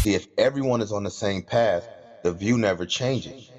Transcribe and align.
See, 0.00 0.14
if 0.14 0.28
everyone 0.38 0.80
is 0.80 0.92
on 0.92 1.04
the 1.04 1.10
same 1.10 1.42
path, 1.42 1.86
the 2.22 2.32
view 2.32 2.56
never 2.56 2.86
changes. 2.86 3.50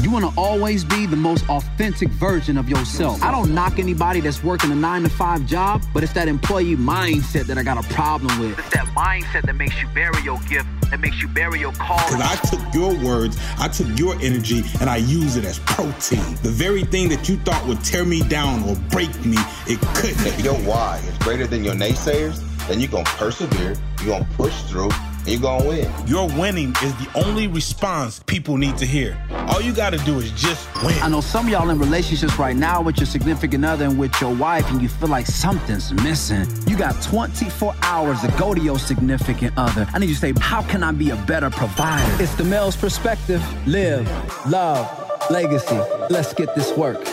You 0.00 0.10
want 0.10 0.24
to 0.24 0.40
always 0.40 0.84
be 0.84 1.06
the 1.06 1.16
most 1.16 1.48
authentic 1.48 2.08
version 2.10 2.58
of 2.58 2.68
yourself. 2.68 3.22
I 3.22 3.30
don't 3.30 3.54
knock 3.54 3.78
anybody 3.78 4.20
that's 4.20 4.42
working 4.42 4.70
a 4.70 4.74
nine 4.74 5.02
to 5.02 5.08
five 5.08 5.46
job, 5.46 5.82
but 5.92 6.02
it's 6.02 6.12
that 6.12 6.28
employee 6.28 6.76
mindset 6.76 7.46
that 7.46 7.58
I 7.58 7.62
got 7.62 7.82
a 7.82 7.88
problem 7.94 8.38
with. 8.38 8.58
It's 8.58 8.70
that 8.70 8.86
mindset 8.88 9.42
that 9.46 9.54
makes 9.54 9.80
you 9.80 9.88
bury 9.88 10.22
your 10.22 10.38
gift, 10.40 10.68
that 10.90 11.00
makes 11.00 11.20
you 11.22 11.28
bury 11.28 11.60
your 11.60 11.72
call. 11.72 11.98
Because 12.06 12.20
I 12.20 12.36
took 12.36 12.74
your 12.74 12.94
words, 13.04 13.38
I 13.58 13.68
took 13.68 13.98
your 13.98 14.14
energy, 14.20 14.62
and 14.80 14.90
I 14.90 14.96
use 14.96 15.36
it 15.36 15.44
as 15.44 15.58
protein. 15.60 16.34
The 16.42 16.50
very 16.50 16.84
thing 16.84 17.08
that 17.08 17.28
you 17.28 17.36
thought 17.38 17.66
would 17.66 17.82
tear 17.84 18.04
me 18.04 18.22
down 18.22 18.62
or 18.68 18.76
break 18.90 19.08
me, 19.24 19.38
it 19.66 19.80
couldn't. 19.94 20.26
If 20.26 20.44
your 20.44 20.54
why 20.54 21.02
is 21.06 21.18
greater 21.18 21.46
than 21.46 21.64
your 21.64 21.74
naysayers, 21.74 22.42
then 22.68 22.80
you're 22.80 22.90
going 22.90 23.04
to 23.04 23.10
persevere, 23.12 23.76
you're 23.98 24.06
going 24.18 24.24
to 24.24 24.30
push 24.32 24.62
through, 24.62 24.90
and 24.90 25.13
you're 25.26 25.40
going 25.40 25.62
to 25.62 25.68
win. 25.68 26.06
Your 26.06 26.28
winning 26.38 26.70
is 26.82 26.94
the 26.96 27.08
only 27.14 27.46
response 27.46 28.20
people 28.26 28.56
need 28.56 28.76
to 28.78 28.86
hear. 28.86 29.16
All 29.48 29.60
you 29.60 29.72
got 29.74 29.90
to 29.90 29.98
do 29.98 30.18
is 30.18 30.30
just 30.32 30.68
win. 30.84 30.94
I 31.02 31.08
know 31.08 31.20
some 31.20 31.46
of 31.46 31.52
y'all 31.52 31.70
in 31.70 31.78
relationships 31.78 32.38
right 32.38 32.56
now 32.56 32.82
with 32.82 32.98
your 32.98 33.06
significant 33.06 33.64
other 33.64 33.84
and 33.84 33.98
with 33.98 34.18
your 34.20 34.34
wife, 34.34 34.68
and 34.70 34.80
you 34.82 34.88
feel 34.88 35.08
like 35.08 35.26
something's 35.26 35.92
missing. 35.92 36.46
You 36.66 36.76
got 36.76 37.00
24 37.02 37.74
hours 37.82 38.20
to 38.20 38.28
go 38.38 38.54
to 38.54 38.60
your 38.60 38.78
significant 38.78 39.54
other. 39.56 39.86
I 39.92 39.98
need 39.98 40.08
you 40.08 40.14
to 40.14 40.20
say, 40.20 40.32
How 40.38 40.62
can 40.62 40.82
I 40.82 40.92
be 40.92 41.10
a 41.10 41.16
better 41.16 41.50
provider? 41.50 42.22
It's 42.22 42.34
the 42.34 42.44
male's 42.44 42.76
perspective. 42.76 43.42
Live, 43.66 44.08
love, 44.50 44.86
legacy. 45.30 45.80
Let's 46.10 46.34
get 46.34 46.54
this 46.54 46.72
work. 46.76 47.04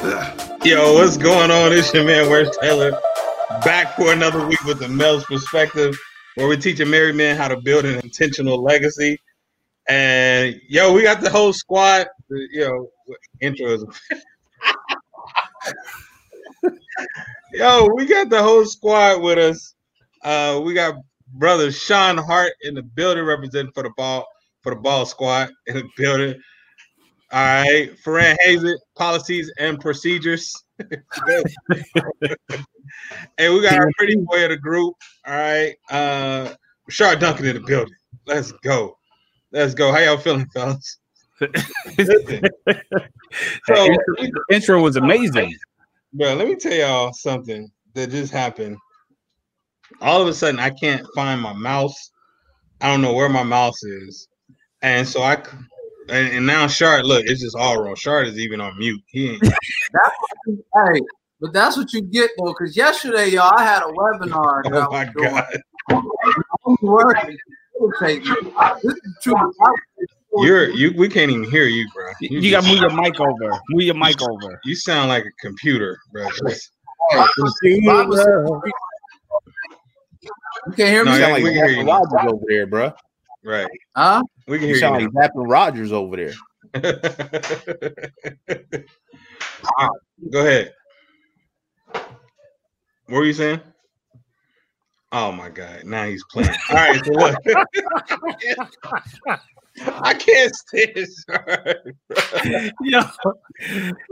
Yo, 0.63 0.93
what's 0.93 1.17
going 1.17 1.49
on? 1.51 1.73
It's 1.73 1.93
your 1.93 2.03
man, 2.05 2.29
Where's 2.29 2.55
Taylor? 2.57 2.91
Back 3.63 3.95
for 3.95 4.11
another 4.13 4.45
week 4.47 4.63
with 4.63 4.79
the 4.79 4.87
male's 4.87 5.25
perspective, 5.25 5.97
where 6.35 6.47
we 6.47 6.57
teach 6.57 6.79
a 6.79 6.85
married 6.85 7.15
men 7.15 7.37
how 7.37 7.47
to 7.47 7.59
build 7.61 7.85
an 7.85 7.99
intentional 7.99 8.61
legacy. 8.61 9.19
And 9.87 10.59
yo, 10.67 10.93
we 10.93 11.03
got 11.03 11.21
the 11.21 11.29
whole 11.29 11.53
squad. 11.53 12.07
Yo, 12.29 12.89
intros. 13.41 13.83
yo, 17.53 17.89
we 17.95 18.05
got 18.05 18.29
the 18.29 18.41
whole 18.41 18.65
squad 18.65 19.21
with 19.21 19.37
us. 19.37 19.73
Uh, 20.23 20.61
we 20.63 20.73
got 20.73 20.95
brother 21.33 21.71
Sean 21.71 22.17
Hart 22.17 22.53
in 22.61 22.75
the 22.75 22.83
building, 22.83 23.25
representing 23.25 23.71
for 23.73 23.83
the 23.83 23.91
ball 23.97 24.25
for 24.61 24.75
the 24.75 24.81
ball 24.81 25.05
squad 25.05 25.49
in 25.67 25.75
the 25.77 25.89
building. 25.97 26.39
All 27.31 27.39
right, 27.39 27.91
Ferran 28.05 28.35
Hazard, 28.41 28.77
policies 28.95 29.51
and 29.57 29.79
procedures. 29.79 30.53
and 33.37 33.53
we 33.53 33.61
got 33.61 33.79
our 33.79 33.91
pretty 33.97 34.15
boy 34.17 34.43
of 34.43 34.49
the 34.49 34.57
group. 34.57 34.95
All 35.25 35.33
right, 35.33 35.75
uh, 35.89 36.53
Rashard 36.89 37.19
Duncan 37.19 37.45
in 37.45 37.55
the 37.55 37.61
building. 37.61 37.93
Let's 38.25 38.51
go. 38.51 38.97
Let's 39.51 39.73
go. 39.73 39.91
How 39.91 39.99
y'all 39.99 40.17
feeling, 40.17 40.47
fellas? 40.53 40.97
so, 41.39 41.47
the 43.67 44.43
intro 44.51 44.81
was 44.81 44.95
amazing. 44.95 45.55
Bro, 46.13 46.35
let 46.35 46.47
me 46.47 46.55
tell 46.55 46.73
y'all 46.73 47.13
something 47.13 47.69
that 47.93 48.11
just 48.11 48.31
happened. 48.31 48.77
All 50.01 50.21
of 50.21 50.27
a 50.27 50.33
sudden, 50.33 50.59
I 50.59 50.69
can't 50.69 51.05
find 51.15 51.41
my 51.41 51.53
mouse. 51.53 52.11
I 52.79 52.87
don't 52.87 53.01
know 53.01 53.13
where 53.13 53.29
my 53.29 53.43
mouse 53.43 53.83
is, 53.83 54.27
and 54.81 55.07
so 55.07 55.21
I 55.21 55.37
and, 56.11 56.33
and 56.35 56.45
now 56.45 56.67
Shard, 56.67 57.05
look, 57.05 57.23
it's 57.25 57.41
just 57.41 57.55
all 57.55 57.81
wrong. 57.81 57.95
Shard 57.95 58.27
is 58.27 58.37
even 58.37 58.61
on 58.61 58.77
mute. 58.77 59.01
He 59.07 59.31
ain't. 59.31 59.43
hey, 59.45 61.01
but 61.39 61.53
that's 61.53 61.77
what 61.77 61.93
you 61.93 62.01
get 62.01 62.29
though, 62.37 62.53
because 62.57 62.75
yesterday, 62.75 63.29
y'all, 63.29 63.53
I 63.57 63.63
had 63.63 63.81
a 63.81 63.87
webinar. 63.87 64.61
Oh 64.73 64.91
my 64.91 65.05
god! 65.05 65.47
You're 70.33 70.69
you. 70.69 70.93
We 70.95 71.09
can't 71.09 71.31
even 71.31 71.49
hear 71.49 71.65
you, 71.65 71.87
bro. 71.93 72.11
You, 72.21 72.39
you 72.39 72.51
got 72.51 72.63
to 72.63 72.69
move 72.69 72.79
your 72.79 72.93
mic 72.93 73.19
over. 73.19 73.59
Move 73.69 73.83
your 73.83 73.95
mic 73.95 74.21
over. 74.21 74.59
You 74.63 74.75
sound 74.75 75.09
like 75.09 75.25
a 75.25 75.31
computer, 75.45 75.97
bro. 76.13 76.27
You 80.67 80.73
can't 80.75 80.89
hear 80.89 81.03
me. 81.03 81.11
No, 81.11 81.19
like 81.19 81.43
we 81.43 81.53
can 81.53 81.67
hear 81.67 81.83
you 81.83 81.89
over 81.89 82.39
there, 82.47 82.67
bro. 82.67 82.93
Right. 83.43 83.67
Huh? 83.95 84.21
We 84.47 84.57
can 84.59 84.67
You 84.67 84.75
hear 84.75 84.75
you. 84.75 84.79
sound 84.81 84.99
now. 84.99 85.05
like 85.05 85.13
Zapp 85.13 85.31
and 85.35 85.49
Rogers 85.49 85.91
over 85.91 86.15
there. 86.15 86.33
Ah, 89.77 89.89
Go 90.31 90.39
ahead. 90.41 90.73
What 93.07 93.17
were 93.17 93.25
you 93.25 93.33
saying? 93.33 93.59
Oh 95.11 95.31
my 95.31 95.49
god! 95.49 95.83
Now 95.83 96.05
he's 96.05 96.23
playing. 96.31 96.55
All 96.69 96.75
right, 96.77 97.03
so 97.03 97.11
look. 97.11 97.37
I 100.03 100.13
can't 100.13 100.55
stand 100.55 101.07
Shard, 101.29 101.95
bro. 102.07 102.69
Yo, 102.81 103.01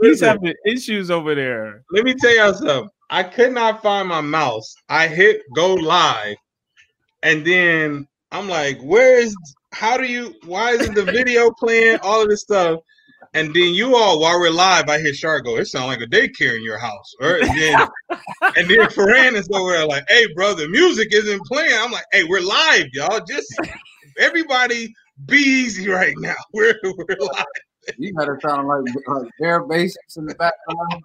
he's 0.02 0.20
having 0.20 0.54
issues 0.66 1.10
over 1.10 1.34
there. 1.34 1.82
Let 1.90 2.04
me 2.04 2.14
tell 2.14 2.34
y'all 2.36 2.52
something. 2.54 2.90
I 3.08 3.22
could 3.22 3.52
not 3.52 3.82
find 3.82 4.08
my 4.08 4.20
mouse. 4.20 4.74
I 4.90 5.06
hit 5.08 5.40
go 5.54 5.72
live, 5.74 6.36
and 7.22 7.46
then 7.46 8.06
I'm 8.32 8.48
like, 8.48 8.80
"Where 8.80 9.18
is? 9.18 9.34
How 9.72 9.96
do 9.96 10.04
you? 10.04 10.34
Why 10.44 10.72
isn't 10.72 10.94
the 10.94 11.04
video 11.04 11.50
playing? 11.58 11.98
All 12.02 12.22
of 12.22 12.28
this 12.28 12.42
stuff." 12.42 12.80
And 13.34 13.54
then 13.54 13.74
you 13.74 13.94
all, 13.94 14.20
while 14.20 14.40
we're 14.40 14.50
live, 14.50 14.88
I 14.88 14.98
hear 15.00 15.14
Shark 15.14 15.44
go, 15.44 15.56
"It 15.56 15.66
sounds 15.66 15.86
like 15.86 16.00
a 16.00 16.06
daycare 16.06 16.56
in 16.56 16.62
your 16.62 16.78
house." 16.78 17.14
Or 17.20 17.36
and 17.36 17.48
then, 17.48 17.88
and 18.56 18.68
then 18.68 18.86
Ferran 18.88 19.34
is 19.34 19.48
over 19.52 19.72
there 19.72 19.86
like, 19.86 20.04
"Hey, 20.08 20.26
brother, 20.34 20.68
music 20.68 21.08
isn't 21.12 21.44
playing." 21.46 21.74
I'm 21.74 21.92
like, 21.92 22.04
"Hey, 22.12 22.24
we're 22.24 22.40
live, 22.40 22.86
y'all. 22.92 23.20
Just 23.24 23.54
everybody, 24.18 24.92
be 25.26 25.36
easy 25.36 25.88
right 25.88 26.14
now. 26.18 26.36
We're 26.52 26.78
we're 26.82 27.16
live." 27.20 27.44
You 27.98 28.12
gotta 28.12 28.36
sound 28.44 28.68
like, 28.68 28.82
like 29.06 29.30
bare 29.40 29.64
basics 29.64 30.16
in 30.16 30.26
the 30.26 30.34
background. 30.34 31.02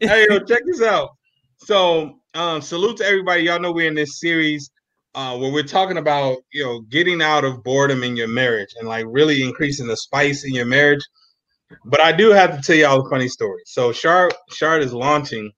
hey, 0.00 0.26
yo, 0.28 0.40
check 0.40 0.62
this 0.66 0.82
out. 0.82 1.10
So, 1.58 2.18
um, 2.34 2.60
salute 2.60 2.98
to 2.98 3.06
everybody. 3.06 3.44
Y'all 3.44 3.60
know 3.60 3.72
we're 3.72 3.88
in 3.88 3.94
this 3.94 4.20
series 4.20 4.70
uh, 5.14 5.36
where 5.36 5.52
we're 5.52 5.62
talking 5.62 5.98
about, 5.98 6.38
you 6.52 6.64
know, 6.64 6.80
getting 6.80 7.22
out 7.22 7.44
of 7.44 7.62
boredom 7.62 8.02
in 8.02 8.16
your 8.16 8.28
marriage 8.28 8.74
and 8.78 8.88
like 8.88 9.06
really 9.08 9.42
increasing 9.42 9.86
the 9.86 9.96
spice 9.96 10.44
in 10.44 10.52
your 10.52 10.66
marriage. 10.66 11.02
But 11.84 12.00
I 12.00 12.12
do 12.12 12.30
have 12.30 12.56
to 12.56 12.62
tell 12.62 12.76
y'all 12.76 13.06
a 13.06 13.10
funny 13.10 13.28
story. 13.28 13.62
So, 13.66 13.92
Shard, 13.92 14.34
Shard 14.50 14.82
is 14.82 14.92
launching 14.92 15.50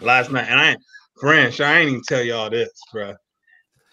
last 0.00 0.30
night, 0.30 0.46
and 0.48 0.60
I, 0.60 0.76
friend, 1.20 1.54
I 1.60 1.78
ain't 1.78 1.90
even 1.90 2.02
tell 2.06 2.22
y'all 2.22 2.50
this, 2.50 2.70
bro. 2.92 3.14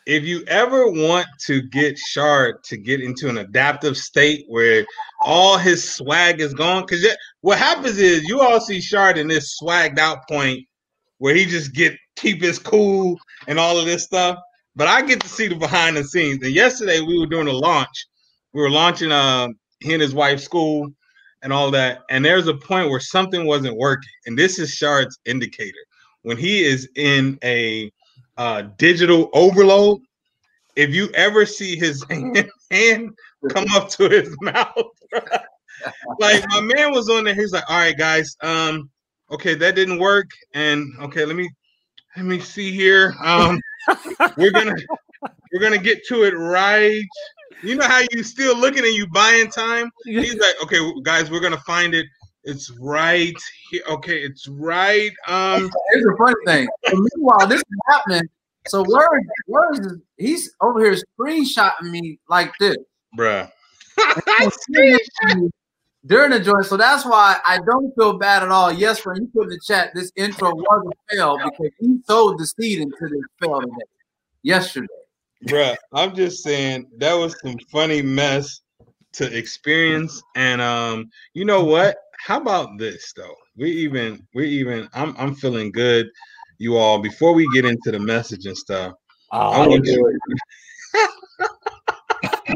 If 0.05 0.25
you 0.25 0.43
ever 0.47 0.89
want 0.89 1.27
to 1.45 1.61
get 1.61 1.97
Shard 1.97 2.63
to 2.65 2.77
get 2.77 2.99
into 3.01 3.29
an 3.29 3.37
adaptive 3.37 3.95
state 3.95 4.45
where 4.49 4.85
all 5.21 5.57
his 5.57 5.93
swag 5.93 6.41
is 6.41 6.53
gone, 6.53 6.85
because 6.85 7.07
what 7.41 7.57
happens 7.57 7.97
is 7.97 8.23
you 8.23 8.41
all 8.41 8.59
see 8.59 8.81
Shard 8.81 9.17
in 9.17 9.27
this 9.29 9.57
swagged 9.61 9.99
out 9.99 10.27
point 10.27 10.59
where 11.19 11.33
he 11.33 11.45
just 11.45 11.73
get 11.73 11.93
keep 12.17 12.41
his 12.41 12.59
cool 12.59 13.17
and 13.47 13.57
all 13.57 13.79
of 13.79 13.85
this 13.85 14.03
stuff. 14.03 14.37
But 14.75 14.87
I 14.87 15.01
get 15.01 15.21
to 15.21 15.29
see 15.29 15.47
the 15.47 15.55
behind 15.55 15.97
the 15.97 16.03
scenes. 16.03 16.43
And 16.43 16.53
yesterday 16.53 16.99
we 16.99 17.19
were 17.19 17.27
doing 17.27 17.47
a 17.47 17.53
launch. 17.53 18.07
We 18.53 18.61
were 18.61 18.69
launching 18.69 19.11
uh, 19.11 19.49
he 19.79 19.93
and 19.93 20.01
his 20.01 20.15
wife's 20.15 20.43
school 20.43 20.89
and 21.43 21.53
all 21.53 21.69
that. 21.71 22.01
And 22.09 22.23
there's 22.23 22.47
a 22.47 22.55
point 22.55 22.89
where 22.89 22.99
something 22.99 23.45
wasn't 23.45 23.77
working. 23.77 24.09
And 24.25 24.37
this 24.37 24.57
is 24.59 24.73
Shard's 24.73 25.19
indicator. 25.25 25.77
When 26.23 26.37
he 26.37 26.63
is 26.63 26.89
in 26.95 27.37
a 27.43 27.91
uh, 28.37 28.63
digital 28.77 29.29
overload, 29.33 30.01
if 30.75 30.95
you 30.95 31.09
ever 31.09 31.45
see 31.45 31.75
his 31.75 32.03
hand, 32.09 32.49
hand 32.71 33.11
come 33.49 33.65
up 33.73 33.89
to 33.89 34.09
his 34.09 34.35
mouth, 34.41 34.87
like 36.19 36.43
my 36.49 36.61
man 36.61 36.91
was 36.91 37.09
on 37.09 37.25
there, 37.25 37.35
he's 37.35 37.51
like, 37.51 37.69
"All 37.69 37.77
right, 37.77 37.97
guys, 37.97 38.35
um, 38.41 38.89
okay, 39.31 39.53
that 39.55 39.75
didn't 39.75 39.99
work, 39.99 40.27
and 40.53 40.87
okay, 41.01 41.25
let 41.25 41.35
me 41.35 41.49
let 42.15 42.25
me 42.25 42.39
see 42.39 42.71
here. 42.71 43.13
Um, 43.23 43.59
we're 44.37 44.51
gonna 44.51 44.75
we're 45.51 45.61
gonna 45.61 45.77
get 45.77 46.05
to 46.07 46.23
it 46.23 46.31
right. 46.31 47.03
You 47.61 47.75
know 47.75 47.87
how 47.87 48.01
you 48.11 48.23
still 48.23 48.57
looking 48.57 48.83
and 48.83 48.93
you 48.93 49.07
buying 49.07 49.49
time? 49.49 49.89
He's 50.05 50.37
like, 50.37 50.55
okay, 50.63 50.79
guys, 51.03 51.31
we're 51.31 51.39
gonna 51.39 51.57
find 51.65 51.93
it. 51.93 52.05
It's 52.43 52.69
right 52.81 53.35
here. 53.69 53.83
Okay, 53.89 54.17
it's 54.19 54.47
right. 54.47 55.11
Um, 55.27 55.71
Here's 55.91 56.03
the 56.03 56.15
funny 56.17 56.35
thing. 56.45 56.67
So 56.87 56.95
meanwhile, 57.15 57.47
this 57.47 57.59
is 57.59 57.79
happening. 57.87 58.23
So 58.67 58.83
where, 58.83 59.07
where 59.47 59.71
is 59.73 59.97
he's 60.17 60.53
over 60.61 60.79
here 60.83 60.95
screenshotting 61.19 61.89
me 61.89 62.19
like 62.29 62.51
this 62.59 62.77
bruh. 63.17 63.49
during 66.05 66.31
the 66.31 66.39
joint. 66.39 66.65
So 66.65 66.77
that's 66.77 67.05
why 67.05 67.37
I 67.45 67.59
don't 67.65 67.93
feel 67.95 68.17
bad 68.17 68.43
at 68.43 68.49
all. 68.49 68.71
Yes, 68.71 69.05
when 69.05 69.17
you 69.17 69.27
put 69.33 69.43
in 69.43 69.49
the 69.49 69.59
chat, 69.59 69.91
this 69.93 70.11
intro 70.15 70.53
was 70.53 70.91
a 70.91 71.15
fail 71.15 71.37
because 71.37 71.71
he 71.79 71.97
sowed 72.05 72.37
the 72.39 72.45
seed 72.45 72.79
into 72.79 72.95
this 73.01 73.23
fail 73.41 73.61
today, 73.61 73.85
yesterday. 74.43 74.87
Bruh, 75.45 75.75
I'm 75.93 76.15
just 76.15 76.43
saying 76.43 76.87
that 76.97 77.13
was 77.13 77.35
some 77.41 77.57
funny 77.71 78.01
mess 78.01 78.61
to 79.13 79.37
experience. 79.37 80.21
And 80.35 80.61
um, 80.61 81.09
you 81.33 81.45
know 81.45 81.63
what? 81.63 81.97
How 82.17 82.39
about 82.39 82.77
this 82.77 83.13
though? 83.15 83.35
We 83.57 83.69
even 83.71 84.25
we 84.33 84.47
even 84.47 84.87
I'm 84.93 85.13
I'm 85.17 85.35
feeling 85.35 85.71
good. 85.71 86.07
you 86.59 86.77
all 86.77 86.99
before 87.01 87.33
we 87.33 87.47
get 87.49 87.65
into 87.65 87.91
the 87.91 87.99
message 87.99 88.45
and 88.45 88.57
stuff. 88.57 88.93
Oh, 89.31 89.49
I 89.51 89.57
don't 89.59 89.69
want 89.71 89.83
do 89.85 89.91
you- 89.91 90.27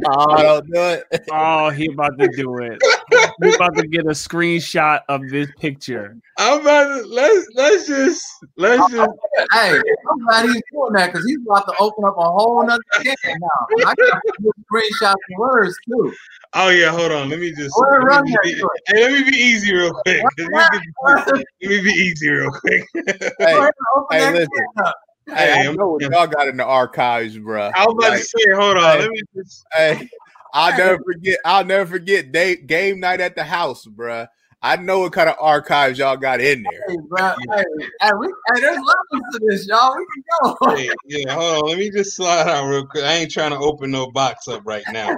oh, 0.05 0.43
don't 0.43 0.65
do 0.71 0.79
it. 0.81 1.03
Oh, 1.31 1.69
he 1.69 1.87
about 1.87 2.17
to 2.19 2.29
do 2.29 2.57
it. 2.59 2.79
He 3.41 3.53
about 3.53 3.75
to 3.77 3.87
get 3.87 4.05
a 4.05 4.09
screenshot 4.09 5.01
of 5.09 5.29
this 5.29 5.49
picture. 5.59 6.17
I'm 6.37 6.61
about 6.61 6.85
to 7.01 7.05
let's 7.07 7.47
let's 7.55 7.87
just 7.87 8.23
let's 8.57 8.79
just 8.91 9.09
Hey, 9.53 9.79
I'm 10.09 10.25
glad 10.25 10.45
he's 10.45 10.61
doing 10.71 10.93
that 10.93 11.07
because 11.11 11.25
he's 11.25 11.39
about 11.47 11.65
to 11.67 11.73
open 11.79 12.03
up 12.05 12.15
a 12.17 12.21
whole 12.23 12.65
nother 12.65 12.81
can 13.03 13.15
now. 13.25 13.47
I 13.85 13.93
got 13.95 14.21
good 14.41 14.51
screenshots 14.71 15.15
and 15.29 15.37
words 15.37 15.77
too. 15.87 16.13
oh 16.55 16.69
yeah, 16.69 16.89
hold 16.89 17.11
on. 17.11 17.29
Let 17.29 17.39
me 17.39 17.51
just 17.51 17.75
let 17.77 18.23
me, 18.23 18.31
that 18.31 18.39
be, 18.43 18.55
to 18.55 18.69
hey, 18.87 19.01
let 19.03 19.11
me 19.11 19.29
be 19.31 19.37
easy 19.37 19.73
real 19.73 19.93
quick. 19.93 20.21
'cause 20.21 20.33
you 20.37 20.49
get- 20.71 21.45
Let 21.61 21.69
me 21.69 21.81
be 21.83 21.89
easy 21.89 22.29
real 22.29 22.51
quick. 22.51 22.83
Hey, 22.95 23.33
ahead 23.39 23.61
and 23.63 23.71
open 23.95 24.17
hey, 24.17 24.31
listen. 24.31 24.49
hey, 24.77 24.91
Hey, 25.35 25.51
I 25.53 25.65
I'm- 25.65 25.75
know 25.75 25.89
what 25.89 26.01
y'all 26.01 26.25
got 26.27 26.47
in 26.47 26.57
the 26.57 26.65
archives, 26.65 27.37
bro. 27.37 27.71
I 27.75 27.85
was 27.85 27.93
about 27.97 28.09
Like, 28.11 28.19
to 28.21 28.25
say, 28.25 28.51
hold 28.55 28.77
on. 28.77 28.99
Let 28.99 29.11
me 29.11 29.21
just 29.35 29.65
Hey, 29.73 30.09
I'll 30.53 30.77
never 30.77 31.03
forget. 31.03 31.39
I'll 31.45 31.65
never 31.65 31.85
forget 31.89 32.31
day, 32.31 32.55
game 32.55 32.99
night 32.99 33.21
at 33.21 33.35
the 33.35 33.43
house, 33.43 33.85
bruh. 33.85 34.27
I 34.61 34.75
know 34.77 34.99
what 34.99 35.13
kind 35.13 35.29
of 35.29 35.35
archives 35.39 35.99
y'all 35.99 36.17
got 36.17 36.41
in 36.41 36.63
there. 36.63 36.83
Hey, 36.87 36.97
bro. 37.07 37.33
Hey, 37.53 37.63
hey, 38.01 38.11
we, 38.19 38.27
hey, 38.27 38.61
there's 38.61 38.77
levels 38.77 39.33
to 39.33 39.39
this, 39.47 39.67
y'all. 39.67 39.95
We 39.95 40.05
can 40.13 40.23
go. 40.41 40.75
hey, 40.75 40.89
yeah, 41.05 41.33
hold 41.33 41.63
on. 41.63 41.69
Let 41.69 41.77
me 41.77 41.91
just 41.91 42.15
slide 42.15 42.47
out 42.47 42.67
real 42.67 42.87
quick. 42.87 43.03
I 43.03 43.13
ain't 43.13 43.31
trying 43.31 43.51
to 43.51 43.59
open 43.59 43.91
no 43.91 44.09
box 44.11 44.47
up 44.47 44.63
right 44.65 44.83
now. 44.91 45.15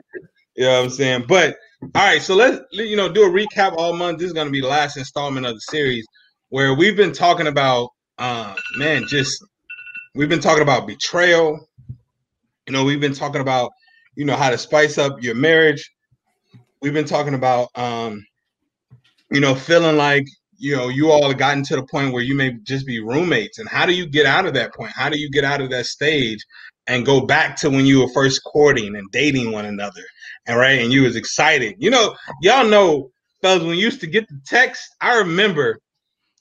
You 0.56 0.66
know 0.66 0.78
what 0.78 0.84
I'm 0.84 0.90
saying? 0.90 1.26
But 1.28 1.58
all 1.82 2.06
right, 2.06 2.22
so 2.22 2.36
let's 2.36 2.60
you 2.72 2.98
know 2.98 3.12
do 3.12 3.24
a 3.24 3.30
recap 3.30 3.76
all 3.78 3.94
month. 3.94 4.20
This 4.20 4.28
is 4.28 4.34
gonna 4.34 4.50
be 4.50 4.62
the 4.62 4.68
last 4.68 4.98
installment 4.98 5.46
of 5.46 5.54
the 5.54 5.62
series 5.62 6.06
where 6.50 6.74
we've 6.74 6.98
been 6.98 7.14
talking 7.14 7.48
about 7.48 7.92
uh 8.18 8.54
man, 8.78 9.06
just 9.08 9.42
we've 10.16 10.28
been 10.28 10.42
talking 10.42 10.64
about 10.64 10.86
betrayal. 10.86 11.70
You 12.68 12.74
know, 12.74 12.84
we've 12.84 13.00
been 13.00 13.16
talking 13.16 13.42
about, 13.42 13.72
you 14.20 14.26
know, 14.26 14.36
how 14.36 14.50
to 14.50 14.58
spice 14.58 14.98
up 14.98 15.24
your 15.24 15.34
marriage. 15.34 15.90
We've 16.82 16.92
been 16.92 17.06
talking 17.06 17.36
about 17.36 17.70
um, 17.76 18.26
you 19.32 19.40
know, 19.40 19.56
feeling 19.56 19.96
like 19.96 20.26
you 20.58 20.76
know 20.76 20.90
you 20.90 21.10
all 21.10 21.30
have 21.30 21.38
gotten 21.38 21.64
to 21.64 21.78
the 21.78 21.84
point 21.84 22.12
where 22.12 22.22
you 22.22 22.36
may 22.36 22.52
just 22.64 22.86
be 22.86 23.00
roommates. 23.00 23.60
And 23.60 23.70
how 23.70 23.86
do 23.86 23.94
you 23.94 24.06
get 24.06 24.26
out 24.26 24.46
of 24.46 24.54
that 24.56 24.74
point? 24.76 24.92
How 24.94 25.08
do 25.08 25.18
you 25.18 25.32
get 25.32 25.46
out 25.46 25.62
of 25.62 25.70
that 25.70 25.86
stage 25.86 26.46
and 26.86 27.06
go 27.06 27.22
back 27.22 27.56
to 27.62 27.70
when 27.70 27.86
you 27.86 28.02
were 28.02 28.10
first 28.10 28.44
courting 28.44 28.94
and 28.98 29.10
dating 29.12 29.54
one 29.54 29.66
another 29.66 30.04
and 30.46 30.58
right 30.58 30.80
and 30.80 30.92
you 30.92 31.04
was 31.04 31.16
excited? 31.16 31.76
You 31.80 31.90
know 31.90 32.14
y'all 32.42 32.68
know 32.68 33.12
fellas 33.42 33.64
when 33.64 33.78
you 33.78 33.86
used 33.86 34.02
to 34.02 34.08
get 34.08 34.28
the 34.28 34.38
text 34.46 34.84
i 35.00 35.18
remember 35.18 35.80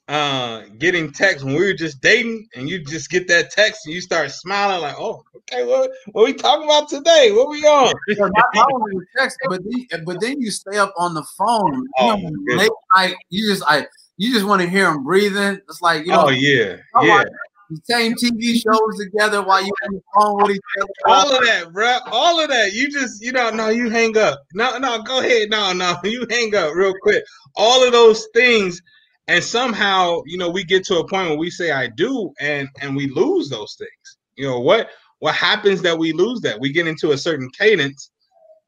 uh 0.09 0.63
getting 0.79 1.11
text 1.11 1.45
when 1.45 1.53
we 1.53 1.63
were 1.63 1.73
just 1.73 2.01
dating 2.01 2.47
and 2.55 2.67
you 2.67 2.83
just 2.83 3.11
get 3.11 3.27
that 3.27 3.51
text 3.51 3.85
and 3.85 3.93
you 3.93 4.01
start 4.01 4.31
smiling 4.31 4.81
like 4.81 4.95
oh 4.97 5.23
okay 5.35 5.63
what 5.63 5.91
what 6.13 6.25
we 6.25 6.33
talking 6.33 6.65
about 6.65 6.89
today 6.89 7.31
what 7.31 7.47
we 7.47 7.63
on 7.63 7.93
Yeah, 8.07 8.15
not, 8.17 8.45
not 8.55 8.67
only 8.73 8.95
the 8.95 9.05
text, 9.17 9.37
but 9.47 9.61
then, 9.63 10.03
but 10.05 10.19
then 10.19 10.41
you 10.41 10.49
stay 10.49 10.77
up 10.77 10.93
on 10.97 11.13
the 11.13 11.23
phone. 11.37 11.87
Oh, 11.99 12.15
You 12.17 12.31
know, 12.31 12.55
late 12.55 12.71
night, 12.95 13.15
you 13.29 13.47
just 13.47 13.63
I 13.67 13.85
you 14.17 14.33
just 14.33 14.45
want 14.45 14.61
to 14.63 14.67
hear 14.67 14.89
him 14.89 15.03
breathing. 15.03 15.61
It's 15.69 15.81
like 15.81 16.05
you 16.05 16.11
know, 16.11 16.25
oh 16.25 16.29
yeah 16.29 16.77
yeah 17.01 17.17
like, 17.17 17.27
the 17.69 17.81
same 17.83 18.13
TV 18.13 18.55
shows 18.55 18.97
together 18.97 19.43
while 19.43 19.63
you 19.63 19.71
on 19.85 19.93
the 19.93 20.01
phone 20.15 20.37
with 20.41 20.55
each 20.55 20.61
other. 20.81 20.89
all 21.05 21.35
of 21.35 21.45
that, 21.45 21.71
bro. 21.71 21.99
All 22.07 22.39
of 22.41 22.49
that. 22.49 22.73
You 22.73 22.91
just, 22.91 23.23
you 23.23 23.31
don't 23.31 23.55
know, 23.55 23.67
no, 23.67 23.69
you 23.69 23.91
hang 23.91 24.17
up. 24.17 24.39
No, 24.55 24.79
no, 24.79 25.03
go 25.03 25.19
ahead. 25.19 25.51
No, 25.51 25.71
no, 25.73 25.95
you 26.03 26.25
hang 26.31 26.55
up 26.55 26.73
real 26.73 26.95
quick. 27.03 27.23
All 27.55 27.85
of 27.85 27.91
those 27.91 28.27
things, 28.33 28.81
and 29.29 29.43
somehow, 29.43 30.23
you 30.25 30.39
know, 30.39 30.49
we 30.49 30.63
get 30.63 30.83
to 30.85 30.97
a 30.97 31.07
point 31.07 31.29
where 31.29 31.37
we 31.37 31.51
say 31.51 31.71
I 31.71 31.87
do, 31.87 32.33
and 32.39 32.67
and 32.81 32.95
we 32.95 33.07
lose 33.07 33.47
those 33.47 33.75
things. 33.77 34.17
You 34.35 34.47
know 34.47 34.59
what? 34.59 34.89
What 35.19 35.35
happens 35.35 35.83
that 35.83 35.99
we 35.99 36.13
lose 36.13 36.41
that? 36.41 36.59
We 36.59 36.71
get 36.73 36.87
into 36.87 37.11
a 37.11 37.17
certain 37.17 37.47
cadence, 37.57 38.09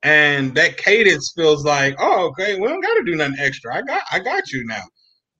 and 0.03 0.53
that 0.55 0.77
cadence 0.77 1.33
feels 1.35 1.65
like, 1.65 1.95
oh, 1.99 2.27
okay, 2.27 2.59
we 2.59 2.67
don't 2.67 2.81
got 2.81 2.93
to 2.93 3.03
do 3.03 3.15
nothing 3.15 3.37
extra. 3.39 3.75
I 3.75 3.81
got, 3.81 4.03
I 4.11 4.19
got 4.19 4.51
you 4.51 4.63
now. 4.65 4.83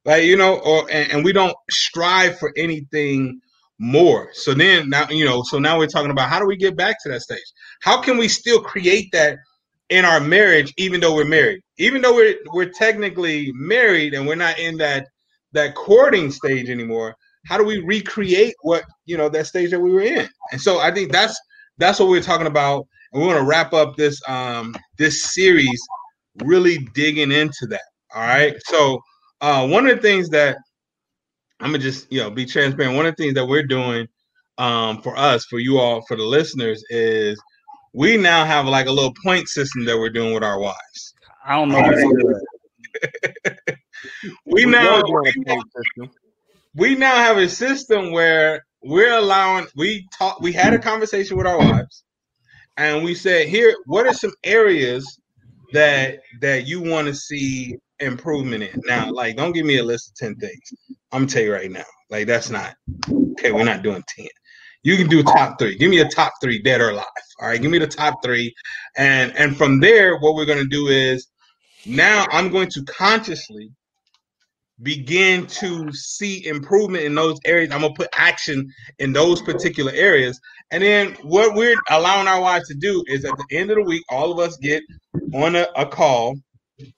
Like 0.06 0.23
you 0.23 0.38
know, 0.38 0.57
or 0.57 0.88
and, 0.91 1.12
and 1.12 1.23
we 1.23 1.33
don't 1.33 1.56
strive 1.69 2.39
for 2.39 2.51
anything 2.57 3.39
more. 3.77 4.29
So 4.33 4.56
then 4.56 4.89
now, 4.89 5.07
you 5.09 5.25
know, 5.25 5.44
so 5.44 5.59
now 5.59 5.77
we're 5.77 5.85
talking 5.85 6.09
about 6.09 6.29
how 6.29 6.39
do 6.39 6.47
we 6.47 6.57
get 6.57 6.75
back 6.75 6.95
to 7.03 7.09
that 7.09 7.21
stage? 7.21 7.39
How 7.81 8.01
can 8.01 8.18
we 8.18 8.27
still 8.27 8.59
create 8.59 9.12
that 9.12 9.38
in 9.92 10.06
our 10.06 10.20
marriage, 10.20 10.74
even 10.78 11.00
though 11.00 11.14
we're 11.14 11.26
married? 11.26 11.62
Even 11.78 12.02
though 12.02 12.16
we're 12.16 12.36
we're 12.54 12.70
technically 12.70 13.52
married 13.54 14.14
and 14.14 14.26
we're 14.26 14.36
not 14.36 14.58
in 14.58 14.78
that 14.78 15.08
that 15.52 15.76
courting 15.76 16.32
stage 16.32 16.70
anymore, 16.70 17.16
how 17.46 17.58
do 17.58 17.64
we 17.64 17.78
recreate 17.80 18.56
what 18.64 18.84
you 19.06 19.18
know 19.18 19.30
that 19.30 19.48
stage 19.48 19.70
that 19.72 19.80
we 19.80 19.92
were 19.92 20.02
in? 20.02 20.28
And 20.52 20.60
so 20.60 20.80
I 20.80 20.92
think 20.92 21.12
that's 21.12 21.40
that's 21.78 22.00
what 22.00 22.10
we're 22.10 22.22
talking 22.22 22.48
about. 22.48 22.88
And 23.14 23.22
we 23.22 23.28
want 23.28 23.40
to 23.40 23.46
wrap 23.46 23.74
up 23.74 23.96
this 23.96 24.20
um 24.28 24.74
this 24.98 25.34
series 25.34 25.80
really 26.44 26.78
digging 26.96 27.32
into 27.32 27.68
that. 27.68 27.82
All 28.16 28.24
right. 28.24 28.56
So 28.66 29.00
uh 29.42 29.68
one 29.68 29.88
of 29.88 29.96
the 29.96 30.02
things 30.02 30.30
that 30.30 30.58
I'm 31.60 31.72
gonna 31.72 31.80
just 31.80 32.12
you 32.12 32.20
know 32.20 32.32
be 32.32 32.46
transparent. 32.46 32.96
One 32.96 33.06
of 33.06 33.16
the 33.16 33.24
things 33.24 33.36
that 33.36 33.46
we're 33.46 33.68
doing 33.68 34.08
um, 34.58 35.02
for 35.02 35.18
us, 35.18 35.46
for 35.46 35.60
you 35.60 35.80
all, 35.80 36.02
for 36.08 36.18
the 36.18 36.24
listeners, 36.24 36.84
is 36.90 37.42
we 37.94 38.18
now 38.18 38.46
have 38.46 38.66
like 38.66 38.88
a 38.88 38.92
little 38.92 39.14
point 39.24 39.48
system 39.48 39.86
that 39.86 39.98
we're 39.98 40.10
doing 40.10 40.34
with 40.34 40.44
our 40.44 40.60
wives. 40.60 41.14
I 41.46 41.56
don't 41.56 41.70
know. 41.70 41.82
What's 41.82 42.04
We 44.46 44.66
We 44.66 44.72
now 44.72 45.04
we, 45.04 45.30
a 45.30 46.06
we 46.76 46.96
now 46.96 47.16
have 47.16 47.38
a 47.38 47.50
system 47.50 48.12
where 48.12 48.66
we're 48.84 49.14
allowing 49.14 49.68
we 49.76 50.08
talk 50.18 50.40
we 50.42 50.52
had 50.52 50.74
a 50.74 50.80
conversation 50.80 51.38
with 51.38 51.48
our 51.48 51.58
wives 51.58 52.04
and 52.78 53.04
we 53.04 53.14
said 53.16 53.48
here 53.48 53.76
what 53.86 54.08
are 54.08 54.14
some 54.14 54.34
areas 54.44 55.20
that 55.74 56.20
that 56.42 56.68
you 56.68 56.82
want 56.82 57.08
to 57.08 57.14
see 57.14 57.76
improvement 58.00 58.64
in? 58.64 58.82
Now 58.86 59.12
like 59.12 59.36
don't 59.36 59.54
give 59.54 59.66
me 59.66 59.78
a 59.78 59.84
list 59.84 60.10
of 60.10 60.16
10 60.16 60.36
things. 60.36 60.74
I'm 61.12 61.22
gonna 61.22 61.28
tell 61.28 61.44
you 61.44 61.54
right 61.54 61.72
now. 61.72 61.86
Like 62.10 62.28
that's 62.28 62.50
not 62.50 62.76
okay 63.34 63.52
we're 63.52 63.64
not 63.64 63.84
doing 63.84 64.04
10 64.18 64.28
you 64.83 64.98
can 64.98 65.07
do 65.07 65.24
top 65.24 65.60
three 65.60 65.75
give 65.78 65.89
me 65.89 66.00
a 66.00 66.10
top 66.10 66.33
three 66.42 66.62
dead 66.62 66.81
or 66.81 66.89
alive 66.92 67.06
all 67.42 67.48
right 67.50 67.62
give 67.62 67.72
me 67.72 67.80
the 67.80 67.88
top 67.88 68.24
three 68.24 68.54
and 68.98 69.36
and 69.38 69.57
from 69.57 69.80
there 69.80 70.18
what 70.19 70.36
we're 70.36 70.45
gonna 70.45 70.66
do 70.66 70.88
is 70.88 71.28
now 71.86 72.25
i'm 72.31 72.50
going 72.50 72.69
to 72.69 72.83
consciously 72.86 73.72
begin 74.81 75.45
to 75.48 75.92
see 75.94 76.45
improvement 76.45 77.04
in 77.04 77.16
those 77.16 77.39
areas. 77.45 77.72
I'm 77.72 77.81
gonna 77.81 77.94
put 77.94 78.10
action 78.18 78.69
in 79.00 79.13
those 79.13 79.42
particular 79.42 79.92
areas. 79.94 80.39
And 80.72 80.83
then 80.83 81.14
what 81.23 81.56
we're 81.56 81.78
allowing 81.90 82.28
our 82.28 82.42
wives 82.42 82.68
to 82.69 82.76
do 82.76 83.04
is 83.07 83.26
at 83.26 83.35
the 83.38 83.57
end 83.57 83.69
of 83.71 83.78
the 83.78 83.83
week, 83.83 84.04
all 84.09 84.31
of 84.31 84.40
us 84.40 84.57
get 84.57 84.83
on 85.33 85.56
a, 85.56 85.68
a 85.76 85.85
call 85.85 86.35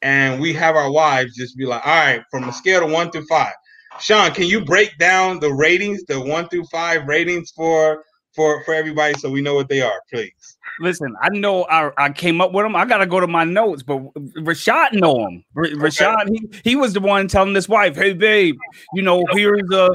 and 0.01 0.39
we 0.39 0.53
have 0.53 0.75
our 0.75 0.91
wives 0.91 1.35
just 1.35 1.57
be 1.57 1.65
like, 1.65 1.85
all 1.85 1.93
right, 1.93 2.21
from 2.31 2.47
a 2.47 2.53
scale 2.53 2.85
of 2.85 2.91
one 2.91 3.11
through 3.11 3.25
five. 3.25 3.53
Sean, 3.99 4.31
can 4.31 4.45
you 4.45 4.63
break 4.63 4.97
down 4.97 5.39
the 5.39 5.51
ratings, 5.53 6.03
the 6.05 6.19
one 6.19 6.47
through 6.49 6.65
five 6.65 7.07
ratings 7.07 7.51
for 7.51 8.03
for 8.35 8.63
for 8.63 8.73
everybody 8.73 9.13
so 9.19 9.29
we 9.29 9.41
know 9.41 9.55
what 9.55 9.69
they 9.69 9.81
are, 9.81 10.01
please? 10.11 10.57
Listen, 10.79 11.15
I 11.21 11.29
know 11.29 11.65
I, 11.65 11.91
I 11.97 12.09
came 12.09 12.41
up 12.41 12.51
with 12.51 12.65
them. 12.65 12.75
I 12.75 12.85
gotta 12.85 13.05
go 13.05 13.19
to 13.19 13.27
my 13.27 13.43
notes, 13.43 13.83
but 13.83 13.99
Rashad 14.15 14.93
know 14.93 15.27
him. 15.27 15.43
R- 15.55 15.65
Rashad, 15.65 16.29
he, 16.29 16.71
he 16.71 16.75
was 16.75 16.93
the 16.93 16.99
one 16.99 17.27
telling 17.27 17.53
his 17.53 17.69
wife, 17.69 17.95
"Hey, 17.95 18.13
babe, 18.13 18.55
you 18.93 19.03
know, 19.03 19.23
here's 19.31 19.69
a." 19.71 19.89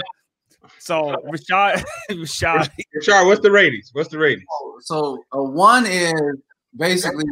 So 0.78 1.16
Rashad, 1.26 1.84
Rashad, 2.10 2.70
Rashard, 2.96 3.26
what's 3.26 3.40
the 3.40 3.50
ratings? 3.50 3.90
What's 3.92 4.08
the 4.08 4.18
ratings? 4.18 4.46
So 4.82 5.22
a 5.32 5.42
one 5.42 5.84
is 5.86 6.36
basically, 6.76 7.24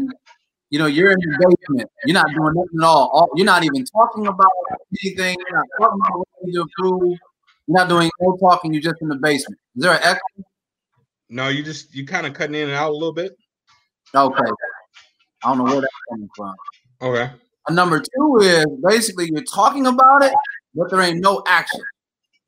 you 0.70 0.78
know, 0.78 0.87
you're 0.87 1.12
in 1.12 1.18
the 1.20 1.56
basement. 1.68 1.90
You're 2.04 2.14
not 2.14 2.26
doing 2.28 2.54
nothing 2.54 2.80
at 2.80 2.85
all. 2.85 3.08
all 3.12 3.28
you're 3.37 3.46
not 3.46 3.64
even 3.64 3.85
talking 3.85 4.26
about 4.26 4.50
anything. 5.02 5.37
You're 5.49 5.58
not 5.58 5.66
talking 5.78 6.00
about 6.04 6.18
what 6.18 6.28
you 6.44 6.52
do 6.52 6.58
to 6.58 6.62
improve. 6.62 7.18
You're 7.66 7.78
not 7.78 7.88
doing 7.88 8.11
no 8.20 8.37
talking. 8.37 8.73
You're 8.73 8.82
just 8.82 9.00
in 9.00 9.08
the 9.08 9.16
basement. 9.16 9.61
Is 9.76 9.82
there 9.82 9.92
an 9.92 10.00
echo? 10.02 10.44
No, 11.28 11.49
you 11.49 11.62
just 11.62 11.94
you 11.94 12.06
kind 12.06 12.26
of 12.26 12.35
cutting 12.35 12.54
in 12.54 12.68
and 12.68 12.73
out 12.73 12.90
a 12.90 12.94
little 12.94 13.12
bit. 13.12 13.37
Okay. 14.14 14.50
I 15.44 15.49
don't 15.49 15.58
know 15.58 15.64
where 15.64 15.80
that's 15.80 15.92
coming 16.11 16.28
from. 16.37 16.54
Okay. 17.02 17.30
And 17.66 17.76
number 17.76 18.00
two 18.00 18.38
is 18.40 18.66
basically 18.88 19.28
you're 19.32 19.42
talking 19.44 19.87
about 19.87 20.23
it, 20.23 20.32
but 20.75 20.90
there 20.90 21.00
ain't 21.00 21.20
no 21.20 21.42
action. 21.46 21.82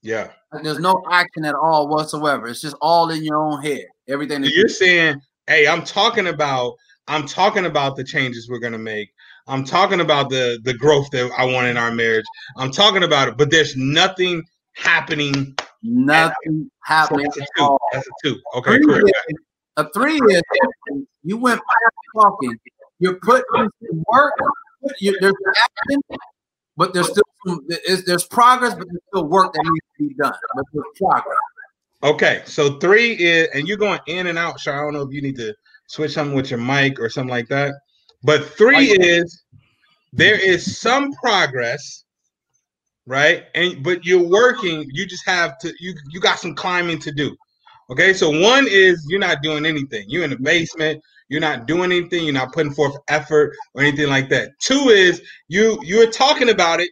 Yeah. 0.02 0.30
Like, 0.52 0.62
there's 0.62 0.78
no 0.78 1.02
action 1.10 1.44
at 1.44 1.54
all 1.54 1.88
whatsoever. 1.88 2.46
It's 2.46 2.60
just 2.60 2.76
all 2.80 3.10
in 3.10 3.24
your 3.24 3.36
own 3.36 3.62
head. 3.62 3.86
Everything 4.08 4.42
So 4.44 4.50
you're 4.52 4.68
saying, 4.68 5.20
hey, 5.46 5.66
I'm 5.66 5.82
talking 5.82 6.28
about 6.28 6.74
I'm 7.08 7.26
talking 7.26 7.66
about 7.66 7.96
the 7.96 8.04
changes 8.04 8.48
we're 8.48 8.58
gonna 8.58 8.78
make. 8.78 9.10
I'm 9.46 9.64
talking 9.64 10.00
about 10.00 10.30
the 10.30 10.58
the 10.64 10.74
growth 10.74 11.10
that 11.12 11.30
I 11.36 11.44
want 11.46 11.66
in 11.66 11.76
our 11.76 11.90
marriage. 11.90 12.24
I'm 12.56 12.70
talking 12.70 13.02
about 13.02 13.28
it, 13.28 13.36
but 13.36 13.50
there's 13.50 13.76
nothing 13.76 14.42
happening. 14.74 15.56
nothing 15.82 16.34
So 16.44 16.70
happening 16.84 17.24
that's 17.26 17.38
a 17.38 17.42
at 17.42 17.48
two. 17.56 17.62
all. 17.64 17.80
That's 17.92 18.06
a 18.06 18.10
two. 18.22 18.40
Okay, 18.56 18.76
Three 18.78 18.86
correct. 18.86 19.08
is- 19.28 19.38
a 19.76 19.88
three 19.92 20.16
is 20.28 20.42
you 21.22 21.36
went 21.36 21.60
past 21.60 21.94
talking. 22.26 22.56
You're 22.98 23.20
putting 23.20 23.44
work. 24.12 24.34
You, 25.00 25.16
there's 25.20 25.34
action, 25.56 26.00
but 26.76 26.92
there's 26.92 27.08
still 27.10 27.22
some. 27.46 27.64
There's, 27.68 28.04
there's 28.04 28.24
progress, 28.26 28.74
but 28.74 28.88
there's 28.88 29.02
still 29.12 29.26
work 29.28 29.52
that 29.52 29.62
needs 29.64 29.86
to 29.98 30.08
be 30.08 30.14
done. 30.20 30.32
But 30.56 30.64
there's 30.72 30.84
progress. 31.00 31.38
Okay, 32.02 32.42
so 32.44 32.78
three 32.80 33.12
is, 33.12 33.48
and 33.54 33.68
you're 33.68 33.76
going 33.76 34.00
in 34.08 34.26
and 34.26 34.36
out. 34.36 34.58
Sure, 34.58 34.74
I 34.74 34.82
don't 34.82 34.94
know 34.94 35.02
if 35.02 35.12
you 35.12 35.22
need 35.22 35.36
to 35.36 35.54
switch 35.88 36.12
something 36.12 36.36
with 36.36 36.50
your 36.50 36.60
mic 36.60 37.00
or 37.00 37.10
something 37.10 37.30
like 37.30 37.48
that. 37.48 37.74
But 38.22 38.44
three 38.44 38.90
is 38.90 39.42
there 40.12 40.38
is 40.38 40.80
some 40.80 41.12
progress, 41.12 42.04
right? 43.06 43.44
And 43.54 43.82
but 43.82 44.04
you're 44.04 44.26
working. 44.26 44.88
You 44.92 45.06
just 45.06 45.26
have 45.26 45.58
to. 45.58 45.72
You 45.80 45.94
you 46.10 46.20
got 46.20 46.38
some 46.38 46.54
climbing 46.54 47.00
to 47.00 47.12
do. 47.12 47.36
Okay, 47.90 48.12
so 48.12 48.30
one 48.30 48.66
is 48.68 49.04
you're 49.08 49.18
not 49.18 49.42
doing 49.42 49.64
anything. 49.66 50.04
You're 50.08 50.24
in 50.24 50.30
the 50.30 50.38
basement. 50.38 51.02
You're 51.28 51.40
not 51.40 51.66
doing 51.66 51.92
anything. 51.92 52.24
You're 52.24 52.34
not 52.34 52.52
putting 52.52 52.72
forth 52.72 52.96
effort 53.08 53.54
or 53.74 53.82
anything 53.82 54.08
like 54.08 54.28
that. 54.30 54.52
Two 54.60 54.88
is 54.88 55.22
you 55.48 55.78
you're 55.82 56.10
talking 56.10 56.50
about 56.50 56.80
it. 56.80 56.90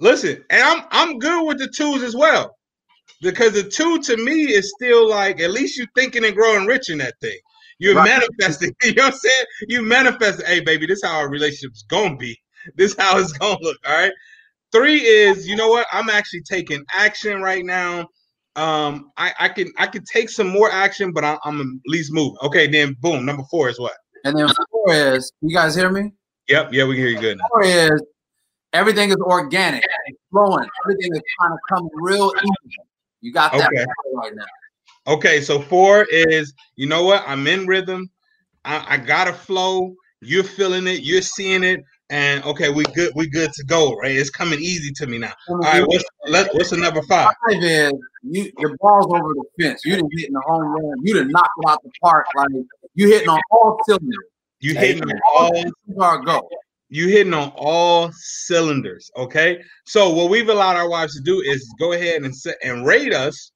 Listen, 0.00 0.44
and 0.50 0.62
I'm 0.62 0.84
I'm 0.90 1.18
good 1.18 1.46
with 1.46 1.58
the 1.58 1.68
twos 1.68 2.02
as 2.02 2.14
well 2.14 2.56
because 3.22 3.52
the 3.52 3.62
two 3.62 4.00
to 4.02 4.16
me 4.16 4.44
is 4.44 4.72
still 4.76 5.08
like 5.08 5.40
at 5.40 5.50
least 5.50 5.78
you're 5.78 5.86
thinking 5.94 6.24
and 6.24 6.34
growing 6.34 6.66
rich 6.66 6.90
in 6.90 6.98
that 6.98 7.14
thing. 7.20 7.38
You're 7.78 7.94
Right. 7.94 8.04
manifesting. 8.04 8.74
You 8.82 8.94
know 8.94 9.04
what 9.04 9.14
I'm 9.14 9.18
saying? 9.18 9.44
You 9.68 9.82
manifest. 9.82 10.42
Hey, 10.46 10.60
baby, 10.60 10.86
this 10.86 11.00
how 11.02 11.18
our 11.18 11.28
relationship's 11.28 11.82
gonna 11.82 12.16
be. 12.16 12.38
This 12.74 12.96
how 12.98 13.18
it's 13.18 13.32
gonna 13.32 13.58
look. 13.60 13.76
All 13.86 13.94
right. 13.94 14.12
Three 14.72 14.98
is, 15.00 15.46
you 15.46 15.54
know 15.54 15.68
what? 15.68 15.86
I'm 15.92 16.10
actually 16.10 16.42
taking 16.42 16.84
action 16.92 17.40
right 17.40 17.64
now. 17.64 18.08
Um, 18.56 19.12
I, 19.16 19.32
I 19.38 19.48
can 19.50 19.70
I 19.78 19.86
can 19.86 20.02
take 20.04 20.30
some 20.30 20.48
more 20.48 20.70
action, 20.72 21.12
but 21.12 21.22
I, 21.22 21.38
I'm 21.44 21.60
at 21.60 21.66
least 21.90 22.12
moving. 22.12 22.36
Okay, 22.42 22.66
then 22.66 22.96
boom. 23.00 23.24
Number 23.24 23.44
four 23.50 23.68
is 23.68 23.78
what? 23.78 23.92
And 24.24 24.36
then 24.36 24.48
four 24.70 24.92
is, 24.92 25.30
you 25.42 25.54
guys 25.54 25.76
hear 25.76 25.90
me? 25.90 26.10
Yep. 26.48 26.72
Yeah, 26.72 26.84
we 26.86 26.94
can 26.94 27.04
hear 27.04 27.12
you 27.12 27.20
good 27.20 27.38
now. 27.38 27.44
Four 27.52 27.62
is 27.64 28.02
everything 28.72 29.10
is 29.10 29.16
organic, 29.16 29.84
it's 30.06 30.18
flowing. 30.32 30.68
Everything 30.84 31.14
is 31.14 31.22
kind 31.40 31.52
of 31.52 31.58
coming 31.68 31.90
real 31.94 32.32
easy. 32.42 32.76
You 33.20 33.32
got 33.32 33.52
that 33.52 33.66
Okay. 33.68 33.84
right 34.14 34.34
now. 34.34 34.44
Okay, 35.08 35.40
so 35.40 35.60
four 35.60 36.06
is 36.10 36.52
you 36.76 36.86
know 36.86 37.04
what? 37.04 37.22
I'm 37.26 37.46
in 37.46 37.66
rhythm. 37.66 38.10
I, 38.64 38.94
I 38.94 38.96
got 38.96 39.28
a 39.28 39.32
flow. 39.32 39.94
You're 40.20 40.44
feeling 40.44 40.86
it. 40.86 41.02
You're 41.02 41.22
seeing 41.22 41.62
it. 41.62 41.80
And 42.10 42.44
okay, 42.44 42.70
we 42.70 42.84
good. 42.94 43.12
We 43.14 43.28
good 43.28 43.52
to 43.52 43.64
go. 43.64 43.94
Right? 43.94 44.12
It's 44.12 44.30
coming 44.30 44.60
easy 44.60 44.92
to 44.92 45.06
me 45.06 45.18
now. 45.18 45.32
All 45.48 45.58
right. 45.58 45.86
What's 45.86 46.04
let, 46.26 46.52
what's 46.54 46.70
the 46.70 46.76
number 46.76 47.02
five? 47.02 47.32
Five 47.48 47.62
is 47.62 47.92
you 48.22 48.50
your 48.58 48.76
balls 48.78 49.06
over 49.06 49.34
the 49.34 49.44
fence. 49.60 49.84
You 49.84 49.96
didn't 49.96 50.10
hit 50.16 50.28
in 50.28 50.34
the 50.34 50.42
home 50.44 50.62
run. 50.62 50.94
You 51.02 51.14
didn't 51.14 51.32
knock 51.32 51.50
it 51.58 51.68
out 51.68 51.82
the 51.82 51.90
park. 52.02 52.26
Like 52.36 52.48
you 52.94 53.08
hitting 53.08 53.28
on 53.28 53.40
all 53.50 53.78
cylinders. 53.86 54.24
You 54.60 54.74
hitting 54.74 55.02
on 55.02 55.20
all 55.34 55.52
are 56.00 56.22
go. 56.24 56.48
You 56.88 57.08
hitting 57.08 57.34
on 57.34 57.52
all 57.56 58.10
cylinders. 58.12 59.10
Okay. 59.16 59.60
So 59.84 60.10
what 60.10 60.30
we've 60.30 60.48
allowed 60.48 60.76
our 60.76 60.88
wives 60.88 61.14
to 61.16 61.22
do 61.22 61.40
is 61.40 61.72
go 61.78 61.92
ahead 61.92 62.22
and 62.22 62.34
set 62.34 62.56
and 62.62 62.86
rate 62.86 63.12
us 63.12 63.52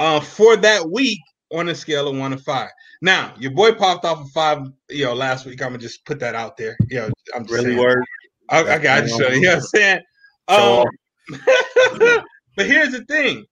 uh, 0.00 0.20
for 0.20 0.56
that 0.58 0.90
week 0.90 1.20
on 1.52 1.70
a 1.70 1.76
scale 1.76 2.08
of 2.08 2.18
one 2.18 2.32
to 2.32 2.38
five. 2.38 2.70
Now, 3.02 3.34
your 3.40 3.52
boy 3.52 3.74
popped 3.74 4.06
off 4.06 4.22
a 4.26 4.28
five, 4.30 4.60
you 4.90 5.06
know, 5.06 5.14
last 5.14 5.46
week. 5.46 5.62
I'm 5.62 5.70
gonna 5.70 5.80
just 5.80 6.06
put 6.06 6.20
that 6.20 6.36
out 6.36 6.58
there. 6.58 6.78
You 6.90 7.00
know, 7.00 7.12
I'm 7.36 7.46
just 7.46 7.62
Really 7.62 7.62
saying. 7.62 7.78
word. 7.78 8.04
I, 8.50 8.64
I 8.76 8.78
got 8.80 9.06
you. 9.18 9.26
You 9.30 9.42
know 9.42 9.48
what 9.50 9.56
I'm 9.56 9.62
saying? 9.62 10.00
Um, 10.48 10.98
but 12.56 12.66
here's 12.66 12.92
the 12.92 13.04
thing: 13.06 13.46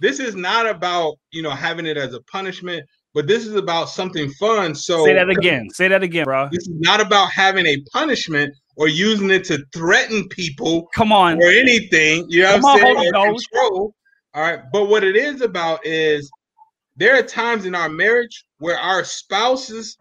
this 0.00 0.20
is 0.20 0.36
not 0.36 0.68
about 0.68 1.16
you 1.32 1.42
know 1.42 1.50
having 1.50 1.86
it 1.86 1.96
as 1.98 2.14
a 2.14 2.22
punishment, 2.24 2.84
but 3.14 3.26
this 3.28 3.46
is 3.46 3.54
about 3.56 3.90
something 3.90 4.30
fun. 4.32 4.74
So 4.74 4.96
Say 5.00 5.14
that 5.14 5.30
again. 5.30 5.70
Say 5.70 5.88
that 5.88 6.02
again, 6.02 6.24
bro. 6.24 6.50
This 6.50 6.62
is 6.68 6.74
not 6.80 7.00
about 7.02 7.30
having 7.32 7.66
a 7.66 7.78
punishment 7.92 8.54
or 8.76 8.88
using 8.88 9.30
it 9.30 9.44
to 9.46 9.64
threaten 9.74 10.28
people 10.30 10.88
Come 10.94 11.12
on. 11.12 11.42
or 11.42 11.50
anything. 11.50 12.26
You 12.30 12.42
know 12.42 12.48
Come 12.48 12.56
what 12.56 12.56
I'm 12.56 12.62
on, 12.66 12.80
saying? 12.80 12.96
Holy 12.96 13.06
Or 13.06 13.14
Ghost. 13.14 13.48
control. 13.52 13.94
All 14.36 14.42
right. 14.42 14.60
But 14.70 14.88
what 14.88 15.02
it 15.02 15.16
is 15.16 15.40
about 15.40 15.80
is 15.86 16.30
there 16.94 17.18
are 17.18 17.22
times 17.22 17.64
in 17.64 17.74
our 17.74 17.88
marriage 17.88 18.44
where 18.58 18.78
our 18.78 19.02
spouses, 19.02 19.96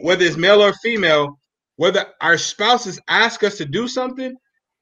whether 0.00 0.24
it's 0.24 0.36
male 0.36 0.62
or 0.62 0.72
female, 0.74 1.40
whether 1.74 2.06
our 2.20 2.38
spouses 2.38 3.00
ask 3.08 3.42
us 3.42 3.58
to 3.58 3.64
do 3.64 3.88
something, 3.88 4.36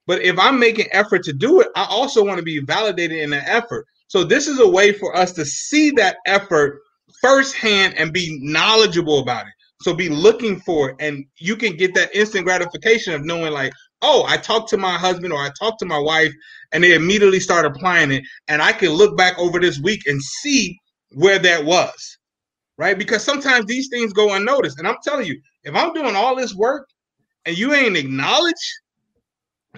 but 0.07 0.21
if 0.21 0.39
I'm 0.39 0.59
making 0.59 0.89
effort 0.93 1.23
to 1.25 1.33
do 1.33 1.63
it, 1.63 1.69
I 1.75 1.87
also 1.89 2.23
want 2.23 2.37
to 2.37 2.45
be 2.45 2.59
validated 2.59 3.19
in 3.19 3.31
the 3.31 3.49
effort. 3.49 3.87
So 4.09 4.25
this 4.25 4.47
is 4.47 4.61
a 4.61 4.69
way 4.69 4.93
for 4.93 5.17
us 5.17 5.33
to 5.33 5.45
see 5.47 5.91
that 5.93 6.19
effort 6.27 6.83
firsthand 7.23 7.95
and 7.97 8.13
be 8.13 8.39
knowledgeable 8.43 9.21
about 9.21 9.47
it. 9.47 9.53
So 9.81 9.95
be 9.95 10.11
looking 10.11 10.61
for 10.61 10.91
it, 10.91 10.97
and 11.01 11.25
you 11.39 11.57
can 11.57 11.77
get 11.77 11.95
that 11.95 12.15
instant 12.15 12.45
gratification 12.45 13.15
of 13.15 13.25
knowing, 13.25 13.53
like, 13.53 13.73
oh, 14.03 14.25
I 14.27 14.37
talked 14.37 14.69
to 14.71 14.77
my 14.77 14.95
husband 14.95 15.33
or 15.33 15.41
I 15.41 15.51
talked 15.59 15.79
to 15.81 15.87
my 15.87 15.99
wife, 15.99 16.33
and 16.73 16.83
they 16.85 16.95
immediately 16.95 17.41
start 17.41 17.67
applying 17.67 18.11
it, 18.11 18.25
and 18.49 18.61
I 18.63 18.73
can 18.73 18.91
look 18.91 19.17
back 19.17 19.39
over 19.39 19.61
this 19.61 19.81
week 19.81 20.03
and 20.07 20.21
see 20.23 20.77
where 21.13 21.39
that 21.39 21.65
was, 21.65 22.19
right? 22.79 22.99
Because 22.99 23.23
sometimes 23.25 23.67
these 23.67 23.89
things 23.89 24.13
go 24.13 24.35
unnoticed, 24.35 24.79
and 24.79 24.89
I'm 24.89 24.97
telling 25.05 25.27
you, 25.27 25.41
if 25.65 25.75
I'm 25.75 25.93
doing 25.95 26.17
all 26.17 26.37
this 26.37 26.55
work 26.55 26.89
and 27.45 27.57
you 27.57 27.73
ain't 27.75 27.97
acknowledge 27.97 28.55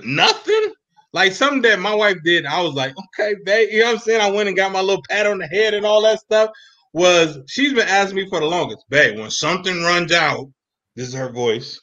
nothing, 0.03 0.73
like 1.13 1.33
something 1.33 1.63
that 1.63 1.79
my 1.79 1.95
wife 1.95 2.17
did, 2.25 2.47
I 2.47 2.61
was 2.63 2.75
like, 2.75 2.95
okay, 2.99 3.35
babe, 3.45 3.69
you 3.71 3.81
know 3.81 3.87
what 3.87 3.93
I'm 3.95 3.99
saying? 4.01 4.21
I 4.21 4.31
went 4.31 4.49
and 4.49 4.57
got 4.57 4.73
my 4.73 4.81
little 4.81 5.03
pat 5.09 5.27
on 5.27 5.39
the 5.39 5.47
head 5.47 5.75
and 5.75 5.87
all 5.87 6.03
that 6.03 6.21
stuff. 6.21 6.51
Was 6.93 7.39
she's 7.49 7.73
been 7.73 7.89
asking 7.89 8.17
me 8.17 8.29
for 8.29 8.39
the 8.41 8.47
longest, 8.47 8.85
babe, 8.89 9.19
when 9.19 9.31
something 9.31 9.83
runs 9.83 10.13
out, 10.13 10.47
this 10.95 11.09
is 11.09 11.15
her 11.15 11.31
voice. 11.31 11.81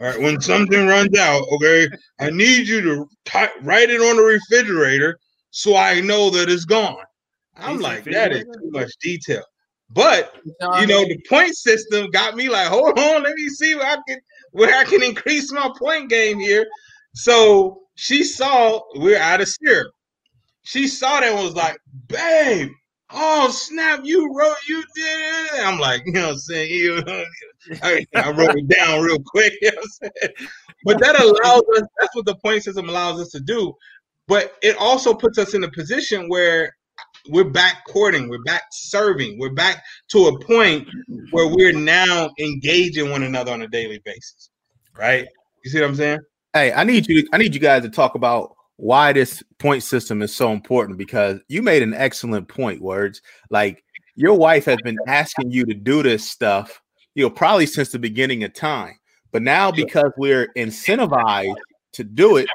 All 0.00 0.08
right, 0.08 0.20
when 0.20 0.40
something 0.40 0.86
runs 0.86 1.16
out, 1.16 1.44
okay, 1.52 1.88
I 2.18 2.30
need 2.30 2.66
you 2.66 2.80
to 2.82 3.06
write 3.62 3.90
it 3.90 4.00
on 4.00 4.16
the 4.16 4.22
refrigerator 4.22 5.18
so 5.50 5.76
I 5.76 6.00
know 6.00 6.30
that 6.30 6.50
it's 6.50 6.64
gone. 6.64 6.96
I'm 7.56 7.76
it 7.76 7.82
like, 7.82 8.04
that 8.04 8.32
is 8.32 8.42
too 8.42 8.70
much 8.70 8.90
detail. 9.00 9.44
But 9.90 10.34
You 10.60 10.86
know 10.86 11.04
the 11.04 11.20
point 11.28 11.54
system 11.54 12.10
got 12.10 12.34
me 12.34 12.48
like, 12.48 12.66
hold 12.66 12.98
on, 12.98 13.22
let 13.22 13.34
me 13.34 13.48
see 13.48 13.74
where 13.74 13.86
I 13.86 13.98
can 14.08 14.18
where 14.50 14.76
I 14.76 14.84
can 14.84 15.02
increase 15.02 15.52
my 15.52 15.70
point 15.78 16.10
game 16.10 16.38
here. 16.38 16.66
So 17.14 17.82
she 17.94 18.24
saw 18.24 18.80
we're 18.96 19.18
out 19.18 19.40
of 19.40 19.48
syrup. 19.48 19.92
She 20.64 20.88
saw 20.88 21.20
that 21.20 21.30
and 21.32 21.44
was 21.44 21.54
like, 21.54 21.78
babe, 22.08 22.70
oh 23.10 23.50
snap, 23.50 24.00
you 24.04 24.32
wrote 24.34 24.56
you 24.68 24.82
did 24.94 25.04
it. 25.04 25.66
I'm 25.66 25.78
like, 25.78 26.02
you 26.06 26.12
know 26.12 26.22
what 26.22 26.32
I'm 26.32 26.38
saying? 26.38 26.70
You 26.70 27.02
I, 27.82 28.06
I 28.14 28.30
wrote 28.30 28.56
it 28.56 28.68
down 28.68 29.02
real 29.02 29.18
quick, 29.24 29.54
you 29.62 29.70
know 29.70 29.76
what 29.76 29.84
I'm 29.84 30.10
saying? 30.20 30.48
But 30.84 31.00
that 31.00 31.20
allows 31.20 31.62
us, 31.76 31.88
that's 31.98 32.14
what 32.14 32.26
the 32.26 32.36
point 32.36 32.62
system 32.62 32.88
allows 32.88 33.20
us 33.20 33.30
to 33.30 33.40
do. 33.40 33.74
But 34.26 34.54
it 34.62 34.76
also 34.78 35.14
puts 35.14 35.38
us 35.38 35.54
in 35.54 35.64
a 35.64 35.70
position 35.70 36.28
where 36.28 36.74
we're 37.28 37.44
back 37.44 37.84
courting, 37.86 38.28
we're 38.28 38.42
back 38.42 38.62
serving, 38.70 39.38
we're 39.38 39.54
back 39.54 39.82
to 40.08 40.26
a 40.26 40.44
point 40.44 40.88
where 41.30 41.48
we're 41.48 41.72
now 41.72 42.30
engaging 42.38 43.10
one 43.10 43.22
another 43.22 43.52
on 43.52 43.62
a 43.62 43.68
daily 43.68 44.00
basis. 44.04 44.50
Right? 44.96 45.26
You 45.64 45.70
see 45.70 45.80
what 45.80 45.88
I'm 45.88 45.96
saying? 45.96 46.20
Hey, 46.52 46.72
I 46.72 46.84
need 46.84 47.08
you. 47.08 47.26
I 47.32 47.38
need 47.38 47.54
you 47.54 47.60
guys 47.60 47.82
to 47.82 47.88
talk 47.88 48.14
about 48.14 48.54
why 48.76 49.12
this 49.12 49.42
point 49.58 49.82
system 49.82 50.22
is 50.22 50.34
so 50.34 50.52
important 50.52 50.98
because 50.98 51.40
you 51.48 51.62
made 51.62 51.82
an 51.82 51.94
excellent 51.94 52.48
point. 52.48 52.80
Words 52.80 53.22
like 53.50 53.84
your 54.16 54.34
wife 54.34 54.64
has 54.64 54.78
been 54.82 54.98
asking 55.06 55.50
you 55.50 55.64
to 55.66 55.74
do 55.74 56.02
this 56.02 56.28
stuff, 56.28 56.80
you 57.14 57.22
know, 57.22 57.30
probably 57.30 57.66
since 57.66 57.90
the 57.90 57.98
beginning 57.98 58.44
of 58.44 58.52
time. 58.54 58.94
But 59.32 59.42
now 59.42 59.70
because 59.70 60.12
we're 60.16 60.48
incentivized 60.54 61.54
to 61.92 62.04
do 62.04 62.36
it, 62.36 62.48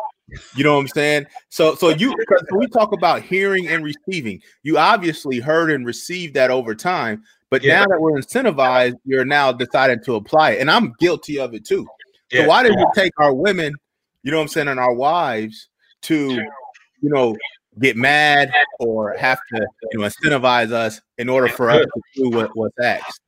you 0.56 0.64
know 0.64 0.76
what 0.76 0.82
I'm 0.82 0.88
saying? 0.90 1.26
So, 1.50 1.76
so 1.76 1.90
you 1.90 2.16
because 2.18 2.44
we 2.56 2.68
talk 2.68 2.94
about 2.94 3.22
hearing 3.22 3.68
and 3.68 3.84
receiving, 3.84 4.42
you 4.64 4.78
obviously 4.78 5.40
heard 5.40 5.72
and 5.72 5.86
received 5.86 6.36
that 6.36 6.52
over 6.52 6.76
time. 6.76 7.24
But 7.50 7.64
Yeah. 7.64 7.80
now 7.80 7.88
that 7.88 8.00
we're 8.00 8.20
incentivized, 8.20 8.96
you're 9.06 9.26
now 9.26 9.52
deciding 9.52 10.04
to 10.04 10.16
apply 10.16 10.52
it, 10.52 10.62
and 10.62 10.70
I'm 10.70 10.94
guilty 11.00 11.40
of 11.40 11.54
it 11.54 11.66
too. 11.66 11.88
Yeah. 12.32 12.42
So 12.42 12.48
why 12.48 12.64
does 12.64 12.76
it 12.76 12.88
take 12.94 13.14
our 13.18 13.34
women, 13.34 13.74
you 14.22 14.32
know 14.32 14.38
what 14.38 14.44
I'm 14.44 14.50
saying, 14.50 14.68
and 14.68 14.80
our 14.80 14.94
wives 14.94 15.69
to, 16.04 16.32
you 16.32 17.10
know, 17.10 17.36
get 17.80 17.96
mad 17.96 18.52
or 18.80 19.16
have 19.18 19.40
to, 19.54 19.66
you 19.92 20.00
know, 20.00 20.06
incentivize 20.06 20.72
us 20.72 21.02
in 21.18 21.30
order 21.30 21.48
for 21.48 21.70
us 21.70 21.86
to 21.86 22.02
do 22.16 22.30
what, 22.30 22.56
what's 22.56 22.78
asked? 22.80 23.22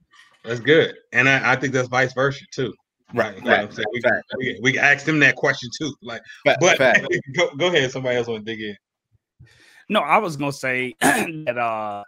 That's 0.44 0.60
good. 0.60 0.96
And 1.14 1.30
I, 1.30 1.54
I 1.54 1.56
think 1.56 1.74
that's 1.74 1.88
vice 1.88 2.14
versa 2.14 2.44
too. 2.52 2.74
Right, 3.14 3.36
You 3.36 3.44
know 3.44 3.52
what 3.52 3.60
I'm 3.60 3.68
right. 3.68 3.86
We, 3.94 4.02
right. 4.06 4.24
we, 4.38 4.60
we 4.62 4.74
can 4.74 4.84
ask 4.84 5.06
them 5.06 5.20
that 5.20 5.36
question 5.36 5.70
too. 5.78 5.94
Like, 6.02 6.22
Fact, 6.46 6.62
but 6.62 6.78
fact. 6.78 7.08
go, 7.38 7.54
go 7.56 7.68
ahead. 7.68 7.92
Somebody 7.92 8.18
else 8.18 8.28
want 8.28 8.46
to 8.46 8.52
dig 8.52 8.62
in. 8.62 8.76
No, 9.90 10.00
I 10.00 10.18
was 10.20 10.38
gonna 10.38 10.54
say 10.54 10.94
that 11.02 11.58
uh 11.58 12.04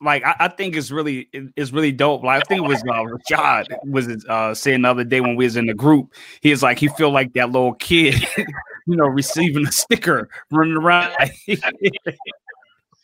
like 0.00 0.24
I, 0.24 0.36
I 0.40 0.48
think 0.48 0.76
it's 0.76 0.90
really 0.90 1.28
it's 1.32 1.72
really 1.72 1.92
dope. 1.92 2.22
Like 2.22 2.42
I 2.42 2.48
think 2.48 2.64
it 2.64 2.68
was 2.68 2.82
uh 2.82 3.04
Rashad 3.04 3.66
was 3.84 4.08
uh 4.26 4.54
saying 4.54 4.82
the 4.82 4.88
other 4.88 5.04
day 5.04 5.20
when 5.20 5.36
we 5.36 5.44
was 5.44 5.56
in 5.56 5.66
the 5.66 5.74
group, 5.74 6.14
he 6.40 6.50
was 6.50 6.62
like 6.62 6.78
he 6.78 6.88
feel 6.88 7.10
like 7.10 7.34
that 7.34 7.50
little 7.50 7.74
kid, 7.74 8.14
you 8.88 8.96
know, 8.96 9.06
receiving 9.06 9.66
a 9.66 9.72
sticker 9.72 10.28
running 10.50 10.76
around. 10.76 11.14
like 11.20 11.28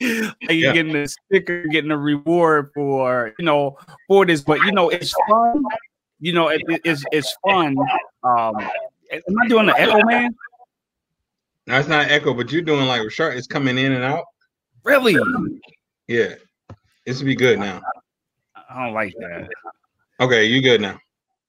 Yeah. 0.00 0.72
getting 0.72 0.96
a 0.96 1.06
sticker, 1.06 1.66
getting 1.68 1.90
a 1.92 1.96
reward 1.96 2.70
for 2.74 3.32
you 3.38 3.44
know 3.44 3.78
for 4.08 4.26
this, 4.26 4.40
but 4.42 4.58
you 4.60 4.72
know 4.72 4.88
it's 4.88 5.14
fun. 5.28 5.62
You 6.20 6.32
know 6.32 6.48
it, 6.48 6.62
it- 6.68 6.80
it's 6.84 7.04
it's 7.12 7.36
fun. 7.46 7.76
Um, 8.24 8.56
am 9.12 9.38
I 9.42 9.48
doing 9.48 9.66
the 9.66 9.78
echo 9.78 10.02
man? 10.04 10.34
Now 11.66 11.78
it's 11.78 11.88
not 11.88 12.10
echo, 12.10 12.34
but 12.34 12.50
you're 12.50 12.62
doing 12.62 12.86
like 12.86 13.02
Rashard. 13.02 13.36
It's 13.36 13.46
coming 13.46 13.78
in 13.78 13.92
and 13.92 14.04
out. 14.04 14.24
Really? 14.82 15.16
Yeah, 16.08 16.34
this 17.06 17.18
will 17.20 17.26
be 17.26 17.36
good 17.36 17.58
now. 17.58 17.80
I 18.68 18.84
don't 18.86 18.94
like 18.94 19.14
that. 19.18 19.48
Okay, 20.20 20.44
you 20.44 20.60
good 20.60 20.80
now? 20.80 20.98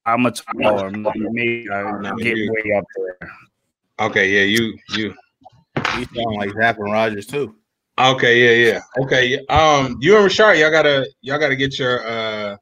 I'm 0.06 0.24
a 0.24 0.30
taller. 0.30 0.90
Maybe 0.90 1.68
I 1.70 1.98
No, 2.00 2.14
get 2.16 2.34
way 2.36 2.72
up 2.78 2.84
there. 2.96 3.30
Okay, 4.00 4.30
yeah, 4.30 4.42
you 4.42 4.76
you. 4.90 5.14
You 5.96 6.04
sound 6.14 6.36
like 6.36 6.52
Zapp 6.52 6.78
and 6.78 6.92
Rogers 6.92 7.26
too. 7.26 7.54
Okay, 7.98 8.62
yeah, 8.62 8.72
yeah. 8.72 9.04
Okay, 9.04 9.38
um, 9.46 9.96
you 10.00 10.16
and 10.16 10.26
Rashard, 10.26 10.58
y'all 10.58 10.70
gotta 10.70 11.08
y'all 11.22 11.38
gotta 11.38 11.56
get 11.56 11.78
your 11.78 12.06
uh 12.06 12.56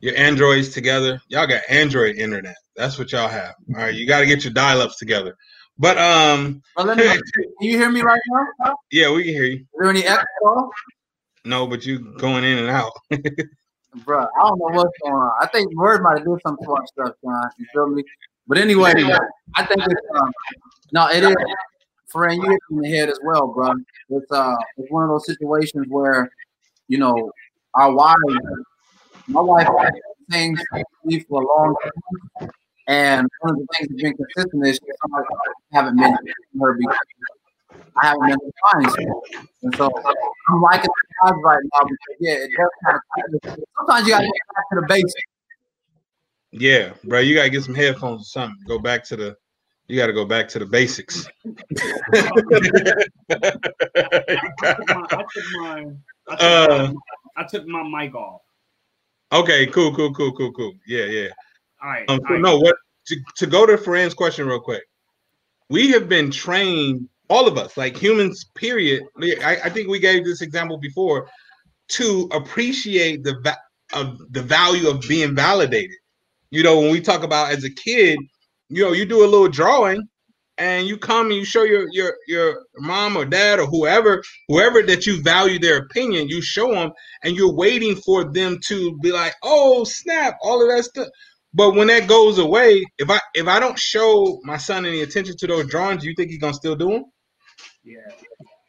your 0.00 0.16
androids 0.16 0.70
together. 0.70 1.20
Y'all 1.28 1.46
got 1.46 1.62
Android 1.68 2.16
internet. 2.16 2.56
That's 2.76 2.98
what 2.98 3.12
y'all 3.12 3.28
have. 3.28 3.54
All 3.74 3.82
right, 3.82 3.94
you 3.94 4.06
gotta 4.06 4.26
get 4.26 4.44
your 4.44 4.52
dial-ups 4.52 4.98
together. 4.98 5.36
But 5.78 5.96
um, 5.98 6.62
But 6.76 6.86
let 6.86 6.98
me, 6.98 7.04
can 7.08 7.22
you 7.60 7.78
hear 7.78 7.90
me 7.90 8.02
right 8.02 8.20
now? 8.60 8.76
yeah, 8.90 9.12
we 9.12 9.24
can 9.24 9.32
hear 9.32 9.44
you. 9.44 9.56
Is 9.56 9.66
there 9.78 9.90
any 9.90 10.04
echo? 10.04 10.70
No, 11.44 11.66
but 11.66 11.86
you 11.86 12.14
going 12.18 12.44
in 12.44 12.58
and 12.58 12.68
out. 12.68 12.92
Bro, 14.04 14.22
I 14.22 14.48
don't 14.48 14.58
know 14.58 14.76
what's 14.76 14.98
going 15.02 15.14
on. 15.14 15.32
I 15.40 15.46
think 15.46 15.72
Word 15.76 16.02
might 16.02 16.18
have 16.18 16.26
did 16.26 16.40
some 16.44 16.56
smart 16.64 16.88
stuff, 16.88 17.12
John. 17.24 17.48
You 17.58 17.66
feel 17.72 17.88
me? 17.88 18.02
But 18.46 18.58
anyway, 18.58 18.92
I 19.56 19.64
think 19.64 19.80
it's 19.86 20.00
um, 20.20 20.32
no, 20.92 21.08
it 21.08 21.24
is. 21.24 21.36
Friend, 22.08 22.40
you 22.42 22.50
hit 22.50 22.60
in 22.70 22.78
the 22.78 22.88
head 22.88 23.08
as 23.10 23.18
well, 23.24 23.48
bro. 23.48 23.72
It's 24.10 24.30
uh, 24.30 24.54
it's 24.76 24.90
one 24.90 25.04
of 25.04 25.10
those 25.10 25.26
situations 25.26 25.86
where, 25.88 26.30
you 26.88 26.98
know, 26.98 27.32
our 27.74 27.92
wives, 27.92 28.16
my 29.28 29.40
wife 29.40 29.66
has 29.66 29.92
been 29.92 30.30
saying 30.30 30.56
to 30.56 30.84
me 31.04 31.20
for 31.28 31.42
a 31.42 31.46
long 31.46 31.74
time, 31.82 32.50
and 32.88 33.28
one 33.40 33.54
of 33.54 33.58
the 33.58 33.66
things 33.76 33.88
that's 33.90 34.02
been 34.02 34.14
consistent 34.16 34.66
is 34.66 34.80
I 35.14 35.76
haven't 35.76 35.96
been 35.98 36.16
her 36.60 36.74
because 36.78 36.96
I 38.02 38.06
haven't 38.08 38.26
been 38.28 38.38
her. 39.06 39.14
And 39.62 39.74
so 39.76 39.90
I'm 40.50 40.62
liking 40.62 40.90
the 40.90 41.30
vibes 41.30 41.42
right 41.42 41.62
now 41.74 41.80
because 41.84 42.16
yeah, 42.20 42.32
it 42.34 42.50
does 42.56 42.70
kind 42.84 42.96
of 42.96 43.66
sometimes 43.76 44.06
you 44.06 44.12
gotta 44.14 44.24
get 44.26 44.32
back 44.54 44.64
to 44.72 44.80
the 44.80 44.86
basics. 44.88 45.33
Yeah, 46.56 46.92
bro, 47.02 47.18
you 47.18 47.34
gotta 47.34 47.50
get 47.50 47.64
some 47.64 47.74
headphones 47.74 48.22
or 48.22 48.24
something. 48.24 48.58
Go 48.68 48.78
back 48.78 49.02
to 49.04 49.16
the. 49.16 49.36
You 49.88 49.98
got 49.98 50.06
to 50.06 50.14
go 50.14 50.24
back 50.24 50.48
to 50.48 50.58
the 50.58 50.64
basics. 50.64 51.28
I 51.44 51.50
took 57.50 57.66
my, 57.66 57.84
Uh, 57.86 57.90
mic 57.90 58.14
off. 58.14 58.40
okay, 59.32 59.66
cool, 59.66 59.94
cool, 59.94 60.14
cool, 60.14 60.32
cool, 60.32 60.52
cool. 60.52 60.72
Yeah, 60.86 61.04
yeah. 61.04 61.28
All 61.82 61.90
right. 61.90 62.08
Um, 62.08 62.20
all 62.20 62.26
so 62.28 62.32
right. 62.34 62.40
no, 62.42 62.58
what 62.58 62.76
to, 63.08 63.16
to 63.36 63.46
go 63.46 63.66
to 63.66 63.76
Fran's 63.76 64.14
question 64.14 64.46
real 64.46 64.60
quick. 64.60 64.84
We 65.68 65.90
have 65.90 66.08
been 66.08 66.30
trained, 66.30 67.08
all 67.28 67.46
of 67.46 67.58
us, 67.58 67.76
like 67.76 67.94
humans, 67.96 68.46
period. 68.54 69.02
I, 69.20 69.58
I 69.64 69.68
think 69.68 69.88
we 69.88 69.98
gave 69.98 70.24
this 70.24 70.40
example 70.40 70.78
before 70.78 71.28
to 71.88 72.28
appreciate 72.32 73.22
the 73.22 73.38
va- 73.42 73.58
of 73.92 74.18
the 74.32 74.40
value 74.42 74.88
of 74.88 75.02
being 75.02 75.34
validated. 75.34 75.96
You 76.54 76.62
know, 76.62 76.78
when 76.78 76.90
we 76.92 77.00
talk 77.00 77.24
about 77.24 77.50
as 77.50 77.64
a 77.64 77.70
kid, 77.70 78.18
you 78.68 78.84
know, 78.84 78.92
you 78.92 79.04
do 79.04 79.24
a 79.24 79.26
little 79.26 79.48
drawing 79.48 80.06
and 80.58 80.86
you 80.86 80.96
come 80.96 81.26
and 81.26 81.34
you 81.34 81.44
show 81.44 81.64
your 81.64 81.86
your 81.90 82.16
your 82.28 82.62
mom 82.78 83.16
or 83.16 83.24
dad 83.24 83.58
or 83.58 83.66
whoever 83.66 84.22
whoever 84.46 84.82
that 84.82 85.04
you 85.04 85.20
value 85.20 85.58
their 85.58 85.78
opinion 85.78 86.28
you 86.28 86.40
show 86.40 86.70
them 86.72 86.92
and 87.24 87.34
you're 87.34 87.52
waiting 87.52 87.96
for 87.96 88.32
them 88.32 88.56
to 88.64 88.96
be 89.02 89.10
like 89.10 89.34
oh 89.42 89.82
snap 89.82 90.38
all 90.42 90.62
of 90.62 90.68
that 90.68 90.84
stuff 90.84 91.08
but 91.54 91.74
when 91.74 91.88
that 91.88 92.06
goes 92.08 92.38
away 92.38 92.84
if 92.98 93.10
i 93.10 93.18
if 93.34 93.48
i 93.48 93.58
don't 93.58 93.76
show 93.78 94.38
my 94.44 94.56
son 94.56 94.86
any 94.86 95.02
attention 95.02 95.36
to 95.36 95.48
those 95.48 95.66
drawings 95.66 96.02
do 96.02 96.08
you 96.08 96.14
think 96.16 96.30
he's 96.30 96.38
gonna 96.38 96.54
still 96.54 96.76
do 96.76 96.88
them 96.88 97.04
Yeah. 97.82 97.96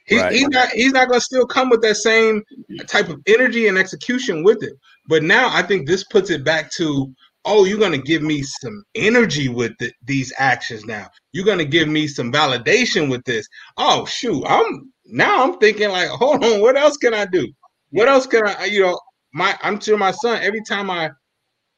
He's, 0.06 0.22
Right. 0.22 0.34
he's 0.34 0.48
not 0.50 0.70
he's 0.70 0.92
not 0.92 1.08
gonna 1.08 1.20
still 1.22 1.46
come 1.48 1.70
with 1.70 1.82
that 1.82 1.98
same 1.98 2.44
type 2.88 3.10
of 3.10 3.20
energy 3.28 3.68
and 3.68 3.78
execution 3.78 4.44
with 4.44 4.62
it. 4.62 4.74
But 5.08 5.24
now 5.24 5.50
I 5.52 5.64
think 5.64 5.88
this 5.88 6.04
puts 6.04 6.30
it 6.30 6.44
back 6.44 6.72
to 6.74 7.12
oh, 7.46 7.66
you're 7.66 7.80
gonna 7.80 7.98
give 7.98 8.22
me 8.22 8.42
some 8.42 8.84
energy 8.96 9.50
with 9.50 9.74
the, 9.80 9.92
these 10.04 10.34
actions 10.38 10.86
now. 10.86 11.10
You're 11.32 11.46
gonna 11.46 11.66
give 11.66 11.88
me 11.88 12.08
some 12.08 12.32
validation 12.32 13.10
with 13.10 13.24
this. 13.26 13.48
Oh 13.78 14.06
shoot, 14.06 14.44
I'm 14.46 14.92
now 15.06 15.44
I'm 15.44 15.58
thinking 15.60 15.90
like, 15.90 16.10
hold 16.12 16.44
on, 16.44 16.62
what 16.62 16.78
else 16.78 16.98
can 16.98 17.14
I 17.14 17.26
do? 17.26 17.48
What 17.92 18.08
else 18.08 18.28
can 18.28 18.46
I 18.48 18.66
you 18.66 18.82
know 18.82 19.00
my 19.34 19.58
I'm 19.62 19.80
to 19.80 19.98
my 19.98 20.12
son 20.12 20.42
every 20.42 20.62
time 20.68 20.90
I 20.90 21.12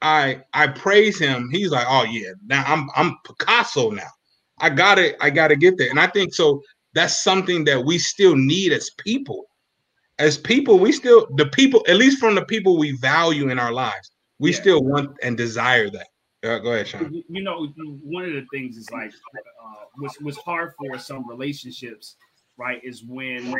I 0.00 0.42
I 0.54 0.68
praise 0.68 1.18
him, 1.18 1.48
he's 1.52 1.70
like, 1.70 1.86
oh 1.88 2.04
yeah, 2.04 2.30
now 2.46 2.64
I'm 2.66 2.88
I'm 2.96 3.16
Picasso 3.24 3.90
now. 3.90 4.10
I 4.60 4.70
gotta 4.70 5.22
I 5.22 5.30
gotta 5.30 5.56
get 5.56 5.78
there. 5.78 5.90
And 5.90 6.00
I 6.00 6.06
think 6.06 6.34
so 6.34 6.62
that's 6.94 7.22
something 7.22 7.64
that 7.64 7.84
we 7.84 7.98
still 7.98 8.36
need 8.36 8.72
as 8.72 8.90
people. 8.98 9.44
As 10.18 10.36
people, 10.36 10.78
we 10.78 10.90
still 10.92 11.28
the 11.36 11.46
people, 11.46 11.84
at 11.88 11.96
least 11.96 12.18
from 12.18 12.34
the 12.34 12.44
people 12.44 12.76
we 12.76 12.92
value 12.96 13.50
in 13.50 13.58
our 13.58 13.72
lives, 13.72 14.10
we 14.38 14.52
Yeah. 14.52 14.60
still 14.60 14.84
want 14.84 15.16
and 15.22 15.36
desire 15.36 15.90
that. 15.90 16.08
Uh, 16.44 16.58
go 16.58 16.72
ahead, 16.72 16.86
Sean. 16.88 17.22
You- 17.28 17.42
know, 17.42 17.66
one 17.66 18.24
of 18.24 18.32
the 18.32 18.46
things 18.50 18.76
is 18.76 18.90
like, 18.90 19.12
uh, 19.60 19.84
what's 19.96 20.20
what's 20.20 20.38
hard 20.38 20.74
for 20.76 20.98
some 20.98 21.28
relationships, 21.28 22.16
right? 22.56 22.82
Is 22.84 23.04
when, 23.04 23.52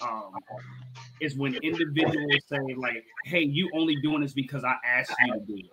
um, 0.00 0.32
is 1.20 1.36
when 1.36 1.54
individuals 1.56 2.44
say 2.46 2.74
like, 2.76 3.04
"Hey, 3.24 3.42
you 3.42 3.70
only 3.74 3.96
doing 3.96 4.20
this 4.22 4.32
because 4.32 4.64
I 4.64 4.76
asked 4.84 5.12
you 5.20 5.32
to 5.32 5.40
do 5.40 5.56
it," 5.56 5.70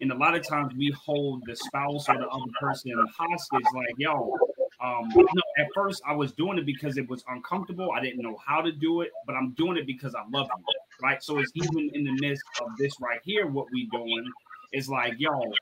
and 0.00 0.10
a 0.10 0.16
lot 0.16 0.34
of 0.34 0.46
times 0.46 0.74
we 0.74 0.90
hold 0.90 1.44
the 1.46 1.54
spouse 1.54 2.08
or 2.08 2.18
the 2.18 2.28
other 2.28 2.50
person 2.60 2.92
hostage, 3.16 3.64
like, 3.72 3.94
"Yo." 3.98 4.36
Um, 4.80 5.08
no, 5.14 5.42
at 5.56 5.68
first 5.72 6.02
I 6.04 6.14
was 6.14 6.32
doing 6.32 6.58
it 6.58 6.66
because 6.66 6.98
it 6.98 7.08
was 7.08 7.24
uncomfortable. 7.28 7.92
I 7.92 8.00
didn't 8.00 8.20
know 8.20 8.36
how 8.44 8.60
to 8.60 8.72
do 8.72 9.02
it, 9.02 9.12
but 9.24 9.36
I'm 9.36 9.52
doing 9.52 9.76
it 9.76 9.86
because 9.86 10.14
I 10.14 10.22
love 10.30 10.48
you, 10.58 10.64
right? 11.04 11.22
So 11.22 11.38
it's 11.38 11.52
even 11.54 11.90
in 11.92 12.02
the 12.04 12.12
midst 12.12 12.44
of 12.62 12.68
this 12.78 12.98
right 12.98 13.20
here, 13.24 13.46
what 13.46 13.66
we 13.70 13.86
doing 13.92 14.24
is 14.72 14.88
like, 14.88 15.14
yo, 15.18 15.52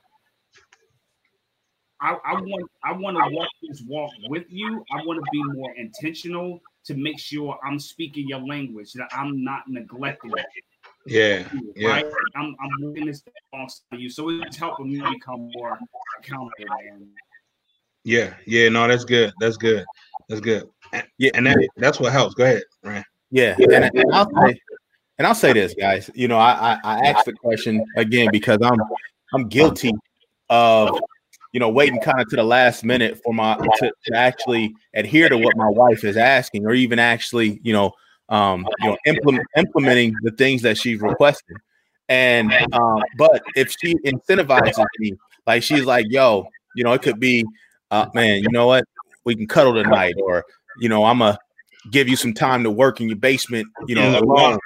I, 1.99 2.17
I 2.25 2.33
want 2.33 2.71
I 2.83 2.93
want 2.93 3.17
to 3.17 3.35
walk 3.35 3.49
this 3.61 3.83
walk 3.85 4.11
with 4.29 4.45
you. 4.47 4.83
I 4.91 5.05
want 5.05 5.19
to 5.23 5.31
be 5.31 5.43
more 5.43 5.73
intentional 5.75 6.61
to 6.85 6.95
make 6.95 7.19
sure 7.19 7.59
I'm 7.63 7.77
speaking 7.79 8.27
your 8.27 8.39
language, 8.39 8.93
that 8.93 9.09
I'm 9.11 9.43
not 9.43 9.63
neglecting 9.67 10.31
it. 10.31 10.45
Yeah, 11.05 11.47
yeah, 11.75 11.89
Right? 11.89 12.05
I'm 12.35 12.55
I'm 12.61 12.79
doing 12.79 13.05
this 13.05 13.21
alongside 13.53 13.99
you. 13.99 14.09
So 14.09 14.29
it's 14.29 14.57
helping 14.57 14.91
me 14.93 15.01
become 15.13 15.51
more 15.53 15.77
accountable, 16.19 16.69
man. 16.85 17.09
yeah, 18.05 18.33
yeah. 18.47 18.69
No, 18.69 18.87
that's 18.87 19.03
good. 19.03 19.33
That's 19.39 19.57
good. 19.57 19.85
That's 20.29 20.41
good. 20.41 20.69
And, 20.93 21.03
Yeah. 21.17 21.31
and 21.35 21.45
that, 21.47 21.69
that's 21.75 21.99
what 21.99 22.13
helps. 22.13 22.33
Go 22.35 22.45
ahead, 22.45 22.63
Ryan. 22.81 23.03
Yeah, 23.31 23.55
and, 23.57 23.91
and 23.95 24.13
I'll 24.13 24.29
say, 24.45 24.59
and 25.17 25.27
I'll 25.27 25.35
say 25.35 25.53
this, 25.53 25.73
guys. 25.73 26.09
You 26.13 26.27
know, 26.27 26.37
I, 26.37 26.73
I 26.73 26.79
I 26.83 26.99
asked 27.07 27.25
the 27.25 27.33
question 27.33 27.83
again 27.95 28.29
because 28.31 28.59
I'm 28.61 28.79
I'm 29.33 29.47
guilty 29.47 29.93
of 30.49 30.99
you 31.51 31.59
know 31.59 31.69
waiting 31.69 31.99
kind 31.99 32.19
of 32.19 32.27
to 32.29 32.35
the 32.35 32.43
last 32.43 32.83
minute 32.83 33.21
for 33.23 33.33
my 33.33 33.55
to, 33.55 33.91
to 34.05 34.15
actually 34.15 34.73
adhere 34.93 35.29
to 35.29 35.37
what 35.37 35.55
my 35.55 35.69
wife 35.69 36.03
is 36.03 36.17
asking, 36.17 36.65
or 36.65 36.73
even 36.73 36.99
actually 36.99 37.59
you 37.63 37.73
know 37.73 37.91
um 38.29 38.67
you 38.79 38.89
know 38.89 38.97
implement 39.05 39.45
implementing 39.57 40.13
the 40.23 40.31
things 40.31 40.61
that 40.63 40.77
she's 40.77 40.99
requested. 41.01 41.57
And 42.09 42.51
um, 42.73 43.01
but 43.17 43.43
if 43.55 43.73
she 43.79 43.95
incentivizes 43.99 44.83
me, 44.99 45.13
like 45.47 45.63
she's 45.63 45.85
like, 45.85 46.05
yo, 46.09 46.47
you 46.75 46.83
know, 46.83 46.93
it 46.93 47.01
could 47.01 47.19
be, 47.19 47.45
uh, 47.91 48.07
man, 48.13 48.41
you 48.41 48.49
know 48.51 48.67
what, 48.67 48.85
we 49.23 49.35
can 49.35 49.47
cuddle 49.47 49.73
tonight, 49.73 50.15
or 50.21 50.43
you 50.79 50.89
know, 50.89 51.05
I'm 51.05 51.21
a 51.21 51.37
give 51.91 52.09
you 52.09 52.15
some 52.15 52.33
time 52.33 52.63
to 52.63 52.71
work 52.71 53.01
in 53.01 53.07
your 53.07 53.17
basement, 53.17 53.67
you 53.87 53.95
know, 53.95 54.19
alone. 54.19 54.59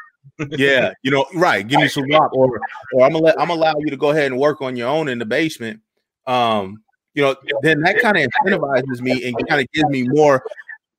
Yeah, 0.52 0.92
you 1.04 1.12
know, 1.12 1.26
right. 1.36 1.68
Give 1.68 1.80
me 1.80 1.88
some 1.88 2.10
rock, 2.10 2.34
or 2.34 2.62
or 2.94 3.06
I'm 3.06 3.14
gonna 3.14 3.24
let 3.24 3.40
I'm 3.40 3.50
allow 3.50 3.74
you 3.80 3.90
to 3.90 3.98
go 3.98 4.12
ahead 4.12 4.32
and 4.32 4.40
work 4.40 4.62
on 4.62 4.76
your 4.76 4.88
own 4.88 5.08
in 5.08 5.20
the 5.20 5.26
basement. 5.26 5.82
Um, 6.26 6.82
you 7.14 7.24
know, 7.24 7.36
then 7.62 7.82
that 7.82 8.00
kind 8.00 8.18
of 8.18 8.30
incentivizes 8.46 9.02
me 9.02 9.28
and 9.28 9.48
kind 9.48 9.62
of 9.62 9.68
gives 9.74 9.90
me 9.90 10.04
more. 10.04 10.44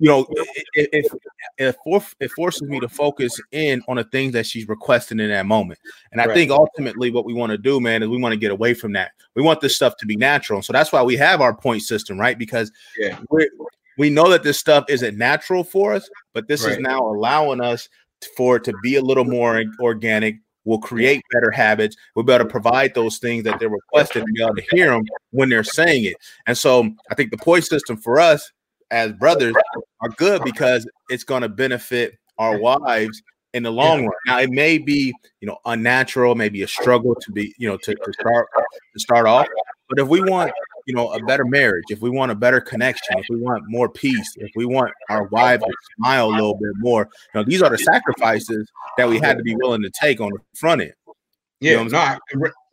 You 0.00 0.08
know, 0.08 0.26
it 0.74 0.88
it, 0.92 1.12
it, 1.58 1.76
it 2.20 2.30
forces 2.32 2.62
me 2.62 2.78
to 2.78 2.88
focus 2.88 3.40
in 3.50 3.82
on 3.88 3.96
the 3.96 4.04
things 4.04 4.32
that 4.32 4.46
she's 4.46 4.68
requesting 4.68 5.18
in 5.18 5.28
that 5.30 5.46
moment. 5.46 5.80
And 6.12 6.20
I 6.20 6.26
Right. 6.26 6.34
think 6.34 6.50
ultimately 6.52 7.10
what 7.10 7.24
we 7.24 7.34
want 7.34 7.50
to 7.50 7.58
do, 7.58 7.80
man, 7.80 8.02
is 8.02 8.08
we 8.08 8.20
want 8.20 8.32
to 8.32 8.38
get 8.38 8.52
away 8.52 8.74
from 8.74 8.92
that. 8.92 9.10
We 9.34 9.42
want 9.42 9.60
this 9.60 9.74
stuff 9.74 9.96
to 9.98 10.06
be 10.06 10.16
natural. 10.16 10.58
And 10.58 10.64
so 10.64 10.72
that's 10.72 10.92
why 10.92 11.02
we 11.02 11.16
have 11.16 11.40
our 11.40 11.54
point 11.54 11.82
system, 11.82 12.18
right? 12.18 12.38
Because 12.38 12.70
Yeah. 12.96 13.18
we 13.30 13.50
we 13.96 14.08
know 14.08 14.30
that 14.30 14.44
this 14.44 14.58
stuff 14.58 14.84
isn't 14.88 15.18
natural 15.18 15.64
for 15.64 15.92
us, 15.92 16.08
but 16.32 16.46
this 16.46 16.64
is 16.64 16.78
now 16.78 17.00
allowing 17.00 17.60
us 17.60 17.88
for 18.36 18.56
it 18.56 18.64
to 18.64 18.74
be 18.82 18.96
a 18.96 19.02
little 19.02 19.24
more 19.24 19.62
organic. 19.80 20.36
We'll 20.64 20.78
create 20.78 21.22
better 21.32 21.50
habits. 21.50 21.96
We'll 22.14 22.24
be 22.24 22.32
able 22.32 22.44
to 22.44 22.50
provide 22.50 22.94
those 22.94 23.18
things 23.18 23.44
that 23.44 23.58
they're 23.58 23.70
requesting 23.70 24.22
and 24.22 24.34
be 24.34 24.42
able 24.42 24.56
to 24.56 24.64
hear 24.70 24.90
them 24.90 25.04
when 25.30 25.48
they're 25.48 25.64
saying 25.64 26.04
it. 26.04 26.16
And 26.46 26.58
so 26.58 26.90
I 27.10 27.14
think 27.14 27.30
the 27.30 27.38
point 27.38 27.64
system 27.64 27.96
for 27.96 28.20
us 28.20 28.52
as 28.90 29.12
brothers 29.12 29.54
are 30.00 30.10
good 30.10 30.42
because 30.44 30.86
it's 31.08 31.24
going 31.24 31.42
to 31.42 31.48
benefit 31.48 32.18
our 32.38 32.58
wives 32.58 33.22
in 33.54 33.62
the 33.62 33.72
long 33.72 34.04
run. 34.04 34.14
Now 34.26 34.40
it 34.40 34.50
may 34.50 34.78
be, 34.78 35.14
you 35.40 35.48
know, 35.48 35.58
unnatural, 35.64 36.34
maybe 36.34 36.62
a 36.62 36.68
struggle 36.68 37.14
to 37.14 37.32
be, 37.32 37.54
you 37.58 37.68
know, 37.68 37.76
to, 37.78 37.94
to 37.94 38.12
start 38.12 38.48
to 38.92 39.00
start 39.00 39.26
off. 39.26 39.46
But 39.88 39.98
if 39.98 40.08
we 40.08 40.20
want, 40.20 40.52
you 40.88 40.94
know 40.94 41.12
a 41.12 41.22
better 41.22 41.44
marriage, 41.44 41.84
if 41.90 42.00
we 42.00 42.08
want 42.08 42.32
a 42.32 42.34
better 42.34 42.62
connection, 42.62 43.18
if 43.18 43.26
we 43.28 43.36
want 43.36 43.62
more 43.68 43.90
peace, 43.90 44.32
if 44.36 44.50
we 44.56 44.64
want 44.64 44.90
our 45.10 45.24
wives 45.24 45.62
to 45.62 45.72
smile 45.96 46.30
a 46.30 46.32
little 46.32 46.54
bit 46.54 46.72
more, 46.78 47.08
you 47.34 47.40
know, 47.40 47.44
these 47.44 47.60
are 47.60 47.68
the 47.68 47.76
sacrifices 47.76 48.66
that 48.96 49.06
we 49.06 49.18
had 49.18 49.36
to 49.36 49.42
be 49.42 49.54
willing 49.54 49.82
to 49.82 49.90
take 49.90 50.18
on 50.18 50.30
the 50.30 50.38
front 50.56 50.80
end. 50.80 50.94
You 51.60 51.72
Yeah, 51.72 51.82
know 51.82 51.88
no, 51.88 51.98
I, 51.98 52.18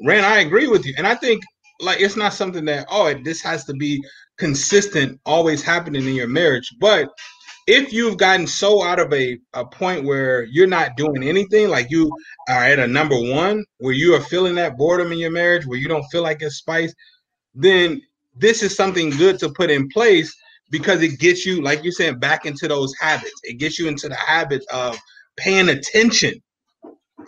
Ren, 0.01 0.23
I 0.23 0.39
agree 0.39 0.67
with 0.67 0.86
you, 0.86 0.93
and 0.97 1.06
I 1.06 1.13
think 1.13 1.43
like 1.82 1.99
it's 1.99 2.15
not 2.15 2.34
something 2.34 2.63
that 2.65 2.88
oh 2.89 3.13
this 3.13 3.41
has 3.41 3.65
to 3.65 3.73
be 3.73 4.01
consistent, 4.38 5.19
always 5.25 5.62
happening 5.62 6.08
in 6.08 6.15
your 6.15 6.30
marriage. 6.30 6.73
But 6.80 7.10
if 7.67 7.91
you've 7.91 8.17
gotten 8.17 8.47
so 8.47 8.82
out 8.82 8.99
of 8.99 9.12
a 9.12 9.38
a 9.56 9.65
point 9.65 10.06
where 10.06 10.43
you're 10.43 10.67
not 10.67 10.95
doing 10.95 11.21
anything, 11.21 11.67
like 11.67 11.91
you 11.91 12.10
are 12.47 12.63
at 12.63 12.80
a 12.80 12.88
number 12.88 13.19
one, 13.19 13.65
where 13.80 13.93
you 13.93 14.15
are 14.15 14.21
feeling 14.21 14.56
that 14.56 14.78
boredom 14.78 15.12
in 15.12 15.17
your 15.17 15.32
marriage, 15.32 15.65
where 15.65 15.80
you 15.80 15.89
don't 15.89 16.06
feel 16.12 16.23
like 16.23 16.41
it's 16.41 16.56
spice, 16.56 16.93
then 17.56 18.02
this 18.36 18.63
is 18.63 18.76
something 18.76 19.10
good 19.12 19.39
to 19.39 19.50
put 19.52 19.72
in 19.72 19.89
place 19.89 20.36
because 20.72 21.02
it 21.02 21.20
gets 21.20 21.46
you, 21.46 21.62
like 21.62 21.84
you're 21.84 21.91
saying, 21.94 22.20
back 22.20 22.46
into 22.46 22.68
those 22.68 22.94
habits. 23.00 23.34
It 23.44 23.60
gets 23.60 23.80
you 23.80 23.88
into 23.88 24.10
the 24.10 24.15
habit 24.15 24.63
of 24.74 24.98
paying 25.38 25.70
attention. 25.70 26.41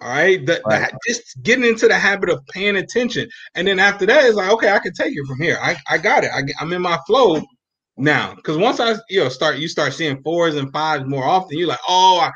All 0.01 0.09
right, 0.09 0.45
the, 0.45 0.63
the- 0.69 0.91
just 1.07 1.41
getting 1.43 1.65
into 1.65 1.87
the 1.87 1.97
habit 1.97 2.29
of 2.29 2.45
paying 2.53 2.77
attention, 2.77 3.27
and 3.55 3.67
then 3.67 3.79
after 3.79 4.05
that, 4.05 4.25
it's 4.25 4.35
like, 4.35 4.51
okay, 4.51 4.71
I 4.71 4.79
can 4.79 4.93
take 4.93 5.13
it 5.15 5.25
from 5.27 5.41
here. 5.41 5.57
I, 5.61 5.75
I 5.89 5.97
got 5.97 6.23
it. 6.23 6.31
I, 6.33 6.41
I'm 6.59 6.71
in 6.73 6.81
my 6.83 6.99
flow 7.07 7.41
now. 7.97 8.35
Because 8.35 8.57
once 8.57 8.79
I, 8.79 8.95
you 9.09 9.21
know, 9.23 9.29
start, 9.29 9.57
you 9.57 9.67
start 9.67 9.93
seeing 9.93 10.21
fours 10.23 10.55
and 10.55 10.71
fives 10.71 11.05
more 11.05 11.23
often. 11.23 11.57
You're 11.57 11.69
like, 11.69 11.79
oh, 11.87 12.19
I, 12.19 12.31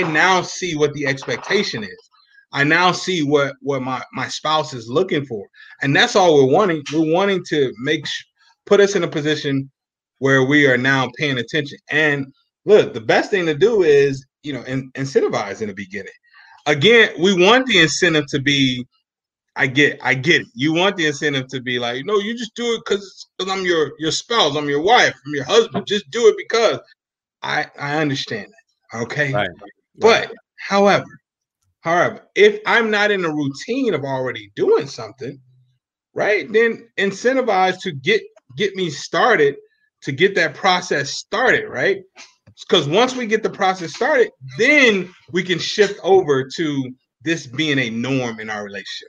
I 0.00 0.02
now 0.10 0.42
see 0.42 0.74
what 0.74 0.94
the 0.94 1.06
expectation 1.06 1.84
is. 1.84 2.10
I 2.52 2.64
now 2.64 2.92
see 2.92 3.22
what 3.22 3.54
what 3.60 3.82
my 3.82 4.02
my 4.12 4.28
spouse 4.28 4.74
is 4.74 4.88
looking 4.88 5.24
for, 5.24 5.46
and 5.82 5.94
that's 5.94 6.16
all 6.16 6.34
we're 6.34 6.52
wanting. 6.52 6.82
We're 6.92 7.12
wanting 7.12 7.42
to 7.48 7.72
make 7.78 8.04
put 8.66 8.80
us 8.80 8.94
in 8.94 9.04
a 9.04 9.08
position 9.08 9.70
where 10.18 10.44
we 10.44 10.66
are 10.66 10.76
now 10.76 11.10
paying 11.18 11.38
attention. 11.38 11.78
And 11.90 12.32
look, 12.64 12.94
the 12.94 13.00
best 13.00 13.30
thing 13.30 13.46
to 13.46 13.54
do 13.54 13.82
is 13.82 14.26
you 14.42 14.52
know 14.52 14.62
in, 14.64 14.90
incentivize 14.92 15.62
in 15.62 15.68
the 15.68 15.74
beginning. 15.74 16.12
Again, 16.66 17.10
we 17.18 17.34
want 17.34 17.66
the 17.66 17.80
incentive 17.80 18.26
to 18.28 18.40
be. 18.40 18.86
I 19.54 19.66
get, 19.66 19.98
I 20.02 20.14
get 20.14 20.40
it. 20.40 20.46
You 20.54 20.72
want 20.72 20.96
the 20.96 21.06
incentive 21.06 21.46
to 21.48 21.60
be 21.60 21.78
like, 21.78 22.06
no, 22.06 22.18
you 22.18 22.34
just 22.34 22.54
do 22.54 22.72
it 22.72 22.80
because 22.86 23.26
I'm 23.40 23.66
your 23.66 23.92
your 23.98 24.10
spouse, 24.10 24.56
I'm 24.56 24.68
your 24.68 24.80
wife, 24.80 25.14
I'm 25.26 25.34
your 25.34 25.44
husband. 25.44 25.86
Just 25.86 26.10
do 26.10 26.28
it 26.28 26.36
because 26.38 26.78
I 27.42 27.66
I 27.78 27.98
understand 27.98 28.46
that. 28.46 29.02
Okay. 29.02 29.32
Right. 29.32 29.50
But 29.98 30.32
however, 30.56 31.04
however, 31.82 32.26
if 32.34 32.60
I'm 32.66 32.90
not 32.90 33.10
in 33.10 33.24
a 33.24 33.32
routine 33.32 33.94
of 33.94 34.02
already 34.02 34.50
doing 34.56 34.86
something, 34.86 35.38
right, 36.14 36.50
then 36.52 36.88
incentivize 36.98 37.80
to 37.82 37.92
get 37.92 38.22
get 38.56 38.74
me 38.74 38.90
started 38.90 39.56
to 40.02 40.12
get 40.12 40.34
that 40.34 40.54
process 40.54 41.10
started, 41.10 41.68
right? 41.68 42.02
Because 42.68 42.88
once 42.88 43.14
we 43.14 43.26
get 43.26 43.42
the 43.42 43.50
process 43.50 43.94
started, 43.94 44.30
then 44.58 45.12
we 45.32 45.42
can 45.42 45.58
shift 45.58 45.98
over 46.02 46.48
to 46.56 46.92
this 47.22 47.46
being 47.46 47.78
a 47.78 47.90
norm 47.90 48.40
in 48.40 48.50
our 48.50 48.64
relationship. 48.64 49.08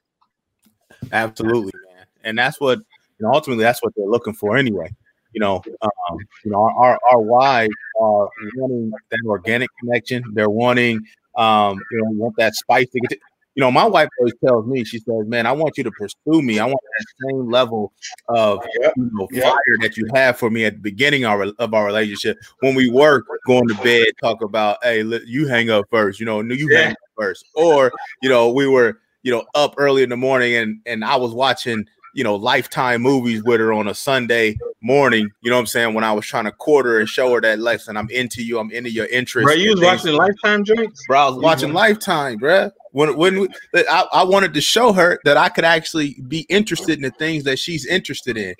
Absolutely, 1.11 1.71
man. 1.95 2.05
And 2.23 2.37
that's 2.37 2.59
what 2.59 2.79
you 2.79 3.27
know, 3.27 3.31
ultimately 3.33 3.63
that's 3.63 3.81
what 3.83 3.93
they're 3.95 4.05
looking 4.05 4.33
for 4.33 4.57
anyway. 4.57 4.89
You 5.33 5.39
know, 5.39 5.61
um, 5.81 6.17
you 6.45 6.51
know, 6.51 6.61
our 6.61 6.99
our 7.11 7.19
wives 7.19 7.73
are 7.99 8.29
wanting 8.55 8.91
that 9.09 9.19
organic 9.25 9.69
connection. 9.79 10.23
They're 10.33 10.49
wanting 10.49 11.01
um, 11.35 11.79
you 11.91 11.97
know, 11.99 12.09
want 12.11 12.35
that 12.37 12.55
spice 12.55 12.89
to 12.89 12.99
get 12.99 13.09
to, 13.11 13.17
you 13.55 13.61
know, 13.61 13.71
my 13.71 13.85
wife 13.85 14.09
always 14.19 14.33
tells 14.43 14.65
me, 14.65 14.83
she 14.83 14.97
says, 14.99 15.27
Man, 15.27 15.45
I 15.45 15.51
want 15.51 15.77
you 15.77 15.83
to 15.83 15.91
pursue 15.91 16.41
me. 16.41 16.59
I 16.59 16.65
want 16.65 16.79
that 16.97 17.05
same 17.27 17.51
level 17.51 17.93
of 18.29 18.59
Yep. 18.81 18.93
you 18.97 19.11
know, 19.13 19.27
Yep. 19.31 19.43
fire 19.43 19.77
that 19.81 19.95
you 19.95 20.07
have 20.13 20.37
for 20.37 20.49
me 20.49 20.65
at 20.65 20.73
the 20.73 20.79
beginning 20.79 21.25
of 21.25 21.31
our, 21.31 21.45
of 21.59 21.73
our 21.73 21.85
relationship. 21.85 22.37
When 22.61 22.73
we 22.73 22.89
work, 22.89 23.25
going 23.45 23.67
to 23.67 23.75
bed, 23.83 24.07
talk 24.21 24.41
about, 24.41 24.77
hey, 24.83 25.03
you 25.25 25.47
hang 25.47 25.69
up 25.69 25.85
first, 25.91 26.19
you 26.19 26.25
know, 26.25 26.41
no, 26.41 26.55
you 26.55 26.67
hang 26.69 26.91
up 26.91 26.97
first. 27.17 27.45
Or, 27.53 27.91
you 28.21 28.29
know, 28.29 28.49
we 28.51 28.67
were, 28.67 28.99
you 29.21 29.31
know, 29.31 29.45
up 29.53 29.75
early 29.77 30.01
in 30.03 30.09
the 30.09 30.17
morning 30.17 30.55
and 30.55 30.79
and 30.85 31.05
I 31.05 31.15
was 31.15 31.33
watching, 31.33 31.85
you 32.13 32.23
know, 32.23 32.35
lifetime 32.35 33.01
movies 33.01 33.43
with 33.43 33.59
her 33.59 33.73
on 33.73 33.87
a 33.87 33.93
Sunday 33.93 34.57
morning. 34.81 35.29
You 35.41 35.49
know 35.49 35.57
what 35.57 35.61
I'm 35.61 35.67
saying? 35.67 35.93
When 35.93 36.03
I 36.03 36.11
was 36.11 36.25
trying 36.25 36.45
to 36.45 36.51
court 36.51 36.85
her 36.85 36.99
and 36.99 37.09
show 37.09 37.33
her 37.33 37.41
that 37.41 37.59
lesson, 37.59 37.97
I'm 37.97 38.09
into 38.09 38.43
you, 38.43 38.59
I'm 38.59 38.71
into 38.71 38.91
your 38.91 39.07
interests. 39.07 39.45
Bro, 39.45 39.55
you 39.55 39.71
was 39.71 39.79
things. 39.79 40.03
watching 40.03 40.17
Lifetime 40.17 40.63
joints? 40.63 41.03
Bro, 41.07 41.19
I 41.19 41.29
was 41.29 41.43
watching 41.43 41.69
mm-hmm. 41.69 41.77
Lifetime, 41.77 42.37
bro. 42.37 42.71
When 42.91 43.17
when 43.17 43.39
we, 43.41 43.47
I, 43.75 44.05
I 44.13 44.23
wanted 44.23 44.53
to 44.53 44.61
show 44.61 44.93
her 44.93 45.19
that 45.25 45.37
I 45.37 45.49
could 45.49 45.65
actually 45.65 46.21
be 46.27 46.41
interested 46.49 46.97
in 46.97 47.01
the 47.01 47.11
things 47.11 47.43
that 47.45 47.57
she's 47.57 47.85
interested 47.85 48.37
in. 48.37 48.55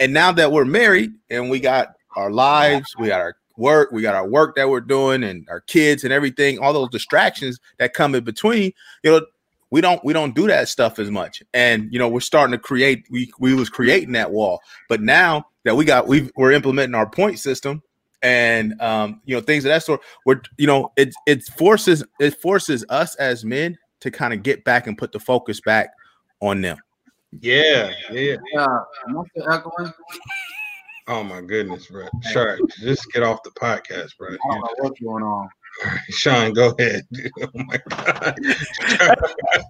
And 0.00 0.12
now 0.12 0.32
that 0.32 0.52
we're 0.52 0.64
married 0.64 1.12
and 1.30 1.48
we 1.48 1.60
got 1.60 1.94
our 2.16 2.30
lives, 2.30 2.94
we 2.98 3.08
got 3.08 3.20
our 3.20 3.36
work, 3.56 3.90
we 3.92 4.02
got 4.02 4.14
our 4.14 4.28
work 4.28 4.56
that 4.56 4.68
we're 4.68 4.80
doing, 4.80 5.22
and 5.22 5.46
our 5.48 5.60
kids 5.60 6.04
and 6.04 6.12
everything, 6.12 6.58
all 6.58 6.72
those 6.72 6.90
distractions 6.90 7.58
that 7.78 7.94
come 7.94 8.14
in 8.14 8.24
between, 8.24 8.72
you 9.02 9.10
know, 9.10 9.26
we 9.70 9.80
don't 9.80 10.02
we 10.04 10.12
don't 10.12 10.34
do 10.34 10.46
that 10.46 10.68
stuff 10.68 10.98
as 10.98 11.10
much. 11.10 11.42
And 11.52 11.92
you 11.92 11.98
know, 11.98 12.08
we're 12.08 12.20
starting 12.20 12.52
to 12.52 12.58
create. 12.58 13.06
We 13.10 13.32
we 13.38 13.54
was 13.54 13.68
creating 13.68 14.12
that 14.12 14.30
wall, 14.30 14.60
but 14.88 15.00
now 15.00 15.46
that 15.64 15.76
we 15.76 15.84
got 15.84 16.06
we 16.06 16.30
we're 16.36 16.52
implementing 16.52 16.94
our 16.94 17.08
point 17.08 17.38
system 17.38 17.82
and 18.22 18.80
um, 18.80 19.20
you 19.24 19.34
know 19.34 19.40
things 19.40 19.64
of 19.64 19.70
that 19.70 19.82
sort. 19.82 20.00
We're 20.24 20.40
you 20.56 20.66
know 20.66 20.92
it 20.96 21.14
it 21.26 21.44
forces 21.44 22.04
it 22.20 22.40
forces 22.40 22.84
us 22.88 23.14
as 23.16 23.44
men 23.44 23.78
to 24.00 24.10
kind 24.10 24.32
of 24.32 24.42
get 24.42 24.64
back 24.64 24.86
and 24.86 24.96
put 24.96 25.12
the 25.12 25.20
focus 25.20 25.60
back 25.60 25.90
on 26.40 26.60
them. 26.60 26.78
Yeah, 27.40 27.92
yeah. 28.10 28.36
Yeah, 28.52 28.66
am 29.08 29.18
I 29.18 29.22
still 29.30 29.50
echoing? 29.50 29.92
Oh 31.08 31.22
my 31.22 31.40
goodness, 31.40 31.86
bro. 31.86 32.08
Sure, 32.32 32.58
just 32.80 33.12
get 33.12 33.22
off 33.22 33.42
the 33.42 33.50
podcast, 33.50 34.16
bro. 34.18 34.28
I 34.28 34.54
don't 34.54 34.60
know 34.60 34.68
what's 34.78 35.00
going 35.00 35.22
on. 35.22 35.48
Sean, 36.10 36.52
go 36.52 36.74
ahead. 36.78 37.06
oh 37.42 37.48
my 37.54 37.78
god. 37.88 38.34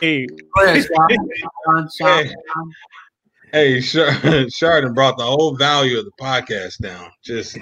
Hey, 0.00 0.26
Go 0.26 0.64
ahead, 0.64 0.84
Sean. 0.84 1.08
Sean, 1.64 1.88
Sean, 1.98 2.24
Hey. 2.24 3.80
Sean. 3.80 4.12
Hey, 4.12 4.48
Char- 4.50 4.92
brought 4.92 5.16
the 5.16 5.24
whole 5.24 5.56
value 5.56 5.98
of 5.98 6.04
the 6.04 6.10
podcast 6.20 6.78
down. 6.82 7.10
Just 7.24 7.56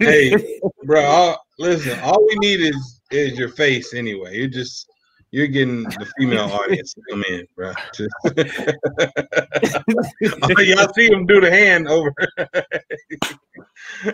hey, 0.00 0.34
bro. 0.82 1.02
All, 1.04 1.46
listen, 1.60 1.98
all 2.00 2.26
we 2.26 2.34
need 2.36 2.60
is 2.60 3.00
is 3.12 3.38
your 3.38 3.50
face 3.50 3.94
anyway. 3.94 4.36
You're 4.36 4.48
just 4.48 4.90
you're 5.34 5.48
getting 5.48 5.82
the 5.82 6.06
female 6.16 6.44
audience 6.44 6.94
to 6.94 7.02
come 7.10 7.24
in, 7.28 7.44
bro. 7.56 7.72
Just 7.92 8.14
oh, 10.42 10.60
y'all 10.62 10.92
see 10.94 11.10
him 11.10 11.26
do 11.26 11.40
the 11.40 11.50
hand 11.50 11.88
over. 11.88 12.12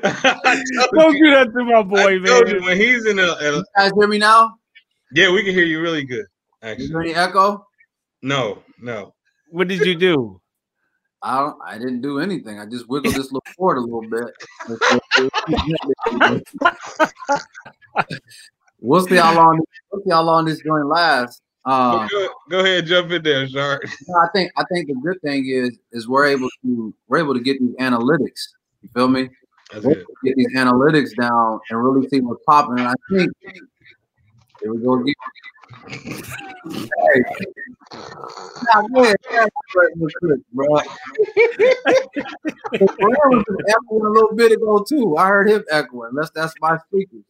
I 0.02 0.62
told 0.76 0.90
don't 0.94 1.16
you, 1.16 1.26
do 1.26 1.30
that 1.34 1.52
to 1.54 1.64
my 1.64 1.80
I 1.80 1.82
boy, 1.82 2.18
told 2.24 2.48
you 2.48 2.54
man. 2.60 2.64
when 2.64 2.76
he's 2.78 3.04
in 3.04 3.18
a, 3.18 3.22
a 3.22 3.56
You 3.58 3.64
guys 3.76 3.92
hear 3.98 4.08
me 4.08 4.16
now? 4.16 4.54
yeah, 5.12 5.30
we 5.30 5.44
can 5.44 5.52
hear 5.52 5.66
you 5.66 5.82
really 5.82 6.04
good. 6.04 6.24
You 6.62 6.68
Actually, 6.70 6.86
hear 6.86 7.00
any 7.02 7.14
echo? 7.14 7.66
no, 8.22 8.62
no. 8.80 9.12
What 9.50 9.68
did 9.68 9.80
you 9.84 9.96
do? 9.96 10.40
I 11.22 11.40
don't, 11.40 11.58
I 11.62 11.76
didn't 11.76 12.00
do 12.00 12.18
anything. 12.20 12.58
I 12.58 12.64
just 12.64 12.88
wiggled 12.88 13.14
this 13.14 13.30
little 13.30 13.42
cord 13.58 13.76
a 13.76 13.80
little 13.82 14.00
bit. 14.08 14.32
We'll 18.80 19.06
see 19.06 19.16
how 19.16 19.34
long 19.34 19.60
we'll 19.92 20.02
see 20.02 20.10
how 20.10 20.22
long 20.22 20.44
this 20.44 20.60
joint 20.60 20.86
lasts. 20.86 21.42
Um, 21.66 22.08
go, 22.10 22.28
go 22.48 22.60
ahead, 22.60 22.86
jump 22.86 23.10
in 23.12 23.22
there, 23.22 23.46
Shard. 23.46 23.88
No, 24.08 24.18
I 24.18 24.28
think 24.34 24.50
I 24.56 24.64
think 24.72 24.88
the 24.88 24.94
good 24.94 25.20
thing 25.22 25.46
is 25.46 25.78
is 25.92 26.08
we're 26.08 26.26
able 26.26 26.48
to 26.64 26.94
we're 27.08 27.18
able 27.18 27.34
to 27.34 27.40
get 27.40 27.60
these 27.60 27.74
analytics. 27.76 28.48
You 28.82 28.88
feel 28.94 29.08
me? 29.08 29.28
That's 29.72 29.84
We're 29.84 29.92
able 29.92 30.06
to 30.06 30.14
Get 30.24 30.36
these 30.36 30.56
analytics 30.56 31.14
down 31.20 31.60
and 31.70 31.84
really 31.84 32.08
see 32.08 32.20
what's 32.20 32.42
popping. 32.44 32.78
And 32.78 32.88
I 32.88 32.94
think 33.10 33.30
here 34.62 34.74
we 34.74 34.82
go 34.82 35.00
again. 35.00 35.14
Hey. 36.68 37.22
Nah, 37.92 38.82
go 38.94 39.02
ahead. 39.02 39.16
Yeah, 39.30 39.46
quick, 39.72 40.40
bro. 40.52 40.66
Was 40.70 40.84
echoing 43.68 44.06
a 44.06 44.10
little 44.10 44.34
bit 44.34 44.52
ago 44.52 44.84
too. 44.88 45.16
I 45.16 45.28
heard 45.28 45.48
him 45.50 45.64
echoing. 45.70 46.12
That's 46.14 46.30
that's 46.30 46.54
my 46.60 46.78
speakers. 46.88 47.24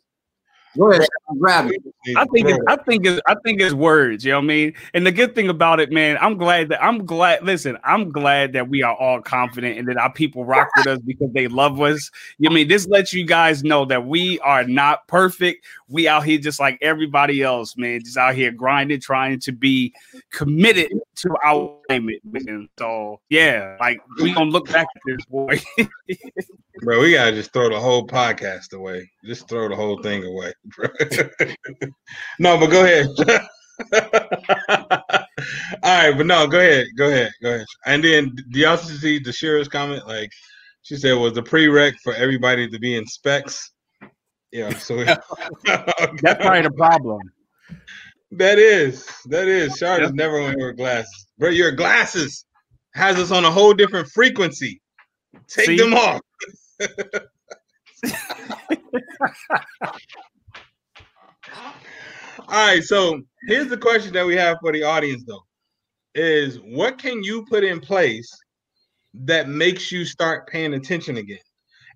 Go 0.79 0.91
ahead, 0.91 1.07
grab 1.39 1.71
it. 1.71 1.83
I 2.17 2.25
think 2.27 2.49
it's, 2.49 2.59
I 2.69 2.77
think 2.77 3.05
it's, 3.05 3.21
I 3.27 3.35
think 3.45 3.61
it's 3.61 3.75
words. 3.75 4.25
You 4.25 4.33
know 4.33 4.39
what 4.39 4.45
I 4.45 4.47
mean? 4.47 4.75
And 4.95 5.05
the 5.05 5.11
good 5.11 5.35
thing 5.35 5.49
about 5.49 5.81
it, 5.81 5.91
man, 5.91 6.17
I'm 6.21 6.37
glad 6.37 6.69
that 6.69 6.83
I'm 6.83 7.05
glad. 7.05 7.43
Listen, 7.45 7.77
I'm 7.83 8.11
glad 8.11 8.53
that 8.53 8.69
we 8.69 8.83
are 8.83 8.95
all 8.95 9.21
confident 9.21 9.79
and 9.79 9.89
that 9.89 9.97
our 9.97 10.13
people 10.13 10.45
rock 10.45 10.69
with 10.77 10.87
us 10.87 11.01
because 11.01 11.33
they 11.33 11.49
love 11.49 11.81
us. 11.81 12.11
You 12.39 12.49
know 12.49 12.53
what 12.53 12.55
I 12.55 12.61
mean? 12.61 12.69
This 12.69 12.87
lets 12.87 13.13
you 13.13 13.27
guys 13.27 13.65
know 13.65 13.85
that 13.87 14.07
we 14.07 14.39
are 14.41 14.63
not 14.63 15.09
perfect. 15.09 15.67
We 15.89 16.07
out 16.07 16.25
here 16.25 16.39
just 16.39 16.61
like 16.61 16.79
everybody 16.81 17.43
else, 17.43 17.77
man. 17.77 18.01
Just 18.05 18.17
out 18.17 18.37
here 18.37 18.53
grinding, 18.53 19.01
trying 19.01 19.41
to 19.41 19.53
be 19.53 19.93
committed 20.31 20.93
to 21.17 21.37
our 21.45 21.80
alignment, 21.91 22.21
man. 22.25 22.69
So 22.79 23.21
yeah, 23.29 23.77
like 23.81 23.99
we 24.21 24.33
gonna 24.33 24.51
look 24.51 24.71
back 24.71 24.87
at 24.95 25.03
this 25.07 25.25
boy. 25.27 25.61
bro, 26.83 27.01
we 27.01 27.13
gotta 27.13 27.33
just 27.33 27.53
throw 27.53 27.69
the 27.69 27.81
whole 27.81 28.07
podcast 28.07 28.73
away. 28.73 29.11
Just 29.25 29.49
throw 29.49 29.69
the 29.69 29.77
whole 29.77 30.03
thing 30.03 30.25
away, 30.25 30.53
bro. 30.65 30.89
no, 32.39 32.59
but 32.59 32.69
go 32.69 32.85
ahead. 32.85 33.09
All 35.83 36.09
right, 36.09 36.17
but 36.17 36.27
no, 36.27 36.47
go 36.47 36.59
ahead, 36.59 36.87
go 36.97 37.09
ahead, 37.09 37.33
go 37.43 37.55
ahead. 37.55 37.67
And 37.87 38.05
then 38.05 38.37
do 38.51 38.61
y'all 38.61 38.77
see 38.77 39.19
the 39.19 39.33
Shira's 39.33 39.69
comment? 39.69 40.07
Like 40.07 40.31
she 40.83 40.97
said 40.97 41.15
was 41.15 41.37
a 41.37 41.43
prereq 41.43 41.95
for 42.03 42.15
everybody 42.15 42.69
to 42.69 42.79
be 42.79 42.97
in 42.97 43.07
specs. 43.07 43.73
Yeah, 44.53 44.77
so 44.77 45.05
That's 45.05 45.23
probably 45.65 46.63
the 46.63 46.73
problem. 46.77 47.21
That 48.33 48.59
is 48.59 49.09
that 49.27 49.49
is. 49.49 49.77
Shard 49.77 50.03
is 50.03 50.13
never 50.13 50.39
going 50.39 50.53
to 50.53 50.59
wear 50.59 50.73
glasses, 50.73 51.27
bro. 51.39 51.51
Your 51.51 51.73
glasses 51.73 52.45
has 52.95 53.17
us 53.19 53.31
on 53.31 53.45
a 53.45 53.51
whole 53.51 53.75
different 53.75 54.09
frequency. 54.09 54.81
Take 55.49 55.67
See? 55.67 55.77
them 55.77 55.95
off. 55.95 56.21
All 62.49 62.67
right, 62.67 62.83
so 62.83 63.21
here's 63.47 63.69
the 63.69 63.77
question 63.77 64.13
that 64.15 64.27
we 64.27 64.35
have 64.35 64.59
for 64.61 64.73
the 64.73 64.83
audience 64.83 65.25
though. 65.27 65.45
Is 66.15 66.59
what 66.59 66.99
can 66.99 67.23
you 67.23 67.45
put 67.47 67.63
in 67.63 67.81
place 67.81 68.31
that 69.15 69.49
makes 69.49 69.93
you 69.93 70.05
start 70.05 70.49
paying 70.49 70.75
attention 70.75 71.17
again? 71.17 71.39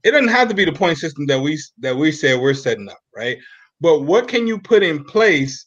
It 0.05 0.13
doesn't 0.13 0.29
have 0.29 0.49
to 0.49 0.55
be 0.55 0.65
the 0.65 0.73
point 0.73 0.99
system 0.99 1.27
that 1.27 1.41
we 1.41 1.59
that 1.79 1.97
we 1.97 2.13
said 2.13 2.41
we're 2.41 2.55
setting 2.55 2.89
up, 2.89 2.99
right? 3.17 3.39
But 3.81 4.01
what 4.01 4.29
can 4.29 4.47
you 4.47 4.59
put 4.61 4.83
in 4.83 5.05
place 5.05 5.67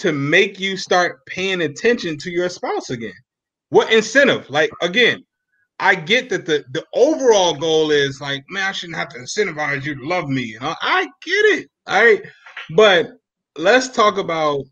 to 0.00 0.12
make 0.12 0.60
you 0.60 0.76
start 0.76 1.24
paying 1.26 1.62
attention 1.62 2.18
to 2.18 2.30
your 2.30 2.48
spouse 2.48 2.90
again? 2.90 3.12
What 3.70 3.92
incentive? 3.92 4.48
Like 4.50 4.70
again, 4.82 5.24
I 5.78 5.94
get 5.94 6.28
that 6.30 6.46
the 6.46 6.64
the 6.72 6.84
overall 6.94 7.54
goal 7.54 7.90
is 7.90 8.20
like, 8.20 8.44
man, 8.50 8.68
I 8.68 8.72
shouldn't 8.72 8.98
have 8.98 9.08
to 9.10 9.18
incentivize 9.18 9.84
you 9.84 9.94
to 9.94 10.06
love 10.06 10.28
me. 10.28 10.42
You 10.42 10.60
know, 10.60 10.74
I 10.82 11.04
get 11.04 11.58
it. 11.58 11.70
All 11.86 12.04
right, 12.04 12.22
but 12.76 13.12
let's 13.56 13.88
talk 13.88 14.18
about 14.18 14.64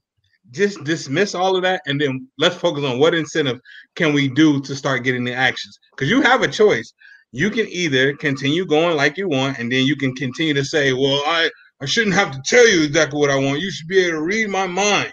just 0.51 0.83
dismiss 0.85 1.35
all 1.35 1.57
of 1.57 1.63
that 1.63 1.83
and 1.87 2.01
then 2.01 2.27
let's 2.39 2.57
focus 2.57 2.85
on 2.85 2.99
what 2.99 3.15
incentive 3.15 3.61
can 3.97 4.15
we 4.15 4.29
do 4.29 4.61
to 4.63 4.75
start 4.75 5.05
getting 5.05 5.25
the 5.25 5.35
actions 5.35 5.79
because 5.91 6.09
you 6.09 6.23
have 6.23 6.43
a 6.43 6.49
choice 6.49 6.93
you 7.33 7.51
can 7.51 7.67
either 7.69 8.15
continue 8.17 8.65
going 8.65 8.97
like 8.97 9.19
you 9.19 9.29
want 9.29 9.59
and 9.59 9.71
then 9.71 9.85
you 9.85 9.95
can 9.95 10.15
continue 10.15 10.55
to 10.55 10.65
say 10.65 10.93
well 10.93 11.23
i 11.27 11.51
i 11.83 11.85
shouldn't 11.85 12.15
have 12.15 12.31
to 12.31 12.41
tell 12.47 12.67
you 12.67 12.83
exactly 12.83 13.19
what 13.19 13.31
i 13.31 13.37
want 13.37 13.61
you 13.61 13.71
should 13.71 13.89
be 13.89 13.99
able 13.99 14.19
to 14.19 14.23
read 14.23 14.49
my 14.49 14.67
mind 14.67 15.13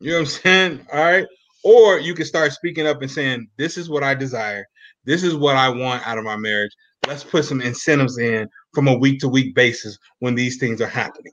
you 0.00 0.10
know 0.10 0.18
what 0.18 0.20
i'm 0.20 0.26
saying? 0.26 0.86
All 0.92 1.04
right? 1.04 1.26
Or 1.64 1.98
you 1.98 2.14
can 2.14 2.26
start 2.26 2.52
speaking 2.52 2.86
up 2.86 3.02
and 3.02 3.10
saying 3.10 3.48
this 3.56 3.76
is 3.76 3.90
what 3.90 4.02
i 4.02 4.14
desire. 4.14 4.64
This 5.04 5.22
is 5.22 5.34
what 5.34 5.56
i 5.56 5.68
want 5.68 6.06
out 6.06 6.18
of 6.18 6.24
my 6.24 6.36
marriage. 6.36 6.72
Let's 7.06 7.24
put 7.24 7.44
some 7.44 7.60
incentives 7.60 8.18
in 8.18 8.48
from 8.74 8.88
a 8.88 8.98
week 8.98 9.20
to 9.20 9.28
week 9.28 9.54
basis 9.54 9.96
when 10.18 10.34
these 10.34 10.58
things 10.58 10.80
are 10.80 10.88
happening. 10.88 11.32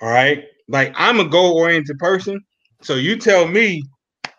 All 0.00 0.10
right? 0.10 0.44
Like 0.68 0.92
i'm 0.96 1.20
a 1.20 1.28
goal 1.28 1.56
oriented 1.56 1.98
person 1.98 2.40
so 2.84 2.96
you 2.96 3.16
tell 3.16 3.48
me, 3.48 3.82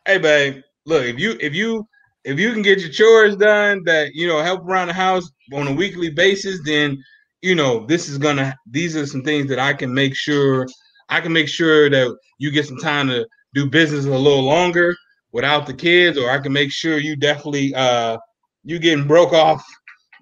hey 0.06 0.20
babe, 0.20 0.62
look, 0.86 1.04
if 1.04 1.20
you 1.20 1.36
if 1.39 1.56
you 1.56 1.88
if 2.24 2.39
you 2.39 2.54
can 2.54 2.62
get 2.62 2.80
your 2.80 2.91
chores 2.91 3.36
done 3.36 3.84
that 3.86 4.13
you 4.13 4.28
know 4.28 4.39
help 4.44 4.62
around 4.62 4.88
the 4.89 4.94
house 4.94 5.28
on 5.52 5.68
a 5.68 5.74
weekly 5.74 6.12
basis, 6.12 6.62
then 6.63 7.04
you 7.41 7.56
know 7.56 7.88
this 7.88 8.08
is 8.08 8.20
gonna 8.20 8.56
these 8.70 8.96
are 8.96 9.08
some 9.08 9.24
things 9.24 9.48
that 9.48 9.58
I 9.58 9.74
can 9.74 9.91
make 9.91 10.15
sure 10.15 10.68
I 11.10 11.22
can 11.22 11.34
make 11.34 11.50
sure 11.50 11.89
that 11.89 12.15
you 12.38 12.52
get 12.52 12.68
some 12.68 12.78
time 12.78 13.08
to 13.08 13.26
do 13.56 13.68
business 13.68 14.06
a 14.06 14.10
little 14.10 14.44
longer 14.44 14.96
without 15.32 15.65
the 15.65 15.74
kids, 15.74 16.18
or 16.18 16.30
I 16.30 16.39
can 16.39 16.54
make 16.54 16.72
sure 16.72 16.98
you 17.00 17.15
definitely 17.15 17.74
uh 17.74 18.18
you 18.63 18.78
getting 18.80 19.08
broke 19.08 19.34
off, 19.34 19.63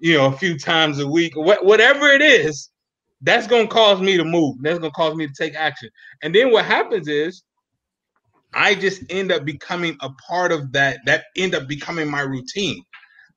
you 0.00 0.14
know, 0.14 0.26
a 0.26 0.32
few 0.32 0.58
times 0.58 1.00
a 1.00 1.06
week, 1.06 1.32
wha- 1.36 1.62
whatever 1.62 2.08
it 2.08 2.22
is, 2.22 2.70
that's 3.22 3.46
gonna 3.46 3.66
cause 3.66 4.00
me 4.00 4.16
to 4.16 4.24
move. 4.24 4.56
That's 4.62 4.78
gonna 4.78 4.92
cause 4.92 5.14
me 5.14 5.26
to 5.26 5.32
take 5.36 5.54
action. 5.54 5.90
And 6.22 6.34
then 6.34 6.50
what 6.50 6.64
happens 6.64 7.08
is 7.08 7.42
I 8.54 8.74
just 8.74 9.02
end 9.10 9.32
up 9.32 9.44
becoming 9.44 9.96
a 10.00 10.10
part 10.28 10.52
of 10.52 10.72
that. 10.72 11.00
That 11.06 11.24
end 11.36 11.54
up 11.54 11.66
becoming 11.66 12.08
my 12.08 12.20
routine. 12.20 12.82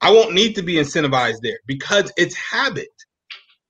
I 0.02 0.12
won't 0.12 0.34
need 0.34 0.54
to 0.56 0.62
be 0.62 0.76
incentivized 0.76 1.42
there 1.42 1.58
because 1.66 2.12
it's 2.18 2.36
habit. 2.36 2.88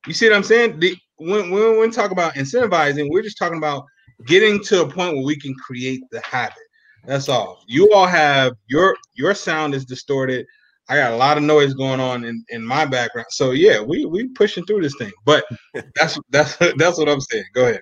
You 0.06 0.14
see 0.14 0.28
what 0.28 0.36
I'm 0.36 0.44
saying? 0.44 0.80
The, 0.80 0.96
when, 1.18 1.52
when 1.52 1.80
we 1.80 1.90
talk 1.90 2.12
about 2.12 2.34
incentivizing, 2.34 3.10
we're 3.10 3.22
just 3.22 3.38
talking 3.38 3.58
about 3.58 3.86
getting 4.26 4.64
to 4.66 4.82
a 4.82 4.90
point 4.90 5.16
where 5.16 5.26
we 5.26 5.38
can 5.38 5.54
create 5.56 6.02
the 6.12 6.22
habit. 6.22 6.58
That's 7.06 7.30
all. 7.30 7.64
You 7.68 7.94
all 7.94 8.08
have 8.08 8.54
your 8.68 8.96
your 9.14 9.34
sound 9.34 9.74
is 9.74 9.86
distorted. 9.86 10.46
I 10.90 10.96
got 10.96 11.12
a 11.12 11.18
lot 11.18 11.38
of 11.38 11.44
noise 11.44 11.74
going 11.74 12.00
on 12.00 12.24
in, 12.24 12.44
in 12.50 12.64
my 12.64 12.86
background. 12.86 13.28
So 13.30 13.52
yeah, 13.52 13.82
we 13.82 14.06
we 14.06 14.28
pushing 14.30 14.66
through 14.66 14.82
this 14.82 14.96
thing. 14.98 15.12
But 15.26 15.46
that's 15.96 16.20
that's 16.30 16.58
that's 16.78 16.98
what 16.98 17.10
I'm 17.10 17.22
saying. 17.22 17.46
Go 17.54 17.68
ahead. 17.68 17.82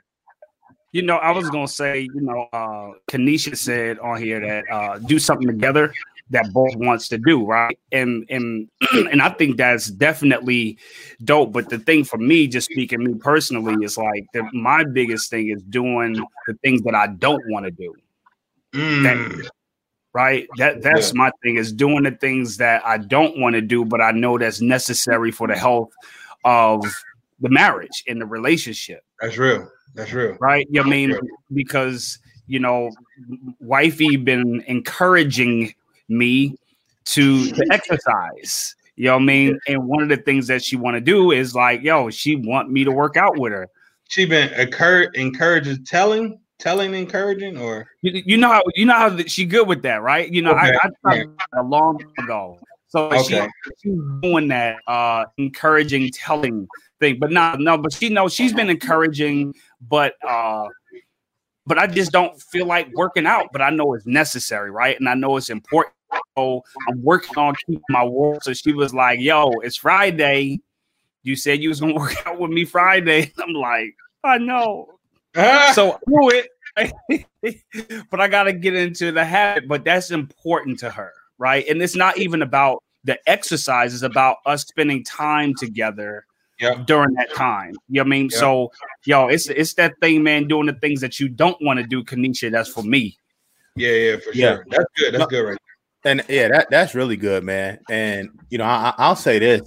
You 0.91 1.01
know, 1.01 1.17
I 1.17 1.31
was 1.31 1.49
gonna 1.49 1.67
say, 1.67 2.01
you 2.01 2.21
know, 2.21 2.47
uh 2.53 2.91
Kanisha 3.09 3.57
said 3.57 3.99
on 3.99 4.21
here 4.21 4.39
that 4.39 4.71
uh 4.71 4.99
do 4.99 5.19
something 5.19 5.47
together 5.47 5.93
that 6.31 6.51
both 6.53 6.75
wants 6.77 7.07
to 7.09 7.17
do, 7.17 7.45
right? 7.45 7.77
And 7.91 8.25
and 8.29 8.67
and 8.93 9.21
I 9.21 9.29
think 9.29 9.57
that's 9.57 9.87
definitely 9.87 10.77
dope. 11.23 11.51
But 11.53 11.69
the 11.69 11.77
thing 11.79 12.03
for 12.03 12.17
me, 12.17 12.47
just 12.47 12.69
speaking 12.71 13.03
me 13.03 13.13
personally, 13.15 13.83
is 13.85 13.97
like 13.97 14.25
the, 14.33 14.43
my 14.53 14.83
biggest 14.83 15.29
thing 15.29 15.49
is 15.49 15.61
doing 15.63 16.13
the 16.47 16.53
things 16.63 16.81
that 16.83 16.95
I 16.95 17.07
don't 17.07 17.43
want 17.49 17.65
to 17.65 17.71
do. 17.71 17.93
Mm, 18.73 19.47
Right. 20.13 20.47
That 20.57 20.81
that's 20.81 21.13
my 21.13 21.29
thing 21.43 21.57
is 21.57 21.73
doing 21.73 22.03
the 22.03 22.11
things 22.11 22.55
that 22.57 22.85
I 22.85 22.97
don't 22.97 23.37
want 23.37 23.53
to 23.55 23.61
do, 23.61 23.83
but 23.83 23.99
I 24.01 24.11
know 24.11 24.37
that's 24.37 24.61
necessary 24.61 25.29
for 25.29 25.45
the 25.47 25.55
health 25.57 25.91
of 26.45 26.81
the 27.41 27.49
marriage 27.49 28.03
and 28.07 28.21
the 28.21 28.25
relationship. 28.25 29.03
that's 29.19 29.37
real. 29.37 29.69
That's 29.93 30.13
real. 30.13 30.37
right? 30.39 30.65
You 30.69 30.81
know 30.81 30.87
I 30.87 30.89
mean 30.89 31.09
Sure. 31.11 31.21
because 31.53 32.17
you 32.47 32.59
know, 32.59 32.91
wifey 33.59 34.15
been 34.17 34.63
encouraging 34.67 35.73
me 36.09 36.55
to 37.05 37.47
to 37.47 37.65
exercise. 37.71 38.75
You 38.95 39.05
know 39.05 39.15
what 39.15 39.23
I 39.23 39.25
mean? 39.25 39.59
And 39.67 39.85
one 39.87 40.01
of 40.01 40.09
the 40.09 40.17
things 40.17 40.47
that 40.47 40.63
she 40.63 40.77
want 40.77 40.95
to 40.95 41.01
do 41.01 41.31
is 41.31 41.53
like, 41.53 41.81
yo, 41.81 42.09
she 42.09 42.37
want 42.37 42.71
me 42.71 42.85
to 42.85 42.91
work 42.91 43.17
out 43.17 43.37
with 43.37 43.51
her. 43.51 43.67
She 44.07 44.25
been 44.25 44.53
occur 44.53 45.03
encouraging, 45.15 45.83
telling, 45.85 46.39
telling, 46.59 46.93
encouraging, 46.93 47.57
or 47.57 47.87
You, 48.01 48.21
you 48.25 48.37
know 48.37 48.49
how 48.49 48.63
you 48.75 48.85
know 48.85 48.93
how 48.93 49.17
she 49.23 49.45
good 49.45 49.67
with 49.67 49.81
that, 49.81 50.01
right? 50.01 50.31
You 50.31 50.41
know, 50.41 50.51
Okay. 50.51 50.71
I, 50.81 50.87
I 50.87 50.89
tried 51.01 51.27
a 51.57 51.63
long 51.63 52.13
ago. 52.17 52.59
So 52.87 53.09
she, 53.23 53.35
Okay. 53.35 53.49
she's 53.83 53.97
doing 54.21 54.47
that 54.49 54.77
uh 54.87 55.25
encouraging 55.37 56.11
telling 56.13 56.67
thing, 57.01 57.19
but 57.19 57.31
not 57.31 57.59
no, 57.59 57.77
but 57.77 57.91
she 57.91 58.09
knows 58.09 58.33
she's 58.33 58.53
been 58.53 58.69
encouraging, 58.69 59.53
but 59.89 60.13
uh 60.25 60.69
but 61.65 61.77
I 61.79 61.87
just 61.87 62.11
don't 62.11 62.39
feel 62.41 62.65
like 62.65 62.89
working 62.93 63.25
out, 63.25 63.47
but 63.51 63.61
I 63.61 63.69
know 63.69 63.93
it's 63.93 64.05
necessary, 64.05 64.71
right? 64.71 64.99
And 64.99 65.09
I 65.09 65.15
know 65.15 65.37
it's 65.37 65.49
important. 65.49 65.93
So 66.37 66.63
I'm 66.87 67.01
working 67.01 67.37
on 67.37 67.55
keeping 67.65 67.83
my 67.89 68.03
word. 68.03 68.43
So 68.43 68.53
she 68.53 68.73
was 68.73 68.93
like, 68.93 69.19
yo, 69.19 69.51
it's 69.63 69.77
Friday. 69.77 70.61
You 71.23 71.35
said 71.35 71.61
you 71.61 71.69
was 71.69 71.79
gonna 71.79 71.93
work 71.95 72.15
out 72.25 72.39
with 72.39 72.51
me 72.51 72.65
Friday. 72.65 73.33
I'm 73.41 73.53
like, 73.53 73.95
I 74.23 74.37
know. 74.37 74.99
Ah. 75.35 75.71
So 75.73 75.99
do 76.07 76.29
it. 76.31 76.49
but 78.11 78.19
I 78.19 78.27
gotta 78.27 78.53
get 78.53 78.75
into 78.75 79.11
the 79.11 79.25
habit. 79.25 79.67
But 79.67 79.83
that's 79.83 80.11
important 80.11 80.79
to 80.79 80.89
her, 80.91 81.13
right? 81.37 81.65
And 81.67 81.81
it's 81.81 81.95
not 81.95 82.17
even 82.17 82.41
about 82.41 82.83
the 83.03 83.19
exercise, 83.29 83.93
it's 83.93 84.03
about 84.03 84.37
us 84.45 84.65
spending 84.65 85.03
time 85.03 85.53
together 85.55 86.25
Yep. 86.59 86.85
during 86.87 87.13
that 87.15 87.33
time. 87.35 87.73
You 87.89 87.95
know 87.95 88.01
what 88.03 88.07
I 88.07 88.09
mean? 88.09 88.23
Yep. 88.31 88.39
So 88.39 88.71
yo, 89.05 89.27
it's 89.27 89.49
it's 89.49 89.73
that 89.75 89.93
thing, 90.01 90.23
man, 90.23 90.47
doing 90.47 90.67
the 90.67 90.73
things 90.73 91.01
that 91.01 91.19
you 91.19 91.27
don't 91.27 91.57
want 91.61 91.79
to 91.79 91.85
do, 91.85 92.03
Kanisha. 92.03 92.51
That's 92.51 92.69
for 92.69 92.83
me. 92.83 93.17
yeah, 93.75 93.89
yeah, 93.91 94.17
for 94.17 94.31
Yeah. 94.33 94.55
sure. 94.55 94.65
That's 94.69 94.85
good. 94.97 95.13
That's 95.13 95.19
No. 95.19 95.27
good, 95.27 95.41
right? 95.49 95.57
And 96.05 96.23
yeah, 96.29 96.47
that 96.49 96.67
that's 96.69 96.95
really 96.95 97.17
good, 97.17 97.43
man. 97.43 97.79
And 97.89 98.29
you 98.49 98.57
know, 98.57 98.63
I, 98.65 98.93
I'll 98.97 99.15
say 99.15 99.39
this, 99.39 99.61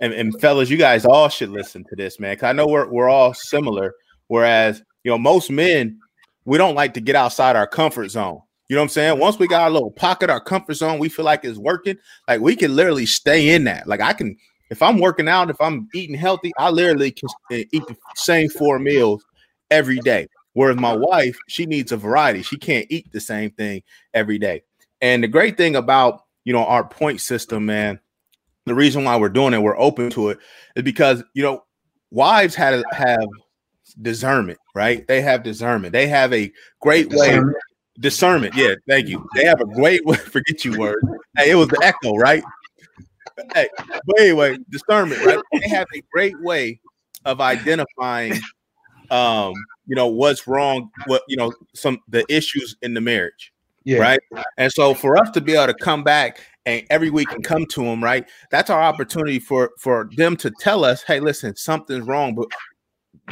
and, 0.00 0.12
and 0.12 0.40
fellas, 0.40 0.70
you 0.70 0.76
guys 0.78 1.04
all 1.04 1.28
should 1.28 1.50
listen 1.50 1.84
to 1.90 1.94
this, 1.96 2.18
man, 2.18 2.32
because 2.34 2.48
I 2.48 2.52
know 2.52 2.66
we're 2.66 2.88
we're 2.90 3.08
all 3.08 3.34
similar. 3.34 3.92
Whereas, 4.28 4.82
you 5.04 5.10
know, 5.10 5.18
most 5.18 5.50
men 5.50 5.98
we 6.46 6.58
don't 6.58 6.74
like 6.74 6.94
to 6.94 7.00
get 7.00 7.14
outside 7.16 7.54
our 7.56 7.66
comfort 7.66 8.08
zone. 8.08 8.40
You 8.68 8.76
know 8.76 8.80
what 8.80 8.84
I'm 8.84 8.88
saying? 8.90 9.18
Once 9.18 9.38
we 9.38 9.46
got 9.46 9.62
our 9.62 9.70
little 9.70 9.90
pocket, 9.90 10.30
our 10.30 10.40
comfort 10.40 10.74
zone, 10.74 10.98
we 10.98 11.10
feel 11.10 11.24
like 11.26 11.44
it's 11.44 11.58
working. 11.58 11.96
Like 12.26 12.40
we 12.40 12.56
can 12.56 12.74
literally 12.74 13.06
stay 13.06 13.50
in 13.54 13.64
that. 13.64 13.86
Like 13.86 14.00
I 14.00 14.14
can, 14.14 14.36
if 14.74 14.82
I'm 14.82 14.98
working 14.98 15.28
out, 15.28 15.50
if 15.50 15.60
I'm 15.60 15.88
eating 15.94 16.16
healthy, 16.16 16.52
I 16.58 16.68
literally 16.68 17.12
can 17.12 17.28
eat 17.50 17.86
the 17.86 17.96
same 18.16 18.48
four 18.48 18.80
meals 18.80 19.24
every 19.70 20.00
day. 20.00 20.26
Whereas 20.54 20.76
my 20.76 20.96
wife, 20.96 21.38
she 21.48 21.64
needs 21.64 21.92
a 21.92 21.96
variety. 21.96 22.42
She 22.42 22.56
can't 22.56 22.86
eat 22.90 23.06
the 23.12 23.20
same 23.20 23.52
thing 23.52 23.84
every 24.14 24.38
day. 24.38 24.64
And 25.00 25.22
the 25.22 25.28
great 25.28 25.56
thing 25.56 25.76
about 25.76 26.24
you 26.44 26.52
know 26.52 26.64
our 26.64 26.82
point 26.82 27.20
system, 27.20 27.66
man, 27.66 28.00
the 28.66 28.74
reason 28.74 29.04
why 29.04 29.16
we're 29.16 29.28
doing 29.28 29.54
it, 29.54 29.62
we're 29.62 29.78
open 29.78 30.10
to 30.10 30.30
it, 30.30 30.38
is 30.74 30.82
because 30.82 31.22
you 31.34 31.44
know 31.44 31.62
wives 32.10 32.56
had 32.56 32.70
to 32.70 32.84
have 32.96 33.26
discernment, 34.02 34.58
right? 34.74 35.06
They 35.06 35.20
have 35.20 35.44
discernment. 35.44 35.92
They 35.92 36.08
have 36.08 36.32
a 36.32 36.52
great 36.80 37.10
way 37.10 37.28
Discernment. 37.28 37.56
discernment. 38.00 38.54
Yeah, 38.56 38.74
thank 38.88 39.06
you. 39.06 39.24
They 39.36 39.44
have 39.44 39.60
a 39.60 39.66
great 39.66 40.04
way. 40.04 40.16
Forget 40.34 40.64
you 40.64 40.76
word. 40.78 40.98
Hey, 41.36 41.50
it 41.52 41.54
was 41.54 41.68
the 41.68 41.80
echo, 41.82 42.16
right? 42.16 42.42
Hey, 43.54 43.68
but 44.06 44.20
anyway, 44.20 44.58
discernment, 44.70 45.24
right? 45.24 45.38
They 45.52 45.68
have 45.68 45.86
a 45.94 46.02
great 46.12 46.40
way 46.40 46.80
of 47.24 47.40
identifying, 47.40 48.34
um, 49.10 49.52
you 49.86 49.96
know, 49.96 50.08
what's 50.08 50.46
wrong, 50.46 50.90
what 51.06 51.22
you 51.28 51.36
know, 51.36 51.52
some 51.74 51.98
the 52.08 52.24
issues 52.34 52.76
in 52.82 52.94
the 52.94 53.00
marriage. 53.00 53.52
Yeah. 53.84 53.98
right? 53.98 54.20
And 54.56 54.72
so 54.72 54.94
for 54.94 55.18
us 55.18 55.30
to 55.32 55.40
be 55.40 55.54
able 55.54 55.66
to 55.66 55.74
come 55.74 56.02
back 56.02 56.40
and 56.66 56.84
every 56.88 57.10
week 57.10 57.30
and 57.32 57.44
come 57.44 57.66
to 57.66 57.84
them, 57.84 58.02
right? 58.02 58.26
That's 58.50 58.70
our 58.70 58.80
opportunity 58.80 59.38
for 59.38 59.72
for 59.78 60.08
them 60.16 60.36
to 60.38 60.50
tell 60.50 60.84
us, 60.84 61.02
hey, 61.02 61.20
listen, 61.20 61.54
something's 61.56 62.06
wrong, 62.06 62.34
but 62.34 62.48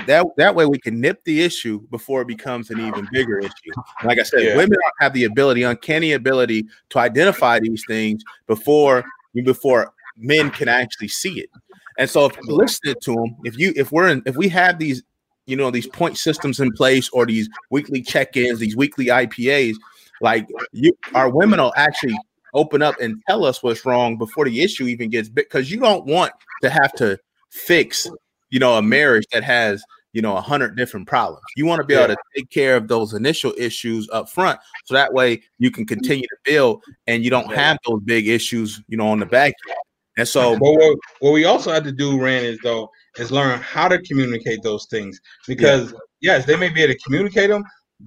that 0.06 0.26
that 0.36 0.54
way 0.54 0.66
we 0.66 0.78
can 0.78 1.00
nip 1.00 1.24
the 1.24 1.42
issue 1.42 1.80
before 1.90 2.22
it 2.22 2.28
becomes 2.28 2.70
an 2.70 2.80
even 2.80 3.08
bigger 3.12 3.38
issue. 3.38 3.72
Like 4.04 4.18
I 4.18 4.22
said, 4.22 4.42
Yeah. 4.42 4.56
women 4.56 4.78
have 5.00 5.12
the 5.12 5.24
ability, 5.24 5.62
uncanny 5.62 6.12
ability 6.12 6.66
to 6.90 6.98
identify 6.98 7.60
these 7.60 7.84
things 7.86 8.22
before 8.46 9.04
before 9.40 9.92
men 10.16 10.50
can 10.50 10.68
actually 10.68 11.08
see 11.08 11.40
it. 11.40 11.50
And 11.98 12.08
so 12.08 12.26
if 12.26 12.36
you 12.36 12.54
listen 12.54 12.94
to 13.00 13.14
them, 13.14 13.36
if 13.44 13.58
you 13.58 13.72
if 13.76 13.92
we're 13.92 14.08
in 14.08 14.22
if 14.26 14.36
we 14.36 14.48
have 14.48 14.78
these 14.78 15.02
you 15.46 15.56
know 15.56 15.70
these 15.70 15.86
point 15.86 16.18
systems 16.18 16.60
in 16.60 16.72
place 16.72 17.08
or 17.10 17.26
these 17.26 17.48
weekly 17.70 18.02
check-ins, 18.02 18.58
these 18.58 18.76
weekly 18.76 19.06
IPAs, 19.06 19.74
like 20.20 20.46
you 20.72 20.92
our 21.14 21.30
women 21.30 21.60
will 21.60 21.72
actually 21.76 22.18
open 22.54 22.82
up 22.82 23.00
and 23.00 23.22
tell 23.28 23.44
us 23.44 23.62
what's 23.62 23.84
wrong 23.86 24.16
before 24.18 24.44
the 24.44 24.62
issue 24.62 24.84
even 24.84 25.08
gets 25.08 25.28
because 25.28 25.70
you 25.70 25.80
don't 25.80 26.04
want 26.06 26.32
to 26.60 26.68
have 26.68 26.92
to 26.92 27.18
fix 27.50 28.08
you 28.50 28.58
know 28.58 28.74
a 28.74 28.82
marriage 28.82 29.24
that 29.32 29.42
has 29.42 29.82
you 30.12 30.22
know 30.22 30.36
a 30.36 30.40
hundred 30.40 30.76
different 30.76 31.06
problems 31.06 31.42
you 31.56 31.66
want 31.66 31.80
to 31.80 31.84
be 31.84 31.94
able 31.94 32.14
to 32.14 32.16
take 32.36 32.50
care 32.50 32.76
of 32.76 32.88
those 32.88 33.14
initial 33.14 33.52
issues 33.56 34.08
up 34.12 34.28
front 34.28 34.58
so 34.84 34.94
that 34.94 35.12
way 35.12 35.40
you 35.58 35.70
can 35.70 35.86
continue 35.86 36.22
to 36.22 36.36
build 36.44 36.82
and 37.06 37.24
you 37.24 37.30
don't 37.30 37.52
have 37.52 37.78
those 37.86 38.00
big 38.04 38.28
issues 38.28 38.82
you 38.88 38.96
know 38.96 39.08
on 39.08 39.18
the 39.18 39.26
back 39.26 39.54
end. 39.68 39.76
and 40.18 40.28
so 40.28 40.52
But 40.58 40.72
what, 40.72 40.98
what 41.20 41.32
we 41.32 41.44
also 41.44 41.72
have 41.72 41.84
to 41.84 41.92
do, 41.92 42.20
Rand, 42.20 42.44
is 42.44 42.58
though, 42.62 42.90
is 43.18 43.30
learn 43.30 43.58
how 43.60 43.88
to 43.88 44.00
communicate 44.02 44.62
those 44.62 44.86
things. 44.86 45.20
Because 45.46 45.94
yes, 46.20 46.44
they 46.44 46.56
may 46.56 46.68
be 46.68 46.82
able 46.82 46.94
to 46.94 46.98
communicate 47.00 47.48
them, 47.48 47.64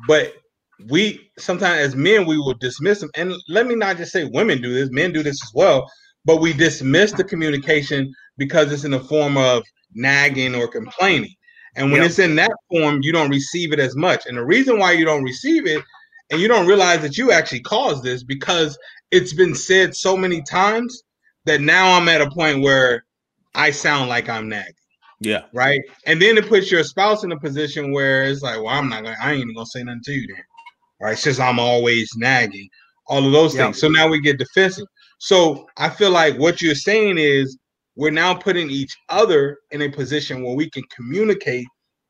but 0.07 0.33
we 0.89 1.31
sometimes 1.37 1.79
as 1.79 1.95
men 1.95 2.25
we 2.25 2.37
will 2.37 2.53
dismiss 2.55 2.99
them. 2.99 3.09
And 3.15 3.33
let 3.47 3.65
me 3.65 3.75
not 3.75 3.97
just 3.97 4.11
say 4.11 4.25
women 4.25 4.61
do 4.61 4.73
this, 4.73 4.89
men 4.91 5.13
do 5.13 5.23
this 5.23 5.41
as 5.43 5.51
well. 5.53 5.89
But 6.25 6.41
we 6.41 6.53
dismiss 6.53 7.11
the 7.11 7.23
communication 7.23 8.11
because 8.37 8.71
it's 8.71 8.83
in 8.83 8.91
the 8.91 8.99
form 8.99 9.37
of 9.37 9.63
nagging 9.93 10.55
or 10.55 10.67
complaining. 10.67 11.33
And 11.75 11.91
when 11.91 12.01
Yep. 12.01 12.11
it's 12.11 12.19
in 12.19 12.35
that 12.35 12.53
form, 12.71 12.99
you 13.01 13.11
don't 13.11 13.29
receive 13.29 13.73
it 13.73 13.79
as 13.79 13.95
much. 13.95 14.25
And 14.25 14.37
the 14.37 14.45
reason 14.45 14.79
why 14.79 14.93
you 14.93 15.05
don't 15.05 15.23
receive 15.23 15.67
it 15.67 15.83
and 16.31 16.41
you 16.41 16.47
don't 16.47 16.67
realize 16.67 17.01
that 17.01 17.17
you 17.17 17.31
actually 17.31 17.61
caused 17.61 18.03
this 18.03 18.23
because 18.23 18.77
it's 19.11 19.33
been 19.33 19.55
said 19.55 19.95
so 19.95 20.17
many 20.17 20.41
times 20.43 21.03
that 21.45 21.61
now 21.61 21.97
I'm 21.97 22.09
at 22.09 22.21
a 22.21 22.29
point 22.31 22.61
where 22.61 23.05
I 23.53 23.71
sound 23.71 24.09
like 24.09 24.29
I'm 24.29 24.49
nagging, 24.49 24.73
yeah 25.19 25.43
right? 25.53 25.81
And 26.05 26.21
then 26.21 26.37
it 26.37 26.47
puts 26.47 26.71
your 26.71 26.83
spouse 26.83 27.23
in 27.23 27.31
a 27.31 27.39
position 27.39 27.91
where 27.91 28.23
it's 28.23 28.41
like, 28.41 28.57
well, 28.57 28.69
I'm 28.69 28.89
not 28.89 29.03
gonna, 29.03 29.17
I 29.21 29.31
ain't 29.31 29.41
even 29.41 29.55
gonna 29.55 29.65
say 29.67 29.83
nothing 29.83 30.01
to 30.05 30.11
you 30.13 30.27
then, 30.27 30.43
right? 31.01 31.17
Since 31.17 31.39
I'm 31.39 31.59
always 31.59 32.09
nagging, 32.17 32.69
all 33.07 33.25
of 33.25 33.31
those 33.31 33.55
things. 33.55 33.79
So 33.79 33.87
now 33.87 34.07
we 34.07 34.21
get 34.21 34.39
defensive. 34.39 34.87
So 35.19 35.67
I 35.77 35.89
feel 35.89 36.11
like 36.11 36.37
what 36.37 36.61
you're 36.61 36.75
saying 36.75 37.17
is 37.17 37.57
we're 37.95 38.11
now 38.11 38.33
putting 38.33 38.69
each 38.69 38.95
other 39.09 39.57
in 39.71 39.81
a 39.81 39.89
position 39.89 40.43
where 40.43 40.55
we 40.55 40.69
can 40.69 40.83
communicate 40.95 41.65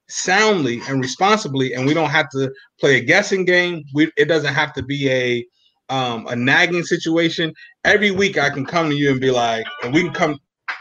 soundly 0.08 0.82
and 0.88 1.02
responsibly, 1.02 1.74
and 1.74 1.86
we 1.86 1.94
don't 1.94 2.10
have 2.10 2.30
to 2.30 2.52
play 2.80 2.98
a 2.98 3.02
guessing 3.02 3.46
game. 3.46 3.84
We 3.94 4.12
it 4.18 4.26
doesn't 4.26 4.54
have 4.54 4.74
to 4.74 4.84
be 4.84 5.10
a 5.10 5.46
um, 5.90 6.28
a 6.28 6.36
nagging 6.36 6.84
situation. 6.84 7.54
Every 7.84 8.12
week 8.12 8.38
I 8.38 8.50
can 8.50 8.66
come 8.66 8.90
to 8.90 8.96
you 8.96 9.12
and 9.12 9.22
be 9.22 9.32
like, 9.32 9.66
and 9.84 9.94
we 9.94 10.04
can 10.04 10.14
come, 10.14 10.40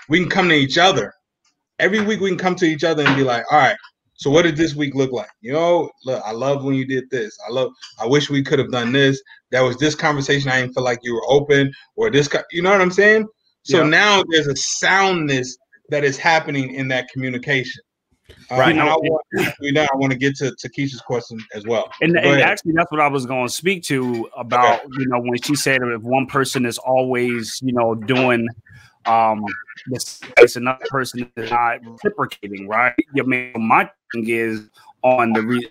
we 0.09 0.21
can 0.21 0.31
come 0.31 0.49
to 0.49 0.55
each 0.55 0.79
other. 0.79 1.13
Every 1.79 2.01
week 2.01 2.21
we 2.21 2.29
can 2.29 2.39
come 2.39 2.55
to 2.57 2.67
each 2.67 2.85
other 2.85 3.05
and 3.05 3.17
be 3.17 3.25
like, 3.25 3.45
all 3.51 3.59
right. 3.59 3.77
So 4.17 4.31
what 4.31 4.43
did 4.43 4.57
this 4.57 4.77
week 4.77 4.95
look 4.95 5.11
like? 5.11 5.29
You 5.41 5.53
know, 5.53 5.91
look, 6.05 6.23
I 6.25 6.31
love 6.31 6.63
when 6.65 6.77
you 6.77 6.87
did 6.87 7.11
this. 7.11 7.37
I 7.47 7.51
love. 7.51 7.73
I 8.01 8.07
wish 8.07 8.31
we 8.31 8.45
could 8.45 8.61
have 8.61 8.71
done 8.71 8.93
this. 8.93 9.21
That 9.51 9.61
was 9.63 9.77
this 9.77 9.97
conversation. 9.97 10.51
I 10.51 10.61
didn't 10.61 10.75
feel 10.75 10.85
like 10.85 11.01
you 11.03 11.15
were 11.15 11.29
open, 11.29 11.73
or 11.97 12.11
this. 12.11 12.29
You 12.53 12.63
know 12.63 12.71
what 12.71 12.81
I'm 12.81 12.93
saying? 12.93 13.27
So 13.65 13.83
Yeah. 13.83 13.89
now 13.89 14.23
there's 14.29 14.47
a 14.47 14.57
soundness 14.57 15.57
that 15.89 16.05
is 16.05 16.17
happening 16.17 16.75
in 16.75 16.89
that 16.89 17.09
communication. 17.09 17.83
Uh, 18.51 18.57
Right. 18.57 18.71
and 18.71 18.81
I 18.81 18.85
want, 18.85 19.23
we 19.61 19.73
now 19.73 19.87
I 19.93 19.97
want 19.97 20.13
to 20.13 20.19
get 20.19 20.37
to, 20.37 20.55
to 20.55 20.69
Keisha's 20.69 21.01
question 21.01 21.39
as 21.55 21.65
well. 21.65 21.91
And, 22.01 22.17
and 22.19 22.41
actually, 22.41 22.73
that's 22.75 22.91
what 22.91 23.01
I 23.01 23.09
was 23.09 23.27
going 23.27 23.47
to 23.47 23.53
speak 23.53 23.83
to 23.85 24.29
about. 24.37 24.81
You 24.97 25.07
know, 25.09 25.21
when 25.21 25.41
she 25.41 25.55
said 25.55 25.81
if 25.83 26.03
one 26.03 26.27
person 26.27 26.67
is 26.67 26.79
always, 26.79 27.61
you 27.63 27.73
know, 27.73 27.95
doing 27.95 28.49
um 29.07 29.45
this, 29.87 30.23
this 30.37 30.57
another 30.57 30.87
person 30.89 31.31
is 31.37 31.51
not 31.51 31.81
reciprocating, 31.85 32.67
right? 32.69 32.95
I 33.19 33.23
mean, 33.23 33.53
my 33.57 33.91
thing 34.13 34.29
is 34.29 34.69
on 35.03 35.35
the 35.35 35.43
re- 35.43 35.71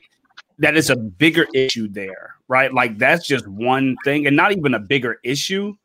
that 0.59 0.77
is 0.77 0.89
a 0.89 0.95
bigger 0.95 1.47
issue 1.53 1.87
there, 1.87 2.35
right? 2.47 2.71
Like 2.73 2.97
that's 2.97 3.27
just 3.27 3.47
one 3.47 3.97
thing, 4.03 4.27
and 4.27 4.35
not 4.35 4.51
even 4.51 4.75
a 4.75 4.79
bigger 4.79 5.19
issue, 5.23 5.75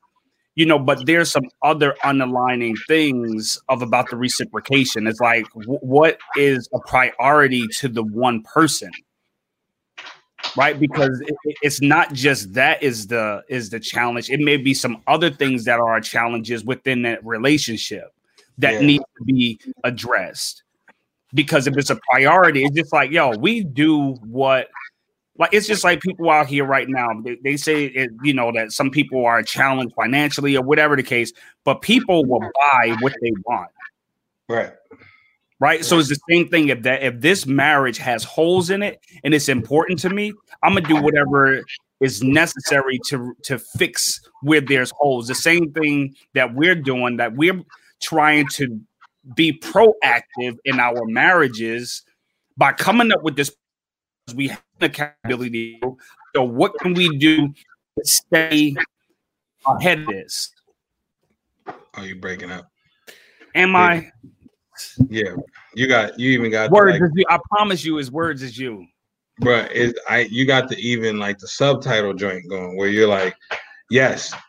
you 0.59 0.66
know. 0.66 0.79
But 0.79 1.07
there's 1.07 1.31
some 1.31 1.44
other 1.62 1.94
underlining 2.05 2.77
things 2.88 3.61
of 3.68 3.81
about 3.83 4.11
the 4.11 4.16
reciprocation. 4.16 5.07
It's 5.07 5.21
like 5.21 5.47
wh- 5.53 5.83
what 5.83 6.18
is 6.37 6.68
a 6.75 6.81
priority 6.81 7.66
to 7.79 7.88
the 7.88 8.03
one 8.03 8.42
person 8.42 8.90
right 10.57 10.79
because 10.79 11.21
it- 11.21 11.57
it's 11.62 11.83
not 11.83 12.12
just 12.14 12.55
that 12.55 12.83
is 12.83 13.07
the 13.09 13.42
is 13.49 13.71
the 13.71 13.81
challenge 13.81 14.31
it 14.31 14.40
may 14.40 14.57
be 14.57 14.73
some 14.73 15.03
other 15.07 15.29
things 15.31 15.64
that 15.64 15.79
are 15.81 16.01
challenges 16.01 16.64
within 16.64 17.03
that 17.03 17.23
relationship 17.27 18.12
that 18.57 18.75
Yeah. 18.75 18.87
need 18.87 18.99
to 19.18 19.25
be 19.25 19.59
addressed 19.85 20.62
because 21.35 21.66
if 21.66 21.77
it's 21.77 21.90
a 21.90 21.99
priority 22.11 22.64
it's 22.64 22.75
just 22.77 22.92
like 22.92 23.11
yo 23.11 23.37
we 23.37 23.62
do 23.64 24.12
what 24.25 24.68
like 25.38 25.53
it's 25.53 25.66
just 25.66 25.85
like 25.85 26.01
people 26.01 26.31
out 26.31 26.46
here 26.46 26.64
right 26.64 26.88
now 26.88 27.09
they, 27.24 27.37
they 27.42 27.57
say 27.57 27.87
it, 27.87 28.11
you 28.22 28.35
know 28.35 28.53
that 28.53 28.72
some 28.72 28.90
people 28.90 29.24
are 29.24 29.42
challenged 29.42 29.94
financially 29.94 30.57
or 30.57 30.62
whatever 30.62 30.96
the 30.96 31.03
case 31.03 31.33
but 31.64 31.83
people 31.83 32.24
will 32.24 32.40
buy 32.40 32.96
what 33.01 33.14
they 33.22 33.33
want 33.44 33.70
right. 34.48 34.72
right? 35.61 35.85
So 35.85 35.98
it's 35.98 36.09
the 36.09 36.18
same 36.29 36.48
thing. 36.48 36.68
If 36.68 36.83
that 36.83 37.03
if 37.03 37.20
this 37.20 37.46
marriage 37.46 37.98
has 37.98 38.24
holes 38.24 38.70
in 38.70 38.83
it 38.83 39.01
and 39.24 39.35
it's 39.35 39.48
important 39.48 39.98
to 40.01 40.11
me, 40.11 40.33
I'm 40.62 40.74
gonna 40.74 40.87
do 40.87 41.01
whatever 41.01 41.62
is 42.01 42.22
necessary 42.22 42.98
to 43.09 43.35
to 43.44 43.59
fix 43.59 44.20
where 44.42 44.61
there's 44.61 44.92
holes. 44.96 45.29
The 45.29 45.35
same 45.35 45.72
thing 45.72 46.14
that 46.35 46.55
we're 46.55 46.74
doing, 46.74 47.16
that 47.18 47.35
we're 47.35 47.62
trying 48.01 48.46
to 48.55 48.81
be 49.35 49.53
proactive 49.53 50.57
in 50.64 50.81
our 50.81 51.05
marriages 51.07 52.03
by 52.57 52.72
coming 52.72 53.12
up 53.12 53.22
with 53.22 53.37
this. 53.37 53.51
We 54.34 54.48
have 54.48 54.62
accountability. 54.80 55.80
So 56.34 56.42
what 56.42 56.78
can 56.80 56.94
we 56.94 57.16
do 57.16 57.48
to 57.48 58.04
stay 58.04 58.74
ahead 59.66 60.00
of 60.00 60.06
this? 60.06 60.52
Oh, 61.66 61.74
Are 61.94 62.06
you 62.06 62.16
breaking 62.16 62.50
up? 62.50 62.70
Am 63.54 63.74
I? 63.74 64.10
Yeah, 65.08 65.34
you 65.74 65.88
got. 65.88 66.18
You 66.18 66.30
even 66.30 66.50
got 66.50 66.70
Words 66.70 67.00
like, 67.00 67.02
is 67.02 67.10
you. 67.14 67.24
I 67.28 67.38
promise 67.50 67.84
you, 67.84 67.96
his 67.96 68.10
words 68.10 68.42
is 68.42 68.56
you. 68.58 68.86
Bruh, 69.40 69.70
is 69.70 69.94
I 70.08 70.20
you 70.30 70.46
got 70.46 70.68
the 70.68 70.76
even 70.78 71.18
like 71.18 71.38
the 71.38 71.48
subtitle 71.48 72.14
joint 72.14 72.48
going 72.48 72.76
where 72.76 72.88
you're 72.88 73.08
like, 73.08 73.34
yes. 73.90 74.34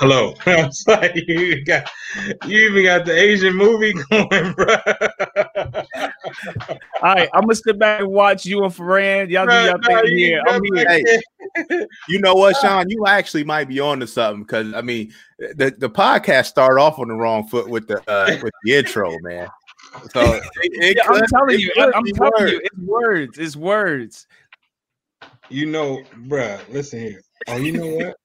Hello. 0.00 0.34
it's 0.46 0.86
like 0.86 1.12
you 1.14 1.64
got 1.64 1.90
you 2.46 2.70
even 2.70 2.84
got 2.84 3.04
the 3.04 3.12
Asian 3.12 3.54
movie 3.54 3.92
going, 4.10 4.52
bro. 4.52 4.76
All 6.68 6.76
right, 7.02 7.28
I'm 7.34 7.42
gonna 7.42 7.54
sit 7.54 7.78
back 7.78 8.00
and 8.00 8.10
watch 8.10 8.44
you 8.46 8.64
and 8.64 8.72
Ferran. 8.72 9.28
Y'all 9.30 9.46
do 9.46 9.52
y'all 9.52 10.02
thing 10.02 10.16
here. 10.16 10.42
I'm 10.46 10.62
here. 10.74 10.86
Hey, 10.88 11.86
you 12.08 12.20
know 12.20 12.34
what, 12.34 12.56
Sean? 12.56 12.88
You 12.88 13.06
actually 13.06 13.44
might 13.44 13.68
be 13.68 13.80
on 13.80 14.00
to 14.00 14.06
something 14.06 14.42
because 14.42 14.74
I 14.74 14.82
mean, 14.82 15.12
the, 15.38 15.74
the 15.76 15.90
podcast 15.90 16.46
started 16.46 16.80
off 16.80 16.98
on 16.98 17.08
the 17.08 17.14
wrong 17.14 17.46
foot 17.46 17.68
with 17.68 17.88
the 17.88 17.98
uh, 18.10 18.36
with 18.42 18.52
the 18.64 18.74
intro, 18.74 19.16
man. 19.20 19.48
So 20.12 20.34
it, 20.34 20.42
it 20.62 20.96
Yeah, 20.96 21.12
I'm 21.12 21.26
telling 21.26 21.58
you, 21.58 21.72
I'm 21.76 22.04
telling 22.04 22.32
worse. 22.38 22.52
you, 22.52 22.60
it's 22.62 22.78
words, 22.78 23.38
it's 23.38 23.56
words. 23.56 24.26
You 25.48 25.66
know, 25.66 26.02
bruh, 26.26 26.60
listen 26.70 27.00
here. 27.00 27.22
Oh, 27.48 27.56
you 27.56 27.72
know 27.72 27.86
what? 27.86 28.16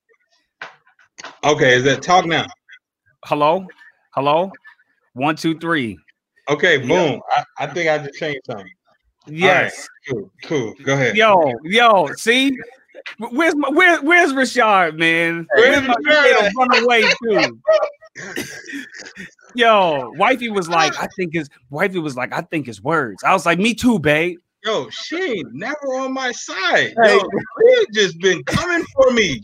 Okay, 1.43 1.76
is 1.76 1.84
that 1.86 2.02
talk 2.02 2.26
now? 2.26 2.45
Hello, 3.26 3.65
hello, 4.12 4.52
one, 5.13 5.35
two, 5.35 5.58
three. 5.58 5.98
Okay, 6.50 6.77
boom. 6.77 7.21
I, 7.29 7.44
I 7.60 7.67
think 7.67 7.89
I 7.89 7.98
just 8.00 8.15
changed 8.15 8.41
something. 8.46 8.69
Yes, 9.25 9.87
Cool, 10.10 10.29
cool. 10.44 10.73
Go 10.83 10.94
ahead. 10.94 11.15
yo, 11.15 11.54
yo. 11.63 12.08
See, 12.17 12.58
where's 13.17 13.56
my, 13.56 13.69
where, 13.69 14.02
where's 14.02 14.33
Rashard, 14.33 14.98
man? 14.98 15.48
Where's 15.56 15.87
Where's 15.87 16.54
my 16.56 16.65
run 16.65 16.83
away 16.83 17.04
too? 17.23 17.60
Yo, 19.56 20.12
wifey 20.17 20.50
was 20.50 20.67
like, 20.67 20.94
I 21.00 21.08
think 21.15 21.33
his 21.33 21.50
wifey 21.69 22.00
was 22.00 22.17
like, 22.17 22.33
I 22.33 22.41
think 22.41 22.65
his 22.65 22.81
words. 22.81 23.23
I 23.23 23.33
was 23.33 23.46
like, 23.46 23.60
me 23.60 23.73
too, 23.73 24.00
babe. 24.00 24.39
Yo, 24.65 24.89
she 24.89 25.21
ain't 25.21 25.54
never 25.54 25.96
on 25.96 26.13
my 26.13 26.31
side. 26.31 26.94
Yo, 27.04 27.19
Leah 27.60 27.85
just 27.94 28.19
been 28.19 28.44
coming 28.46 28.85
for 28.96 29.12
me. 29.12 29.41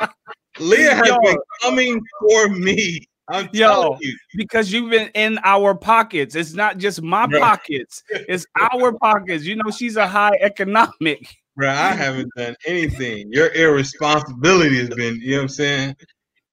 Leah 0.58 0.94
has 0.94 1.06
Yo. 1.08 1.18
been 1.20 1.38
coming 1.62 2.00
for 2.20 2.48
me. 2.48 3.06
I'm 3.28 3.48
Yo. 3.52 3.66
telling 3.66 3.98
you. 4.00 4.16
because 4.36 4.72
you've 4.72 4.90
been 4.90 5.10
in 5.14 5.38
our 5.44 5.74
pockets. 5.74 6.34
It's 6.34 6.52
not 6.52 6.78
just 6.78 7.02
my 7.02 7.26
Right. 7.26 7.40
pockets, 7.40 8.02
it's 8.10 8.46
our 8.72 8.92
pockets. 8.98 9.44
You 9.44 9.56
know, 9.56 9.70
she's 9.70 9.96
a 9.96 10.06
high 10.06 10.36
economic. 10.40 11.36
bro, 11.56 11.68
I 11.70 11.92
haven't 11.92 12.30
done 12.36 12.54
anything. 12.66 13.32
Your 13.32 13.52
irresponsibility 13.54 14.78
has 14.78 14.90
been, 14.90 15.16
you 15.16 15.32
know 15.32 15.36
what 15.38 15.42
I'm 15.42 15.48
saying? 15.48 15.96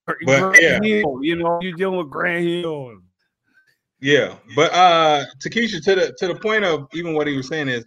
But 0.05 0.17
Grant 0.25 0.57
yeah, 0.61 0.79
Hill, 0.81 1.19
you 1.21 1.35
know, 1.37 1.59
you're 1.61 1.73
dealing 1.75 1.97
with 1.97 2.09
Grand 2.09 2.45
Hill. 2.45 2.99
yeah. 4.01 4.35
But 4.55 4.73
uh 4.73 5.25
Takesha, 5.41 5.83
to 5.83 5.95
the 5.95 6.15
to 6.17 6.27
the 6.27 6.35
point 6.35 6.65
of 6.65 6.87
even 6.93 7.13
what 7.13 7.27
he 7.27 7.37
was 7.37 7.47
saying 7.47 7.69
is 7.69 7.85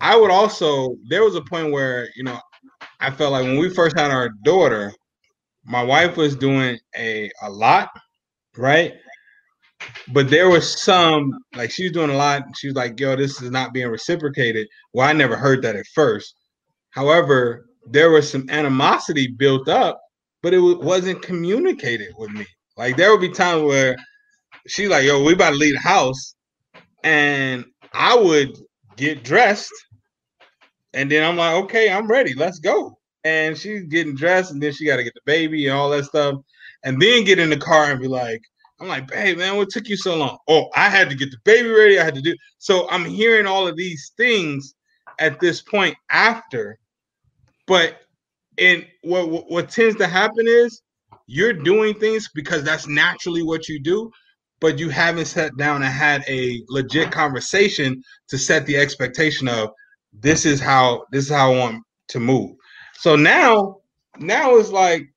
I 0.00 0.16
would 0.16 0.30
also 0.30 0.96
there 1.08 1.24
was 1.24 1.34
a 1.34 1.42
point 1.42 1.72
where, 1.72 2.08
you 2.16 2.22
know, 2.24 2.38
I 3.00 3.10
felt 3.10 3.32
like 3.32 3.44
when 3.44 3.58
we 3.58 3.70
first 3.74 3.96
had 3.98 4.10
our 4.10 4.28
daughter, 4.44 4.92
my 5.64 5.82
wife 5.82 6.16
was 6.16 6.36
doing 6.36 6.78
a 6.96 7.30
a 7.42 7.50
lot, 7.50 7.90
right? 8.56 8.94
But 10.12 10.30
there 10.30 10.48
was 10.50 10.80
some 10.82 11.32
like 11.56 11.70
she 11.70 11.84
was 11.84 11.92
doing 11.92 12.10
a 12.10 12.16
lot. 12.16 12.42
She 12.56 12.68
was 12.68 12.76
like, 12.76 12.98
"Yo, 13.00 13.16
this 13.16 13.40
is 13.42 13.50
not 13.50 13.72
being 13.72 13.88
reciprocated." 13.88 14.68
Well, 14.92 15.08
I 15.08 15.12
never 15.12 15.36
heard 15.36 15.62
that 15.62 15.76
at 15.76 15.86
first. 15.94 16.34
However, 16.90 17.66
there 17.86 18.10
was 18.10 18.30
some 18.30 18.48
animosity 18.50 19.28
built 19.28 19.68
up, 19.68 20.00
but 20.42 20.54
it 20.54 20.60
wa- 20.60 20.78
wasn't 20.78 21.22
communicated 21.22 22.12
with 22.18 22.30
me. 22.30 22.46
Like 22.76 22.96
there 22.96 23.10
would 23.12 23.20
be 23.22 23.30
times 23.30 23.64
where 23.64 23.96
she's 24.68 24.90
like, 24.90 25.04
"Yo, 25.06 25.22
we 25.24 25.34
about 25.34 25.50
to 25.52 25.56
leave 25.56 25.74
the 25.74 25.80
house," 25.80 26.36
and 27.04 27.66
I 27.94 28.16
would 28.16 28.58
get 28.96 29.24
dressed, 29.24 29.72
and 30.94 31.10
then 31.10 31.24
I'm 31.28 31.38
like, 31.38 31.56
"Okay, 31.64 31.90
I'm 31.90 32.08
ready. 32.08 32.34
Let's 32.34 32.60
go." 32.60 32.99
And 33.24 33.56
she's 33.56 33.84
getting 33.84 34.14
dressed, 34.14 34.52
and 34.52 34.62
then 34.62 34.72
she 34.72 34.86
got 34.86 34.96
to 34.96 35.04
get 35.04 35.14
the 35.14 35.20
baby 35.26 35.66
and 35.66 35.76
all 35.76 35.90
that 35.90 36.04
stuff, 36.06 36.36
and 36.84 37.00
then 37.00 37.24
get 37.24 37.38
in 37.38 37.50
the 37.50 37.56
car 37.58 37.90
and 37.90 38.00
be 38.00 38.08
like, 38.08 38.40
"I'm 38.80 38.88
like, 38.88 39.08
babe, 39.08 39.38
man, 39.38 39.56
what 39.56 39.68
took 39.70 39.88
you 39.88 39.96
so 39.96 40.16
long?" 40.16 40.38
Oh, 40.48 40.70
I 40.74 40.88
had 40.88 41.10
to 41.10 41.16
get 41.16 41.30
the 41.30 41.36
baby 41.44 41.68
ready. 41.68 41.98
I 41.98 42.04
had 42.04 42.14
to 42.14 42.22
do. 42.22 42.34
So 42.58 42.88
I'm 42.90 43.04
hearing 43.04 43.46
all 43.46 43.68
of 43.68 43.76
these 43.76 44.12
things 44.16 44.74
at 45.18 45.38
this 45.40 45.60
point 45.60 45.96
after, 46.10 46.78
but 47.66 47.98
and 48.58 48.86
what 49.02 49.28
what, 49.30 49.50
what 49.50 49.70
tends 49.70 49.96
to 49.96 50.06
happen 50.06 50.46
is 50.48 50.82
you're 51.26 51.52
doing 51.52 51.94
things 51.94 52.28
because 52.34 52.64
that's 52.64 52.88
naturally 52.88 53.42
what 53.42 53.68
you 53.68 53.80
do, 53.80 54.10
but 54.60 54.78
you 54.78 54.88
haven't 54.88 55.26
sat 55.26 55.56
down 55.56 55.76
and 55.82 55.92
had 55.92 56.24
a 56.28 56.62
legit 56.68 57.12
conversation 57.12 58.02
to 58.28 58.38
set 58.38 58.66
the 58.66 58.76
expectation 58.76 59.48
of 59.48 59.70
this 60.12 60.44
is 60.44 60.60
how 60.60 61.04
this 61.12 61.26
is 61.26 61.30
how 61.30 61.52
I 61.52 61.58
want 61.58 61.82
to 62.08 62.20
move. 62.20 62.56
So 63.00 63.16
now, 63.16 63.76
now 64.18 64.56
it's 64.56 64.68
like 64.68 65.08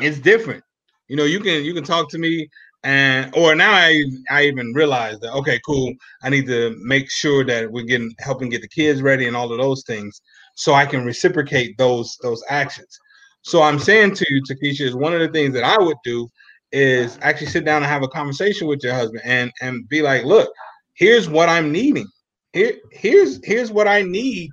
it's 0.00 0.18
different. 0.18 0.64
You 1.06 1.14
know, 1.14 1.26
you 1.26 1.38
can 1.38 1.62
you 1.62 1.72
can 1.72 1.84
talk 1.84 2.10
to 2.10 2.18
me 2.18 2.48
and 2.82 3.32
or 3.36 3.54
now 3.54 3.70
I 3.70 4.02
I 4.30 4.46
even 4.46 4.72
realize 4.74 5.20
that 5.20 5.32
okay, 5.34 5.60
cool. 5.64 5.94
I 6.24 6.28
need 6.28 6.48
to 6.48 6.76
make 6.82 7.08
sure 7.08 7.44
that 7.44 7.70
we're 7.70 7.84
getting 7.84 8.12
helping 8.18 8.48
get 8.48 8.62
the 8.62 8.68
kids 8.68 9.00
ready 9.00 9.28
and 9.28 9.36
all 9.36 9.52
of 9.52 9.58
those 9.58 9.84
things 9.86 10.20
so 10.56 10.74
I 10.74 10.86
can 10.86 11.04
reciprocate 11.04 11.78
those 11.78 12.18
those 12.22 12.42
actions. 12.48 12.98
So 13.42 13.62
I'm 13.62 13.78
saying 13.78 14.16
to 14.16 14.26
you, 14.28 14.42
Takesha, 14.42 14.80
is 14.80 14.96
one 14.96 15.14
of 15.14 15.20
the 15.20 15.28
things 15.28 15.54
that 15.54 15.62
I 15.62 15.80
would 15.80 15.98
do 16.02 16.28
is 16.72 17.16
actually 17.22 17.46
sit 17.46 17.64
down 17.64 17.84
and 17.84 17.90
have 17.92 18.02
a 18.02 18.08
conversation 18.08 18.66
with 18.66 18.82
your 18.82 18.94
husband 18.94 19.22
and 19.24 19.52
and 19.60 19.88
be 19.88 20.02
like, 20.02 20.24
look, 20.24 20.50
here's 20.94 21.28
what 21.28 21.48
I'm 21.48 21.70
needing. 21.70 22.08
Here, 22.54 22.72
here's 22.90 23.38
here's 23.44 23.70
what 23.70 23.86
I 23.86 24.02
need 24.02 24.50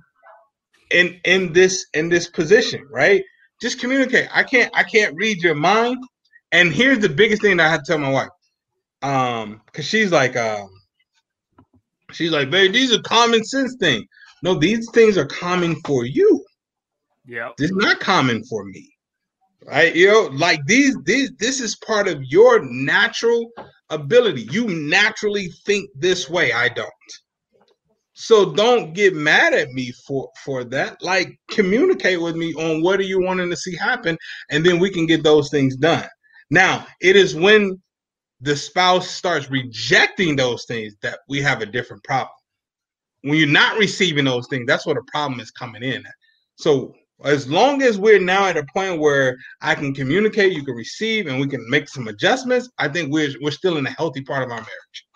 in 0.90 1.20
in 1.24 1.52
this 1.52 1.86
in 1.94 2.08
this 2.08 2.28
position, 2.28 2.86
right? 2.90 3.22
Just 3.60 3.80
communicate. 3.80 4.28
I 4.32 4.42
can't 4.42 4.70
I 4.74 4.82
can't 4.82 5.14
read 5.16 5.38
your 5.38 5.54
mind. 5.54 6.02
And 6.52 6.72
here's 6.72 7.00
the 7.00 7.08
biggest 7.08 7.42
thing 7.42 7.56
that 7.56 7.66
I 7.66 7.70
have 7.70 7.82
to 7.82 7.92
tell 7.92 7.98
my 7.98 8.10
wife. 8.10 8.28
Um, 9.02 9.60
because 9.66 9.84
she's 9.84 10.12
like, 10.12 10.36
um, 10.36 10.68
she's 12.12 12.30
like, 12.30 12.50
babe, 12.50 12.72
these 12.72 12.92
are 12.92 13.02
common 13.02 13.44
sense 13.44 13.76
things. 13.78 14.04
No, 14.42 14.54
these 14.54 14.88
things 14.92 15.18
are 15.18 15.26
common 15.26 15.76
for 15.84 16.04
you. 16.04 16.44
Yeah. 17.26 17.50
This 17.58 17.70
is 17.70 17.76
not 17.76 18.00
common 18.00 18.44
for 18.44 18.64
me. 18.64 18.88
Right? 19.66 19.94
You 19.94 20.06
know, 20.08 20.30
like 20.32 20.60
these, 20.66 20.96
these, 21.04 21.32
this 21.38 21.60
is 21.60 21.76
part 21.76 22.06
of 22.06 22.22
your 22.22 22.64
natural 22.64 23.50
ability. 23.90 24.42
You 24.50 24.68
naturally 24.68 25.48
think 25.64 25.90
this 25.96 26.30
way. 26.30 26.52
I 26.52 26.68
don't. 26.68 26.90
So 28.18 28.54
don't 28.54 28.94
get 28.94 29.14
mad 29.14 29.52
at 29.52 29.72
me 29.72 29.92
for 29.92 30.30
for 30.42 30.64
that. 30.64 31.02
Like 31.02 31.38
communicate 31.50 32.18
with 32.20 32.34
me 32.34 32.54
on 32.54 32.82
what 32.82 32.98
are 32.98 33.04
you 33.04 33.20
wanting 33.20 33.50
to 33.50 33.56
see 33.56 33.76
happen, 33.76 34.16
and 34.50 34.64
then 34.64 34.78
we 34.78 34.88
can 34.88 35.04
get 35.04 35.22
those 35.22 35.50
things 35.50 35.76
done. 35.76 36.08
Now, 36.50 36.86
it 37.02 37.14
is 37.14 37.34
when 37.34 37.78
the 38.40 38.56
spouse 38.56 39.10
starts 39.10 39.50
rejecting 39.50 40.34
those 40.34 40.64
things 40.64 40.94
that 41.02 41.18
we 41.28 41.42
have 41.42 41.60
a 41.60 41.66
different 41.66 42.04
problem. 42.04 42.30
When 43.20 43.36
you're 43.36 43.48
not 43.48 43.76
receiving 43.76 44.24
those 44.24 44.48
things, 44.48 44.66
that's 44.66 44.86
where 44.86 44.94
the 44.94 45.04
problem 45.12 45.38
is 45.38 45.50
coming 45.50 45.82
in. 45.82 46.02
So 46.54 46.94
as 47.22 47.46
long 47.46 47.82
as 47.82 47.98
we're 47.98 48.18
now 48.18 48.46
at 48.46 48.56
a 48.56 48.64
point 48.72 48.98
where 48.98 49.36
I 49.60 49.74
can 49.74 49.92
communicate, 49.92 50.54
you 50.54 50.64
can 50.64 50.74
receive, 50.74 51.26
and 51.26 51.38
we 51.38 51.48
can 51.48 51.68
make 51.68 51.86
some 51.86 52.08
adjustments, 52.08 52.70
I 52.78 52.88
think 52.88 53.12
we're 53.12 53.34
we're 53.42 53.50
still 53.50 53.76
in 53.76 53.84
a 53.84 53.90
healthy 53.90 54.22
part 54.22 54.42
of 54.42 54.48
our 54.50 54.56
marriage. 54.56 55.06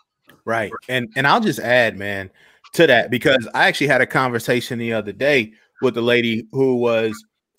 Right. 0.44 0.72
And 0.90 1.08
and 1.16 1.26
I'll 1.26 1.40
just 1.40 1.60
add, 1.60 1.96
man, 1.96 2.30
to 2.74 2.86
that 2.86 3.10
because 3.10 3.48
I 3.54 3.66
actually 3.66 3.88
had 3.88 4.00
a 4.00 4.06
conversation 4.06 4.78
the 4.78 4.92
other 4.92 5.12
day 5.12 5.52
with 5.82 5.96
a 5.96 6.02
lady 6.02 6.46
who 6.52 6.76
was 6.76 7.12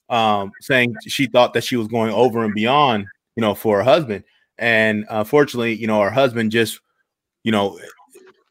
um 0.09 0.51
saying 0.62 0.95
she 1.07 1.26
thought 1.26 1.53
that 1.53 1.64
she 1.64 1.76
was 1.76 1.88
going 1.88 2.12
over 2.12 2.43
and 2.43 2.53
beyond, 2.53 3.07
you 3.36 3.41
know, 3.41 3.55
for 3.55 3.78
her 3.78 3.84
husband. 3.84 4.24
And 4.57 5.05
unfortunately, 5.09 5.74
you 5.74 5.88
know, 5.88 6.01
her 6.01 6.12
husband 6.12 6.51
just, 6.51 6.80
you 7.43 7.51
know, 7.51 7.80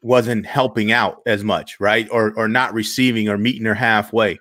wasn't 0.01 0.45
helping 0.45 0.91
out 0.91 1.21
as 1.25 1.43
much, 1.43 1.79
right? 1.79 2.07
Or 2.11 2.33
or 2.35 2.47
not 2.47 2.73
receiving 2.73 3.29
or 3.29 3.37
meeting 3.37 3.65
her 3.65 3.75
halfway. 3.75 4.39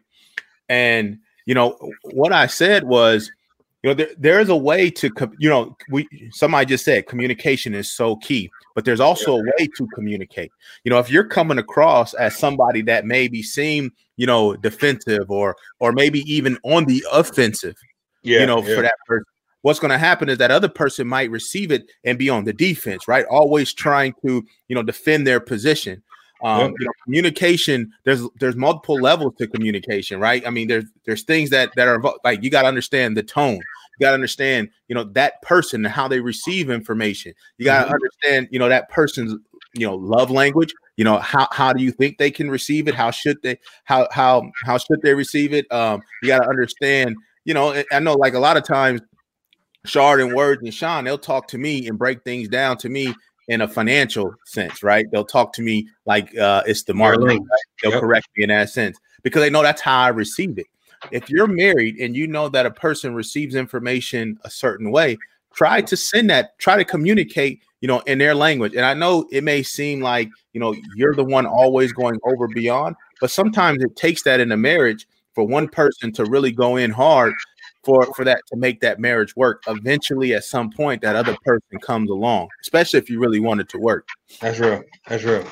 And 0.68 1.18
you 1.46 1.54
know, 1.54 1.76
what 2.12 2.32
I 2.32 2.46
said 2.46 2.84
was, 2.84 3.30
you 3.82 3.88
know, 3.90 3.94
there, 3.94 4.10
there 4.18 4.40
is 4.40 4.50
a 4.50 4.56
way 4.56 4.90
to, 4.90 5.10
you 5.38 5.48
know, 5.48 5.76
we 5.90 6.06
somebody 6.32 6.66
just 6.66 6.84
said 6.84 7.06
communication 7.06 7.74
is 7.74 7.90
so 7.90 8.16
key, 8.16 8.50
but 8.74 8.84
there's 8.84 9.00
also 9.00 9.38
a 9.38 9.42
way 9.42 9.68
to 9.76 9.86
communicate. 9.94 10.52
You 10.84 10.90
know, 10.90 10.98
if 10.98 11.10
you're 11.10 11.24
coming 11.24 11.58
across 11.58 12.12
as 12.14 12.36
somebody 12.36 12.82
that 12.82 13.06
maybe 13.06 13.42
seem, 13.42 13.92
you 14.16 14.26
know, 14.26 14.54
defensive 14.56 15.30
or 15.30 15.56
or 15.78 15.92
maybe 15.92 16.20
even 16.30 16.58
on 16.62 16.84
the 16.84 17.04
offensive, 17.10 17.76
Yeah, 18.22 18.40
you 18.40 18.46
know, 18.46 18.62
yeah. 18.62 18.74
for 18.74 18.82
that 18.82 18.94
person. 19.06 19.24
What's 19.62 19.78
going 19.78 19.90
to 19.90 19.98
happen 19.98 20.30
is 20.30 20.38
that 20.38 20.50
other 20.50 20.70
person 20.70 21.06
might 21.06 21.30
receive 21.30 21.70
it 21.70 21.90
and 22.04 22.18
be 22.18 22.30
on 22.30 22.44
the 22.44 22.52
defense, 22.52 23.06
right? 23.06 23.26
Always 23.26 23.74
trying 23.74 24.14
to, 24.24 24.42
you 24.68 24.74
know, 24.74 24.82
defend 24.82 25.26
their 25.26 25.38
position. 25.38 26.02
Um, 26.42 26.58
Yep. 26.70 26.74
you 26.78 26.86
know, 26.86 26.92
communication. 27.04 27.92
There's 28.04 28.22
there's 28.38 28.56
multiple 28.56 29.00
levels 29.00 29.34
to 29.38 29.46
communication, 29.46 30.18
right? 30.20 30.46
I 30.46 30.50
mean, 30.50 30.68
there's 30.68 30.84
there's 31.04 31.22
things 31.22 31.50
that 31.50 31.70
that 31.76 31.88
are 31.88 32.02
like 32.24 32.42
you 32.42 32.50
got 32.50 32.62
to 32.62 32.68
understand 32.68 33.16
the 33.16 33.22
tone. 33.22 33.56
You 33.98 34.06
got 34.06 34.10
to 34.10 34.14
understand, 34.14 34.70
you 34.88 34.94
know, 34.94 35.04
that 35.04 35.42
person 35.42 35.84
and 35.84 35.92
how 35.92 36.08
they 36.08 36.20
receive 36.20 36.70
information. 36.70 37.34
You 37.58 37.66
got 37.66 37.84
to 37.84 37.90
Mhm. 37.90 37.94
understand, 37.94 38.48
you 38.50 38.58
know, 38.58 38.68
that 38.68 38.88
person's 38.88 39.34
you 39.74 39.86
know 39.86 39.94
love 39.96 40.30
language. 40.30 40.72
You 40.96 41.04
know 41.04 41.18
how 41.18 41.46
how 41.52 41.72
do 41.72 41.82
you 41.82 41.92
think 41.92 42.18
they 42.18 42.30
can 42.30 42.50
receive 42.50 42.88
it? 42.88 42.94
How 42.94 43.10
should 43.10 43.42
they 43.42 43.58
how 43.84 44.08
how 44.10 44.50
how 44.64 44.78
should 44.78 45.02
they 45.02 45.14
receive 45.14 45.52
it? 45.52 45.70
Um, 45.72 46.02
you 46.22 46.28
got 46.28 46.40
to 46.40 46.48
understand. 46.48 47.16
You 47.44 47.54
know, 47.54 47.72
I- 47.72 47.84
I 47.92 47.98
know 48.00 48.14
like 48.14 48.34
a 48.34 48.38
lot 48.38 48.56
of 48.56 48.64
times 48.64 49.00
Shard 49.86 50.20
and 50.20 50.34
Words 50.34 50.62
and 50.62 50.74
Sean, 50.74 51.04
they'll 51.04 51.16
talk 51.18 51.48
to 51.48 51.58
me 51.58 51.88
and 51.88 51.98
break 51.98 52.22
things 52.22 52.48
down 52.48 52.76
to 52.78 52.88
me 52.90 53.14
in 53.50 53.62
a 53.62 53.68
financial 53.68 54.32
sense, 54.44 54.82
right? 54.84 55.10
They'll 55.10 55.24
talk 55.24 55.52
to 55.54 55.62
me 55.62 55.88
like 56.06 56.36
uh, 56.38 56.62
it's 56.66 56.84
the 56.84 56.94
market. 56.94 57.20
right? 57.26 57.40
They'll 57.82 57.90
Yep. 57.92 58.00
correct 58.00 58.28
me 58.36 58.44
in 58.44 58.48
that 58.50 58.70
sense 58.70 58.96
because 59.24 59.42
they 59.42 59.50
know 59.50 59.62
that's 59.62 59.80
how 59.82 59.98
I 60.02 60.08
receive 60.08 60.56
it. 60.56 60.66
If 61.10 61.28
you're 61.28 61.48
married 61.48 61.96
and 61.96 62.14
you 62.14 62.28
know 62.28 62.48
that 62.48 62.64
a 62.64 62.70
person 62.70 63.12
receives 63.12 63.56
information 63.56 64.38
a 64.44 64.50
certain 64.50 64.92
way, 64.92 65.18
try 65.52 65.80
to 65.80 65.96
send 65.96 66.30
that, 66.30 66.56
try 66.58 66.76
to 66.76 66.84
communicate, 66.84 67.60
you 67.80 67.88
know, 67.88 67.98
in 68.00 68.18
their 68.18 68.36
language. 68.36 68.76
And 68.76 68.84
I 68.84 68.94
know 68.94 69.26
it 69.32 69.42
may 69.42 69.64
seem 69.64 70.00
like, 70.00 70.28
you 70.52 70.60
know, 70.60 70.72
you're 70.94 71.16
the 71.16 71.24
one 71.24 71.44
always 71.46 71.92
going 71.92 72.20
over 72.22 72.46
beyond, 72.46 72.94
but 73.20 73.32
sometimes 73.32 73.82
it 73.82 73.96
takes 73.96 74.22
that 74.22 74.38
in 74.38 74.52
a 74.52 74.56
marriage 74.56 75.08
for 75.34 75.44
one 75.44 75.66
person 75.66 76.12
to 76.12 76.24
really 76.24 76.52
go 76.52 76.76
in 76.76 76.92
hard 76.92 77.34
for 77.82 78.12
for 78.14 78.24
that 78.24 78.42
to 78.48 78.56
make 78.56 78.80
that 78.80 78.98
marriage 78.98 79.34
work 79.36 79.62
eventually 79.66 80.34
at 80.34 80.44
some 80.44 80.70
point 80.70 81.00
that 81.02 81.16
other 81.16 81.36
person 81.44 81.78
comes 81.82 82.10
along 82.10 82.48
especially 82.62 82.98
if 82.98 83.08
you 83.08 83.18
really 83.18 83.40
want 83.40 83.60
it 83.60 83.68
to 83.68 83.78
work. 83.78 84.08
That's 84.40 84.58
real. 84.58 84.82
That's 85.08 85.24
real. 85.24 85.46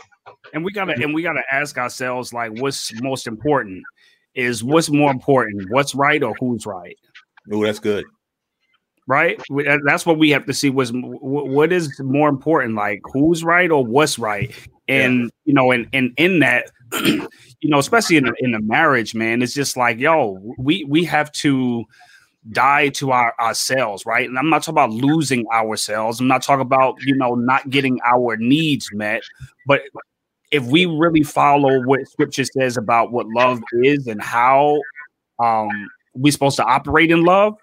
and 0.52 0.64
we 0.64 0.72
gotta 0.72 0.92
and 0.92 1.14
we 1.14 1.22
gotta 1.22 1.42
ask 1.50 1.78
ourselves 1.78 2.32
like 2.32 2.52
what's 2.60 2.92
most 3.02 3.26
important 3.26 3.82
is 4.34 4.62
what's 4.62 4.90
more 4.90 5.10
important 5.10 5.70
what's 5.70 5.94
right 5.94 6.22
or 6.22 6.34
who's 6.38 6.66
right? 6.66 6.96
Oh 7.52 7.64
that's 7.64 7.78
good. 7.78 8.04
Right? 9.06 9.40
That's 9.86 10.04
what 10.04 10.18
we 10.18 10.28
have 10.30 10.44
to 10.46 10.52
see 10.52 10.68
was 10.68 10.92
what 10.92 11.72
is 11.72 11.98
more 11.98 12.28
important 12.28 12.74
like 12.74 13.00
who's 13.04 13.42
right 13.42 13.70
or 13.70 13.84
what's 13.84 14.18
right? 14.18 14.54
And 14.86 15.30
you 15.44 15.54
know 15.54 15.70
and 15.70 15.88
and 15.94 16.12
in 16.18 16.40
that 16.40 16.70
you 16.92 17.28
know 17.62 17.78
especially 17.78 18.16
in 18.16 18.24
the, 18.24 18.34
in 18.38 18.52
the 18.52 18.60
marriage 18.60 19.14
man 19.14 19.42
it's 19.42 19.52
just 19.52 19.76
like 19.76 19.98
yo 19.98 20.38
we 20.56 20.84
we 20.84 21.04
have 21.04 21.30
to 21.32 21.84
die 22.50 22.88
to 22.88 23.10
our 23.10 23.34
ourselves 23.40 24.06
right? 24.06 24.28
And 24.28 24.38
i'm 24.38 24.48
not 24.48 24.62
talking 24.62 24.74
about 24.74 24.90
losing 24.90 25.46
ourselves 25.52 26.20
i'm 26.20 26.28
not 26.28 26.42
talking 26.42 26.62
about 26.62 26.96
you 27.02 27.14
know 27.16 27.34
not 27.34 27.68
getting 27.70 27.98
our 28.04 28.36
needs 28.36 28.88
met. 28.92 29.22
But 29.66 29.82
if 30.50 30.64
we 30.64 30.86
really 30.86 31.22
follow 31.22 31.82
what 31.84 32.06
scripture 32.08 32.44
says 32.44 32.76
about 32.76 33.12
what 33.12 33.26
love 33.28 33.60
is 33.82 34.06
and 34.06 34.22
how 34.22 34.78
um 35.38 35.88
we're 36.14 36.32
supposed 36.32 36.56
to 36.56 36.64
operate 36.64 37.10
in 37.10 37.24
love, 37.24 37.54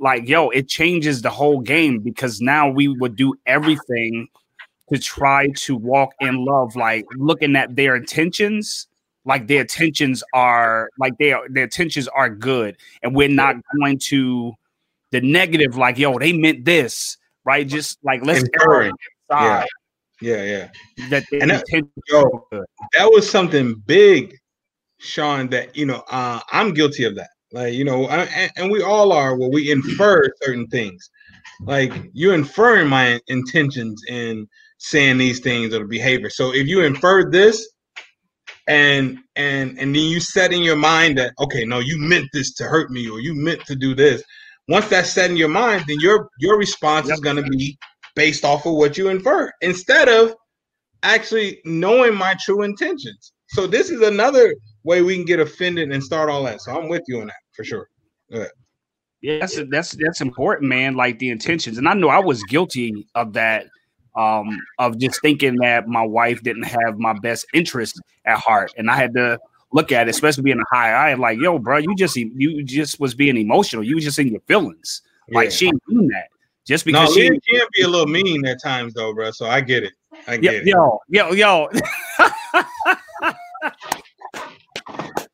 like 0.00 0.28
yo, 0.28 0.50
it 0.50 0.68
changes 0.68 1.22
the 1.22 1.30
whole 1.30 1.60
game 1.60 2.00
because 2.00 2.40
now 2.40 2.68
we 2.68 2.88
would 2.88 3.16
do 3.16 3.34
everything 3.46 4.28
to 4.92 4.98
try 4.98 5.48
to 5.56 5.76
walk 5.76 6.10
in 6.20 6.44
love, 6.44 6.74
like 6.76 7.06
looking 7.16 7.56
at 7.56 7.76
their 7.76 7.94
intentions, 7.96 8.87
like 9.28 9.46
their 9.46 9.60
intentions 9.60 10.24
are 10.32 10.88
like 10.98 11.12
they 11.18 11.32
are 11.32 11.46
their 11.50 11.64
intentions 11.64 12.08
are 12.08 12.30
good, 12.30 12.76
and 13.02 13.14
we're 13.14 13.28
not 13.28 13.56
going 13.78 13.98
to 14.06 14.54
the 15.12 15.20
negative, 15.20 15.76
like 15.76 15.98
yo, 15.98 16.18
they 16.18 16.32
meant 16.32 16.64
this, 16.64 17.18
right? 17.44 17.68
Just 17.68 17.98
like 18.02 18.24
let's 18.24 18.42
Encourage. 18.42 18.94
inside 19.30 19.66
Yeah, 20.22 20.42
yeah. 20.44 20.68
that 21.10 21.24
And 21.40 21.50
that- 21.50 21.64
yo, 22.08 22.48
that 22.94 23.10
was 23.12 23.28
something 23.30 23.74
big, 23.86 24.34
Sean. 24.98 25.48
That 25.50 25.76
you 25.76 25.84
know, 25.84 26.02
uh, 26.10 26.40
I'm 26.50 26.72
guilty 26.72 27.04
of 27.04 27.14
that. 27.16 27.28
Like 27.52 27.74
you 27.74 27.84
know, 27.84 28.06
I, 28.06 28.24
and, 28.24 28.50
and 28.56 28.70
we 28.70 28.82
all 28.82 29.12
are. 29.12 29.36
Where 29.36 29.50
we 29.50 29.70
infer 29.70 30.24
certain 30.42 30.66
things, 30.68 31.10
like 31.60 31.92
you're 32.14 32.34
inferring 32.34 32.88
my 32.88 33.20
intentions 33.28 34.02
in 34.08 34.48
saying 34.78 35.18
these 35.18 35.40
things 35.40 35.74
or 35.74 35.80
the 35.80 35.84
behavior. 35.84 36.30
So 36.30 36.54
if 36.54 36.66
you 36.66 36.82
inferred 36.82 37.30
this, 37.30 37.68
and 38.68 39.18
and 39.36 39.78
and 39.78 39.94
then 39.94 40.02
you 40.02 40.20
set 40.20 40.52
in 40.52 40.62
your 40.62 40.76
mind 40.76 41.18
that 41.18 41.32
okay, 41.40 41.64
no, 41.64 41.80
you 41.80 41.98
meant 41.98 42.28
this 42.32 42.54
to 42.54 42.64
hurt 42.64 42.90
me, 42.90 43.08
or 43.08 43.20
you 43.20 43.34
meant 43.34 43.64
to 43.66 43.74
do 43.74 43.94
this. 43.94 44.22
Once 44.68 44.86
that's 44.88 45.10
set 45.10 45.30
in 45.30 45.36
your 45.36 45.48
mind, 45.48 45.84
then 45.88 45.98
your 46.00 46.28
your 46.38 46.58
response 46.58 47.10
is 47.10 47.20
going 47.20 47.36
to 47.36 47.42
be 47.42 47.76
based 48.14 48.44
off 48.44 48.66
of 48.66 48.74
what 48.74 48.98
you 48.98 49.08
infer 49.08 49.50
instead 49.62 50.08
of 50.08 50.34
actually 51.02 51.60
knowing 51.64 52.14
my 52.14 52.36
true 52.44 52.62
intentions. 52.62 53.32
So 53.50 53.66
this 53.66 53.90
is 53.90 54.02
another 54.02 54.54
way 54.84 55.00
we 55.00 55.16
can 55.16 55.24
get 55.24 55.40
offended 55.40 55.90
and 55.90 56.02
start 56.04 56.28
all 56.28 56.44
that. 56.44 56.60
So 56.60 56.78
I'm 56.78 56.88
with 56.88 57.02
you 57.08 57.20
on 57.20 57.28
that 57.28 57.36
for 57.54 57.64
sure. 57.64 57.88
Yeah, 59.20 59.38
that's 59.40 59.58
that's 59.70 59.96
that's 59.98 60.20
important, 60.20 60.68
man. 60.68 60.94
Like 60.94 61.18
the 61.18 61.30
intentions, 61.30 61.78
and 61.78 61.88
I 61.88 61.94
know 61.94 62.08
I 62.08 62.18
was 62.18 62.42
guilty 62.44 63.06
of 63.14 63.32
that, 63.32 63.66
um, 64.18 64.58
of 64.78 64.98
just 64.98 65.20
thinking 65.22 65.56
that 65.56 65.88
my 65.88 66.02
wife 66.02 66.42
didn't 66.42 66.64
have 66.64 66.98
my 66.98 67.14
best 67.20 67.46
interest 67.54 68.00
at 68.24 68.38
heart, 68.38 68.72
and 68.76 68.90
I 68.90 68.96
had 68.96 69.14
to 69.14 69.38
look 69.72 69.92
at 69.92 70.08
it, 70.08 70.10
especially 70.10 70.42
being 70.42 70.60
a 70.60 70.74
high 70.76 71.10
eye, 71.10 71.14
like, 71.14 71.38
yo, 71.38 71.58
bro, 71.58 71.78
you 71.78 71.94
just 71.96 72.16
you 72.16 72.62
just 72.64 73.00
was 73.00 73.14
being 73.14 73.36
emotional, 73.36 73.84
you 73.84 73.94
was 73.94 74.04
just 74.04 74.18
in 74.18 74.28
your 74.28 74.40
feelings, 74.42 75.02
like 75.30 75.46
Yeah. 75.46 75.50
she 75.50 75.66
ain't 75.66 75.82
doing 75.88 76.08
that 76.08 76.28
just 76.68 76.84
No, 76.86 76.92
because 76.92 77.14
she, 77.14 77.22
Leah 77.22 77.40
can 77.40 77.66
be 77.74 77.82
a 77.82 77.88
little 77.88 78.06
mean 78.06 78.46
at 78.46 78.62
times 78.62 78.92
though, 78.92 79.14
bro. 79.14 79.30
So 79.30 79.46
I 79.46 79.62
get 79.62 79.84
it. 79.84 79.94
I 80.26 80.34
yo, 80.34 80.52
it. 80.52 80.66
yo, 80.66 81.00
yo, 81.08 81.32
yo, 81.32 81.68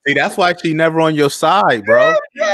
See, 0.06 0.12
that's 0.12 0.36
why 0.36 0.54
she 0.54 0.74
never 0.74 1.00
on 1.00 1.14
your 1.14 1.30
side, 1.30 1.84
bro. 1.84 2.14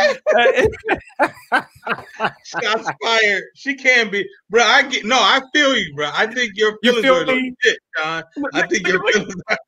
Shots 2.50 2.90
fired. 3.02 3.44
She 3.54 3.74
can 3.74 4.10
be, 4.10 4.26
bro. 4.48 4.62
I 4.62 4.82
get 4.82 5.04
no. 5.04 5.16
I 5.16 5.40
feel 5.54 5.76
you, 5.76 5.94
bro. 5.94 6.10
I 6.12 6.26
think 6.26 6.52
your 6.56 6.78
You 6.82 6.92
feelings 6.92 7.04
feel 7.04 7.14
are 7.16 7.26
me? 7.26 7.54
legit, 7.62 7.78
John. 7.96 8.24
I 8.54 8.66
think 8.66 8.86
your 8.88 9.02
feelings 9.12 9.34
are. 9.48 9.58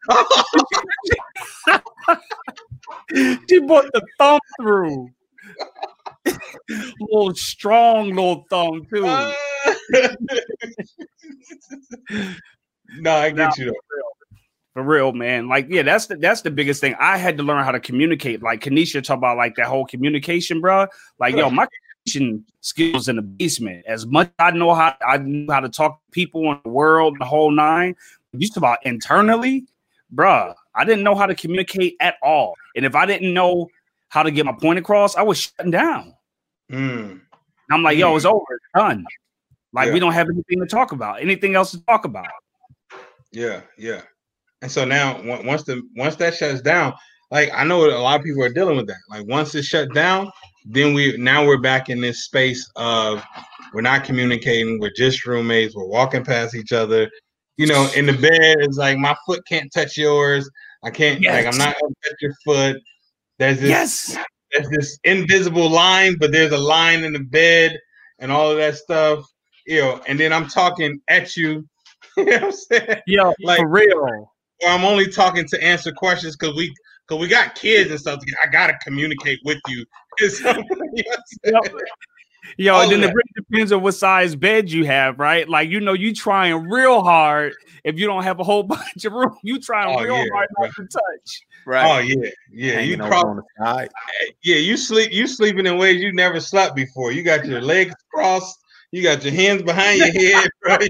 she 3.49 3.61
put 3.61 3.93
the 3.93 4.03
thumb 4.19 4.41
through. 4.61 5.09
little 7.01 7.35
strong 7.35 8.09
little 8.11 8.47
thumb 8.49 8.87
too. 8.93 9.03
no, 13.01 13.13
I 13.13 13.31
get 13.31 13.59
you 13.59 13.67
though. 13.67 13.75
For 14.75 14.83
real, 14.83 15.13
man. 15.13 15.49
Like, 15.49 15.67
yeah, 15.69 15.83
that's 15.83 16.07
the 16.07 16.17
that's 16.17 16.41
the 16.41 16.51
biggest 16.51 16.81
thing. 16.81 16.95
I 16.99 17.19
had 17.19 17.37
to 17.37 17.43
learn 17.43 17.63
how 17.63 17.73
to 17.73 17.81
communicate. 17.81 18.43
Like 18.43 18.63
Kanisha 18.63 19.03
talk 19.03 19.19
about 19.19 19.37
like 19.37 19.57
that 19.57 19.67
whole 19.67 19.85
communication, 19.85 20.63
bro. 20.63 20.87
Like, 21.19 21.37
yo, 21.37 21.51
my 21.51 21.67
skills 22.07 23.09
in 23.09 23.17
the 23.17 23.23
basement. 23.23 23.85
As 23.87 24.07
much 24.07 24.31
I 24.39 24.51
know 24.51 24.75
how 24.75 24.95
I 25.07 25.19
knew 25.19 25.51
how 25.51 25.61
to 25.61 25.69
talk 25.69 25.99
to 25.99 26.11
people 26.11 26.53
in 26.53 26.61
the 26.65 26.71
world, 26.71 27.17
the 27.19 27.25
whole 27.25 27.51
nine. 27.51 27.95
Talk 28.41 28.57
about 28.57 28.79
internally, 28.87 29.67
bruh. 30.15 30.55
I 30.75 30.85
didn't 30.85 31.05
know 31.05 31.15
how 31.15 31.27
to 31.27 31.35
communicate 31.35 31.97
at 32.01 32.15
all. 32.23 32.55
And 32.77 32.87
if 32.87 32.95
I 32.95 33.05
didn't 33.05 33.35
know 33.35 33.69
how 34.09 34.23
to 34.23 34.31
get 34.31 34.47
my 34.47 34.53
point 34.53 34.79
across, 34.79 35.17
I 35.17 35.23
was 35.23 35.39
shutting 35.39 35.71
down. 35.71 36.15
Mm. 36.71 37.21
I'm 37.71 37.83
like, 37.83 37.99
yo, 37.99 38.17
it's 38.17 38.25
over, 38.25 38.43
it's 38.51 38.65
done. 38.75 39.05
Like, 39.75 39.89
Yeah. 39.89 39.93
we 39.93 40.01
don't 40.01 40.13
have 40.13 40.29
anything 40.31 40.61
to 40.61 40.67
talk 40.67 40.93
about, 40.93 41.21
anything 41.21 41.55
else 41.55 41.73
to 41.73 41.81
talk 41.85 42.07
about. 42.07 42.31
Yeah, 43.33 43.61
yeah. 43.77 44.03
And 44.63 44.71
so 44.71 44.85
now, 44.85 45.21
once 45.45 45.65
the 45.65 45.83
once 45.97 46.17
that 46.17 46.35
shuts 46.35 46.63
down, 46.63 46.95
like 47.31 47.51
I 47.53 47.65
know 47.65 47.85
a 47.85 47.99
lot 47.99 48.19
of 48.21 48.25
people 48.25 48.43
are 48.45 48.53
dealing 48.53 48.77
with 48.77 48.87
that. 48.87 49.01
Like 49.11 49.27
once 49.27 49.55
it's 49.55 49.67
shut 49.67 49.93
down, 49.93 50.31
then 50.65 50.95
we 50.95 51.17
now 51.17 51.47
we're 51.47 51.59
back 51.61 51.89
in 51.89 52.01
this 52.01 52.25
space 52.25 52.71
of 52.77 53.23
we're 53.73 53.81
not 53.81 54.05
communicating. 54.05 54.79
We're 54.81 54.93
just 54.97 55.27
roommates. 55.27 55.75
We're 55.75 55.87
walking 55.87 56.25
past 56.25 56.55
each 56.55 56.73
other. 56.73 57.11
You 57.57 57.67
know, 57.67 57.89
in 57.97 58.07
the 58.07 58.13
bed, 58.13 58.57
it's 58.61 58.77
like 58.79 58.99
my 58.99 59.15
foot 59.27 59.43
can't 59.47 59.71
touch 59.73 59.97
yours. 59.97 60.49
I 60.83 60.91
can't. 60.91 61.25
Like 61.25 61.47
I'm 61.47 61.57
not 61.59 61.75
gonna 61.81 61.95
touch 62.05 62.15
your 62.21 62.35
foot. 62.45 62.77
There's 63.39 63.61
this. 63.61 63.69
Yes. 63.69 64.17
There's 64.53 64.69
this 64.69 64.99
invisible 65.05 65.71
line, 65.71 66.17
but 66.21 66.31
there's 66.33 66.53
a 66.53 66.59
line 66.59 67.05
in 67.05 67.13
the 67.15 67.21
bed 67.21 67.79
and 68.19 68.31
all 68.31 68.51
of 68.51 68.59
that 68.59 68.77
stuff. 68.77 69.25
You 69.67 69.81
know, 69.81 70.01
and 70.07 70.19
then 70.19 70.33
I'm 70.33 70.49
talking 70.49 71.01
at 71.09 71.37
you. 71.37 71.67
you 72.17 72.25
know 72.27 72.33
what 72.33 72.45
I'm 72.45 72.53
saying? 72.53 73.01
Yo, 73.07 73.33
Like- 73.43 73.59
for 73.61 73.69
real. 73.69 73.99
or 73.99 74.29
I'm 74.69 74.85
only 74.85 75.09
talking 75.09 75.47
to 75.49 75.63
answer 75.63 75.91
questions 75.93 76.37
because 76.37 76.55
we 76.57 76.73
because 77.07 77.21
we 77.21 77.29
got 77.29 77.55
kids 77.55 77.91
and 77.91 77.99
stuff. 78.01 78.21
I 78.43 78.47
gotta 78.49 78.75
communicate 78.85 79.41
with 79.45 79.59
you. 79.69 79.85
You 80.21 80.29
know 80.45 80.53
what 80.53 81.55
I'm 81.55 81.63
saying? 81.73 81.87
Yo, 82.59 82.75
All 82.75 82.83
and 82.83 82.91
then 82.93 83.05
of 83.05 83.11
it 83.11 83.15
really 83.15 83.31
depends 83.37 83.73
on 83.73 83.83
what 83.83 83.93
size 83.93 84.35
bed 84.35 84.71
you 84.71 84.85
have, 84.85 85.19
right? 85.19 85.49
Like 85.49 85.71
you 85.71 85.81
know, 85.81 85.93
you 85.93 86.13
trying 86.13 86.69
real 86.69 87.03
hard 87.03 87.55
if 87.85 87.99
you 87.99 88.07
don't 88.07 88.25
have 88.25 88.41
a 88.41 88.45
whole 88.45 88.63
bunch 88.65 89.05
of 89.05 89.13
room. 89.13 89.37
You 89.43 89.59
trying 89.61 89.97
Oh, 89.97 90.03
real 90.03 90.17
yeah, 90.17 90.25
hard 90.33 90.49
bro. 90.57 90.67
not 90.67 90.75
to 90.77 90.83
touch. 90.83 91.43
Right. 91.65 91.91
Oh 91.91 91.99
yeah, 92.01 92.29
yeah. 92.53 92.81
You 92.81 92.97
Hanging 92.97 93.01
over 93.03 93.11
cross, 93.11 93.37
the 93.59 93.65
side. 93.65 93.91
yeah. 94.43 94.57
You 94.57 94.77
sleep. 94.77 95.13
You 95.13 95.27
sleeping 95.27 95.67
in 95.67 95.79
ways 95.79 96.01
you 96.03 96.13
never 96.13 96.41
slept 96.41 96.75
before. 96.77 97.13
You 97.13 97.23
got 97.23 97.47
your 97.47 97.61
legs 97.63 97.95
crossed. 98.13 98.59
You 98.91 99.03
got 99.03 99.25
your 99.25 99.33
hands 99.33 99.63
behind 99.63 99.99
your 100.01 100.13
head, 100.13 100.49
bro. 100.63 100.77
You, 100.81 100.89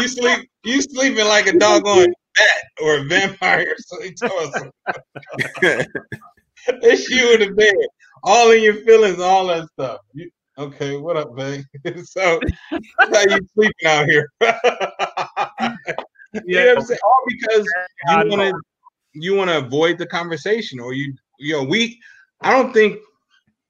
you 0.00 0.08
sleep. 0.08 0.48
You 0.62 0.80
sleeping 0.80 1.26
like 1.26 1.48
a 1.48 1.58
doggone 1.58 2.14
bat 2.34 2.62
or 2.82 2.98
a 2.98 3.04
vampire. 3.04 3.74
So 3.86 4.02
he 4.02 4.12
told 4.12 4.54
us. 4.54 5.86
It's 6.66 7.10
you 7.10 7.34
in 7.34 7.40
the 7.40 7.50
bed, 7.50 7.74
all 8.22 8.50
in 8.50 8.62
your 8.62 8.76
feelings, 8.86 9.18
all 9.18 9.48
that 9.48 9.68
stuff. 9.68 10.00
You, 10.14 10.30
okay, 10.56 10.96
what 10.96 11.16
up, 11.16 11.36
babe? 11.36 11.62
so 12.04 12.40
how 12.70 13.20
you 13.20 13.38
sleeping 13.54 13.86
out 13.86 14.06
here. 14.06 14.30
you 14.40 14.48
know 16.56 16.66
what 16.66 16.78
I'm 16.78 16.84
saying? 16.84 17.00
All 17.04 17.24
because 17.28 17.66
you 18.08 18.30
want 18.30 18.40
to 18.40 18.60
you 19.12 19.34
want 19.34 19.50
to 19.50 19.58
avoid 19.58 19.98
the 19.98 20.06
conversation, 20.06 20.80
or 20.80 20.94
you 20.94 21.14
you 21.38 21.52
know 21.52 21.64
we. 21.64 22.00
I 22.40 22.50
don't 22.50 22.72
think 22.72 22.98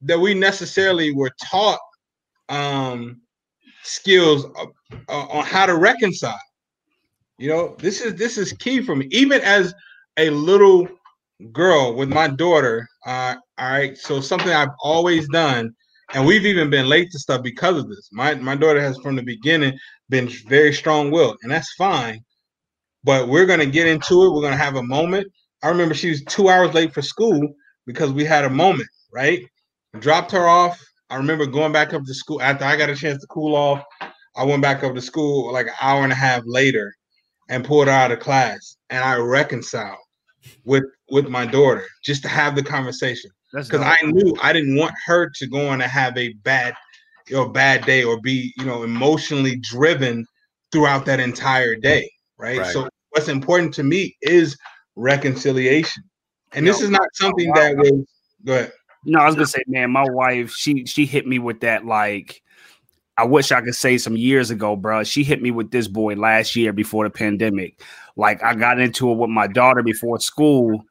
that 0.03 0.19
we 0.19 0.35
necessarily 0.35 1.12
were 1.12 1.31
taught 1.43 1.81
um 2.49 3.21
skills 3.83 4.47
uh, 4.57 4.67
uh, 5.09 5.27
on 5.27 5.45
how 5.45 5.67
to 5.67 5.77
reconcile. 5.77 6.41
You 7.39 7.49
know, 7.49 7.76
this 7.78 8.01
is 8.01 8.14
this 8.14 8.39
is 8.39 8.53
key 8.53 8.80
for 8.80 8.95
me. 8.95 9.09
Even 9.11 9.41
as 9.43 9.74
a 10.16 10.30
little 10.30 10.87
girl 11.53 11.95
with 11.95 12.09
my 12.09 12.28
daughter, 12.28 12.87
uh, 13.07 13.35
all 13.59 13.70
right. 13.70 13.97
So 13.99 14.20
something 14.20 14.53
I've 14.53 14.68
always 14.82 15.28
done, 15.28 15.70
and 16.14 16.26
we've 16.26 16.47
even 16.47 16.70
been 16.70 16.89
late 16.89 17.11
to 17.11 17.18
stuff 17.18 17.43
because 17.43 17.76
of 17.76 17.89
this. 17.89 18.09
My 18.12 18.35
my 18.35 18.55
daughter 18.55 18.80
has 18.80 18.99
from 18.99 19.16
the 19.16 19.22
beginning 19.22 19.76
been 20.11 20.28
very 20.49 20.72
strong 20.72 21.11
willed, 21.11 21.39
and 21.43 21.51
that's 21.51 21.72
fine. 21.74 22.20
But 23.03 23.28
we're 23.28 23.47
gonna 23.47 23.66
get 23.66 23.89
into 23.89 24.24
it. 24.24 24.32
We're 24.32 24.43
gonna 24.43 24.57
have 24.57 24.76
a 24.76 24.82
moment. 24.82 25.26
I 25.62 25.68
remember 25.70 25.95
she 25.95 26.11
was 26.11 26.22
two 26.24 26.49
hours 26.49 26.72
late 26.72 26.95
for 26.95 27.03
school 27.03 27.41
because 27.87 28.12
we 28.12 28.24
had 28.24 28.45
a 28.45 28.51
moment, 28.51 28.89
right? 29.12 29.41
Dropped 29.99 30.30
her 30.32 30.47
off. 30.47 30.80
I 31.11 31.16
remember 31.16 31.47
going 31.47 31.72
back 31.72 31.95
up 31.95 32.05
to 32.05 32.14
school 32.14 32.41
after 32.41 32.64
I 32.64 32.76
got 32.76 32.91
a 32.91 32.97
chance 32.97 33.20
to 33.22 33.26
cool 33.28 33.57
off. 33.57 33.82
I 34.37 34.45
went 34.45 34.62
back 34.62 34.85
up 34.85 34.95
to 34.95 35.01
school 35.01 35.53
like 35.53 35.66
an 35.66 35.74
hour 35.80 36.05
and 36.05 36.12
a 36.12 36.16
half 36.16 36.43
later 36.47 36.95
and 37.49 37.64
pulled 37.64 37.86
her 37.86 37.92
out 37.92 38.12
of 38.12 38.20
class. 38.20 38.76
And 38.90 39.05
I 39.05 39.16
reconciled 39.16 39.99
with 40.64 40.84
with 41.11 41.28
my 41.28 41.47
daughter 41.47 41.86
just 42.03 42.22
to 42.22 42.28
have 42.28 42.55
the 42.55 42.62
conversation 42.62 43.30
because 43.53 43.80
I 43.80 43.97
knew 44.05 44.36
I 44.42 44.53
didn't 44.53 44.76
want 44.76 44.95
her 45.07 45.30
to 45.36 45.47
go 45.47 45.68
on 45.68 45.80
and 45.80 45.90
have 45.90 46.16
a 46.16 46.32
bad, 46.45 46.74
you 47.28 47.36
know, 47.36 47.49
bad 47.49 47.84
day 47.84 48.03
or 48.03 48.20
be, 48.20 48.53
you 48.57 48.64
know, 48.64 48.82
emotionally 48.82 49.57
driven 49.57 50.26
throughout 50.72 51.07
that 51.07 51.20
entire 51.20 51.76
day, 51.76 52.11
right? 52.36 52.59
Right. 52.59 52.72
So 52.72 52.88
what's 53.11 53.28
important 53.28 53.74
to 53.74 53.84
me 53.84 54.16
is 54.22 54.59
reconciliation, 54.97 56.03
and 56.53 56.66
this 56.66 56.80
is 56.80 56.90
not 56.90 57.07
something 57.14 57.53
that 57.55 57.76
was. 57.76 58.05
Go 58.45 58.55
ahead. 58.55 58.72
No, 59.07 59.20
I 59.20 59.26
was 59.26 59.34
gonna 59.34 59.47
say, 59.47 59.62
man, 59.66 59.90
my 59.90 60.05
wife, 60.09 60.53
she 60.53 60.84
she 60.86 61.07
hit 61.07 61.26
me 61.26 61.38
with 61.38 61.61
that 61.61 61.84
like 61.84 62.42
I 63.17 63.25
wish 63.25 63.53
I 63.53 63.61
could 63.61 63.75
say 63.77 63.97
some 63.99 64.17
years 64.17 64.51
ago, 64.51 64.75
bro. 64.77 65.05
She 65.05 65.23
hit 65.23 65.41
me 65.41 65.51
with 65.51 65.71
this 65.71 65.87
boy 65.87 66.15
last 66.15 66.57
year 66.57 66.73
before 66.73 67.05
the 67.05 67.11
pandemic. 67.11 67.81
Like 68.17 68.43
I 68.43 68.55
got 68.55 68.81
into 68.81 69.11
it 69.11 69.17
with 69.19 69.31
my 69.31 69.47
daughter 69.47 69.83
before 69.83 70.19
school, 70.21 70.85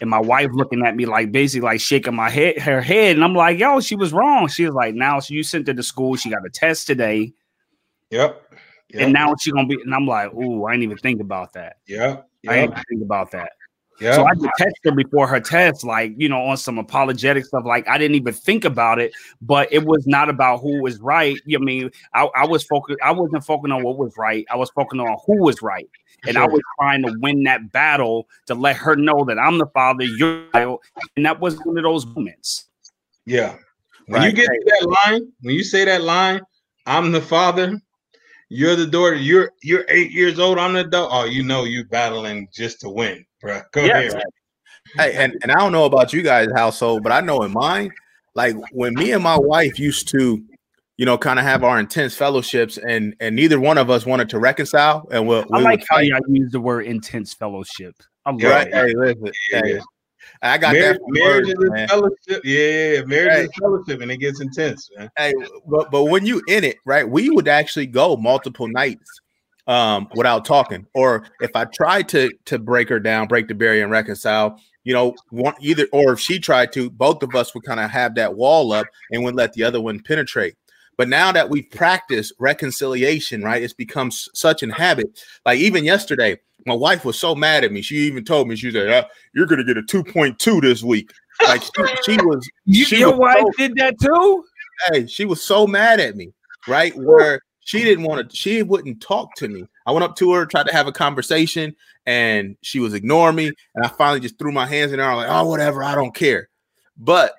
and 0.00 0.10
my 0.10 0.20
wife 0.20 0.50
looking 0.52 0.84
at 0.84 0.94
me 0.96 1.06
like 1.06 1.32
basically 1.32 1.66
like 1.66 1.80
shaking 1.80 2.14
my 2.14 2.28
head, 2.30 2.58
her 2.58 2.80
head, 2.82 3.16
and 3.16 3.24
I'm 3.24 3.34
like, 3.34 3.58
"Yo, 3.58 3.80
she 3.80 3.96
was 3.96 4.12
wrong." 4.12 4.48
She 4.48 4.64
was 4.66 4.74
like, 4.74 4.94
"Now 4.94 5.20
so 5.20 5.32
you 5.34 5.42
sent 5.42 5.66
her 5.68 5.74
to 5.74 5.82
school. 5.82 6.16
She 6.16 6.30
got 6.30 6.44
a 6.46 6.50
test 6.50 6.86
today, 6.86 7.32
Yep. 8.10 8.42
Yep. 8.92 9.02
and 9.02 9.12
now 9.12 9.34
she 9.40 9.50
gonna 9.52 9.66
be." 9.66 9.78
And 9.82 9.94
I'm 9.94 10.06
like, 10.06 10.32
"Ooh, 10.34 10.64
I 10.66 10.72
didn't 10.72 10.84
even 10.84 10.98
think 10.98 11.20
about 11.20 11.52
that. 11.54 11.76
Yep. 11.86 12.28
I 12.48 12.54
didn't 12.56 12.72
even 12.72 12.84
think 12.88 13.02
about 13.02 13.30
that." 13.32 13.52
Yep. 14.00 14.14
So 14.14 14.24
I 14.24 14.34
could 14.34 14.50
text 14.56 14.80
her 14.84 14.92
before 14.92 15.26
her 15.26 15.40
test, 15.40 15.84
like 15.84 16.14
you 16.16 16.28
know, 16.28 16.40
on 16.40 16.56
some 16.56 16.78
apologetic 16.78 17.44
stuff. 17.44 17.64
Like 17.66 17.86
I 17.86 17.98
didn't 17.98 18.16
even 18.16 18.32
think 18.32 18.64
about 18.64 18.98
it, 18.98 19.12
but 19.42 19.70
it 19.70 19.84
was 19.84 20.06
not 20.06 20.30
about 20.30 20.60
who 20.60 20.82
was 20.82 20.98
right. 21.00 21.36
I 21.54 21.58
mean, 21.58 21.90
I, 22.14 22.28
I 22.34 22.46
was 22.46 22.64
focused. 22.64 22.98
I 23.02 23.12
wasn't 23.12 23.44
focusing 23.44 23.72
on 23.72 23.82
what 23.82 23.98
was 23.98 24.14
right. 24.16 24.46
I 24.50 24.56
was 24.56 24.70
focusing 24.70 25.00
on 25.00 25.18
who 25.26 25.42
was 25.42 25.60
right, 25.60 25.88
and 26.26 26.38
I 26.38 26.46
was 26.46 26.62
trying 26.78 27.02
to 27.02 27.14
win 27.20 27.42
that 27.44 27.72
battle 27.72 28.26
to 28.46 28.54
let 28.54 28.76
her 28.76 28.96
know 28.96 29.24
that 29.26 29.38
I'm 29.38 29.58
the 29.58 29.66
father. 29.66 30.04
You're, 30.04 30.46
the 30.52 30.78
and 31.16 31.26
that 31.26 31.40
was 31.40 31.58
one 31.64 31.76
of 31.76 31.84
those 31.84 32.06
moments. 32.06 32.68
Yeah. 33.26 33.56
When 34.06 34.22
you 34.22 34.32
get 34.32 34.48
that 34.48 34.88
line, 34.88 35.30
when 35.42 35.54
you 35.54 35.62
say 35.62 35.84
that 35.84 36.02
line, 36.02 36.40
I'm 36.86 37.12
the 37.12 37.20
father, 37.20 37.80
you're 38.50 38.76
the 38.76 38.86
daughter, 38.86 39.14
you're 39.14 39.52
you're 39.62 39.86
eight 39.88 40.10
years 40.10 40.38
old, 40.38 40.58
I'm 40.58 40.74
the 40.74 40.80
adult. 40.80 41.10
Oh, 41.12 41.24
you 41.24 41.42
know 41.42 41.64
you're 41.64 41.86
battling 41.86 42.48
just 42.52 42.80
to 42.82 42.90
win, 42.90 43.24
bro. 43.40 43.62
Go 43.72 43.84
Yes. 43.86 44.12
ahead. 44.12 44.24
Hey, 44.96 45.14
and, 45.14 45.36
and 45.42 45.52
I 45.52 45.54
don't 45.54 45.72
know 45.72 45.84
about 45.84 46.12
you 46.12 46.22
guys' 46.22 46.48
household, 46.54 47.04
but 47.04 47.12
I 47.12 47.20
know 47.20 47.42
in 47.44 47.52
mine, 47.52 47.92
like 48.34 48.56
when 48.72 48.94
me 48.94 49.12
and 49.12 49.22
my 49.22 49.38
wife 49.38 49.78
used 49.78 50.08
to, 50.08 50.42
you 50.96 51.06
know, 51.06 51.16
kind 51.16 51.38
of 51.38 51.44
have 51.44 51.62
our 51.62 51.78
intense 51.78 52.14
fellowships, 52.14 52.76
and 52.76 53.14
and 53.20 53.36
neither 53.36 53.60
one 53.60 53.78
of 53.78 53.88
us 53.88 54.04
wanted 54.04 54.28
to 54.30 54.40
reconcile, 54.40 55.08
and 55.12 55.26
we'll, 55.28 55.46
I 55.52 55.60
like 55.60 55.84
how 55.88 56.00
y'all 56.00 56.20
use 56.28 56.50
the 56.50 56.60
word 56.60 56.86
intense 56.86 57.32
fellowship. 57.32 57.94
I'm 58.26 58.38
Yeah. 58.38 58.62
it. 58.62 58.72
Right? 58.72 58.74
Hey, 58.74 58.94
listen, 58.96 59.32
Yeah. 59.52 59.62
hey, 59.62 59.80
I 60.42 60.58
got 60.58 60.72
Marriage, 60.72 60.98
that 60.98 61.02
marriage 61.08 61.54
words, 61.56 61.60
is 61.62 61.70
a 61.70 61.88
fellowship. 61.88 62.44
Yeah, 62.44 63.04
marriage 63.04 63.28
Right. 63.28 63.44
is 63.44 63.50
a 63.56 63.60
fellowship, 63.60 64.00
and 64.00 64.10
it 64.10 64.18
gets 64.18 64.40
intense, 64.40 64.88
man. 64.96 65.10
Hey, 65.16 65.32
but 65.66 65.90
but 65.90 66.04
when 66.04 66.26
you 66.26 66.42
in 66.48 66.64
it, 66.64 66.76
right? 66.84 67.08
We 67.08 67.30
would 67.30 67.48
actually 67.48 67.86
go 67.86 68.16
multiple 68.16 68.68
nights 68.68 69.20
um 69.66 70.08
without 70.14 70.44
talking. 70.44 70.86
Or 70.94 71.24
if 71.40 71.50
I 71.54 71.66
tried 71.66 72.08
to 72.10 72.30
to 72.46 72.58
break 72.58 72.88
her 72.88 73.00
down, 73.00 73.28
break 73.28 73.48
the 73.48 73.54
barrier 73.54 73.82
and 73.82 73.92
reconcile, 73.92 74.58
you 74.84 74.94
know, 74.94 75.14
one 75.30 75.54
either 75.60 75.86
or 75.92 76.14
if 76.14 76.20
she 76.20 76.38
tried 76.38 76.72
to, 76.72 76.90
both 76.90 77.22
of 77.22 77.34
us 77.34 77.54
would 77.54 77.64
kind 77.64 77.80
of 77.80 77.90
have 77.90 78.14
that 78.14 78.34
wall 78.34 78.72
up 78.72 78.86
and 79.12 79.22
would 79.24 79.34
let 79.34 79.52
the 79.52 79.62
other 79.62 79.80
one 79.80 80.00
penetrate. 80.00 80.54
But 81.00 81.08
now 81.08 81.32
that 81.32 81.48
we've 81.48 81.70
practiced 81.70 82.34
reconciliation, 82.38 83.42
right? 83.42 83.62
It's 83.62 83.72
become 83.72 84.10
such 84.10 84.62
an 84.62 84.68
habit. 84.68 85.24
Like 85.46 85.58
even 85.58 85.82
yesterday, 85.82 86.38
my 86.66 86.74
wife 86.74 87.06
was 87.06 87.18
so 87.18 87.34
mad 87.34 87.64
at 87.64 87.72
me. 87.72 87.80
She 87.80 87.96
even 88.00 88.22
told 88.22 88.48
me, 88.48 88.54
she 88.54 88.70
said, 88.70 88.90
uh, 88.90 89.06
"You're 89.34 89.46
gonna 89.46 89.64
get 89.64 89.78
a 89.78 89.82
2.2 89.82 90.60
this 90.60 90.82
week." 90.82 91.10
Like 91.42 91.62
she, 91.62 91.70
she 92.04 92.16
was 92.22 92.46
You, 92.66 92.84
She 92.84 92.98
your 92.98 93.12
was 93.12 93.18
wife 93.18 93.38
so- 93.38 93.52
did 93.56 93.76
that 93.76 93.94
too. 93.98 94.44
hey, 94.92 95.06
she 95.06 95.24
was 95.24 95.42
so 95.42 95.66
mad 95.66 96.00
at 96.00 96.16
me, 96.16 96.34
right? 96.68 96.92
Where 96.94 97.40
she 97.60 97.82
didn't 97.82 98.04
want 98.04 98.28
to, 98.28 98.36
she 98.36 98.62
wouldn't 98.62 99.00
talk 99.00 99.34
to 99.36 99.48
me. 99.48 99.64
I 99.86 99.92
went 99.92 100.04
up 100.04 100.16
to 100.16 100.34
her, 100.34 100.44
tried 100.44 100.66
to 100.66 100.72
have 100.74 100.86
a 100.86 100.92
conversation, 100.92 101.74
and 102.04 102.58
she 102.60 102.78
was 102.78 102.92
ignoring 102.92 103.36
me. 103.36 103.46
And 103.74 103.86
I 103.86 103.88
finally 103.88 104.20
just 104.20 104.38
threw 104.38 104.52
my 104.52 104.66
hands 104.66 104.92
in 104.92 104.98
there. 104.98 105.10
I 105.10 105.14
like, 105.14 105.28
oh, 105.30 105.46
whatever, 105.48 105.82
I 105.82 105.94
don't 105.94 106.14
care. 106.14 106.50
But 106.98 107.32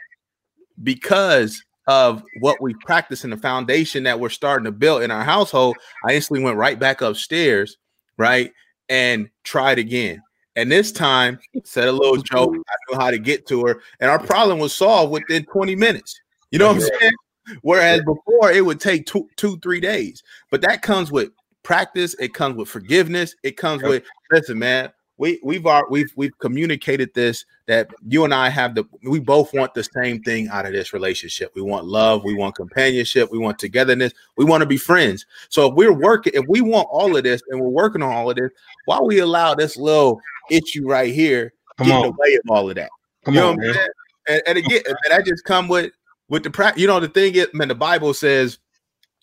because 0.82 1.64
of 1.88 2.24
what 2.40 2.62
we 2.62 2.74
practice 2.86 3.24
in 3.24 3.30
the 3.30 3.38
foundation 3.38 4.04
that 4.04 4.20
we're 4.20 4.30
starting 4.30 4.66
to 4.66 4.72
build 4.72 5.02
in 5.02 5.12
our 5.12 5.24
household, 5.24 5.78
I 6.08 6.14
instantly 6.14 6.44
went 6.44 6.58
right 6.58 6.80
back 6.80 7.02
upstairs, 7.02 7.78
right? 8.18 8.52
And 8.90 9.30
tried 9.44 9.80
again. 9.80 10.22
And 10.56 10.72
this 10.72 10.92
time 10.92 11.40
said 11.64 11.88
a 11.88 11.92
little 11.92 12.18
joke. 12.18 12.54
I 12.56 12.92
knew 12.92 13.00
how 13.00 13.12
to 13.12 13.18
get 13.18 13.48
to 13.48 13.66
her, 13.66 13.82
and 14.00 14.10
our 14.10 14.20
problem 14.20 14.60
was 14.60 14.74
solved 14.74 15.12
within 15.12 15.46
20 15.46 15.76
minutes. 15.76 16.20
You 16.52 16.60
know 16.60 16.68
what 16.68 16.76
I'm 16.76 16.82
saying? 16.82 17.14
Whereas 17.62 18.02
before 18.02 18.52
it 18.52 18.66
would 18.66 18.80
take 18.80 19.06
two, 19.06 19.28
two, 19.36 19.58
three 19.60 19.80
days. 19.80 20.22
But 20.52 20.62
that 20.62 20.82
comes 20.82 21.12
with 21.12 21.32
practice. 21.64 22.16
It 22.20 22.34
comes 22.34 22.56
with 22.56 22.70
forgiveness. 22.70 23.36
It 23.44 23.58
comes 23.58 23.82
with 23.84 24.04
listen, 24.32 24.60
man. 24.60 24.92
We 25.22 25.40
we've 25.44 25.68
our, 25.68 25.88
we've 25.88 26.12
we've 26.16 26.36
communicated 26.40 27.14
this 27.14 27.46
that 27.68 27.92
you 28.08 28.24
and 28.26 28.34
I 28.34 28.50
have 28.50 28.74
the 28.74 28.86
we 29.04 29.20
both 29.20 29.54
want 29.54 29.76
the 29.76 29.84
same 29.84 30.24
thing 30.24 30.50
out 30.50 30.66
of 30.66 30.72
this 30.72 30.94
relationship. 30.94 31.52
We 31.54 31.62
want 31.62 31.86
love. 31.86 32.24
We 32.24 32.34
want 32.34 32.56
companionship. 32.56 33.32
We 33.32 33.38
want 33.38 33.60
togetherness. 33.60 34.14
We 34.36 34.46
want 34.46 34.62
to 34.62 34.66
be 34.66 34.78
friends. 34.78 35.28
So 35.50 35.68
if 35.68 35.76
we're 35.76 35.94
working, 35.94 36.34
if 36.34 36.46
we 36.48 36.62
want 36.62 36.88
all 36.90 37.16
of 37.16 37.24
this 37.24 37.44
and 37.50 37.62
we're 37.62 37.70
working 37.70 38.02
on 38.02 38.12
all 38.12 38.32
of 38.32 38.36
this, 38.36 38.50
why 38.86 39.00
we 39.00 39.20
allow 39.20 39.54
this 39.54 39.78
little 39.78 40.20
issue 40.50 40.88
right 40.90 41.14
here 41.14 41.54
Come 41.78 41.86
get 41.86 41.98
in 41.98 42.02
the 42.02 42.18
way 42.18 42.34
of 42.34 42.42
all 42.50 42.68
of 42.68 42.76
that? 42.78 42.90
come 43.24 43.36
you 43.36 43.42
know 43.42 43.52
on, 43.52 43.58
what 43.58 43.66
I'm 43.68 43.68
man. 43.68 43.76
saying? 43.76 43.90
And, 44.28 44.42
and 44.48 44.58
again, 44.58 44.82
and 44.88 44.98
that 45.12 45.26
just 45.28 45.44
come 45.44 45.68
with 45.68 45.92
with 46.30 46.42
the 46.42 46.50
practice. 46.50 46.82
You 46.82 46.88
know, 46.88 47.00
the 47.00 47.10
thing 47.10 47.36
is, 47.36 47.48
man, 47.54 47.68
the 47.68 47.76
Bible 47.76 48.16
says 48.16 48.58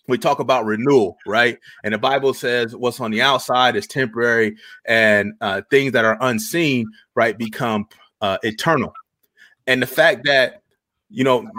we 0.09 0.17
talk 0.17 0.39
about 0.39 0.65
renewal, 0.65 1.17
right? 1.25 1.57
And 1.83 1.93
the 1.93 1.97
Bible 1.97 2.33
says 2.33 2.75
what's 2.75 2.99
on 2.99 3.11
the 3.11 3.21
outside 3.21 3.75
is 3.75 3.87
temporary, 3.87 4.57
and 4.85 5.33
uh, 5.41 5.61
things 5.69 5.93
that 5.93 6.05
are 6.05 6.17
unseen, 6.21 6.87
right, 7.15 7.37
become 7.37 7.87
uh, 8.21 8.37
eternal. 8.43 8.93
And 9.67 9.81
the 9.81 9.87
fact 9.87 10.25
that 10.25 10.61
you 11.09 11.23
know 11.23 11.49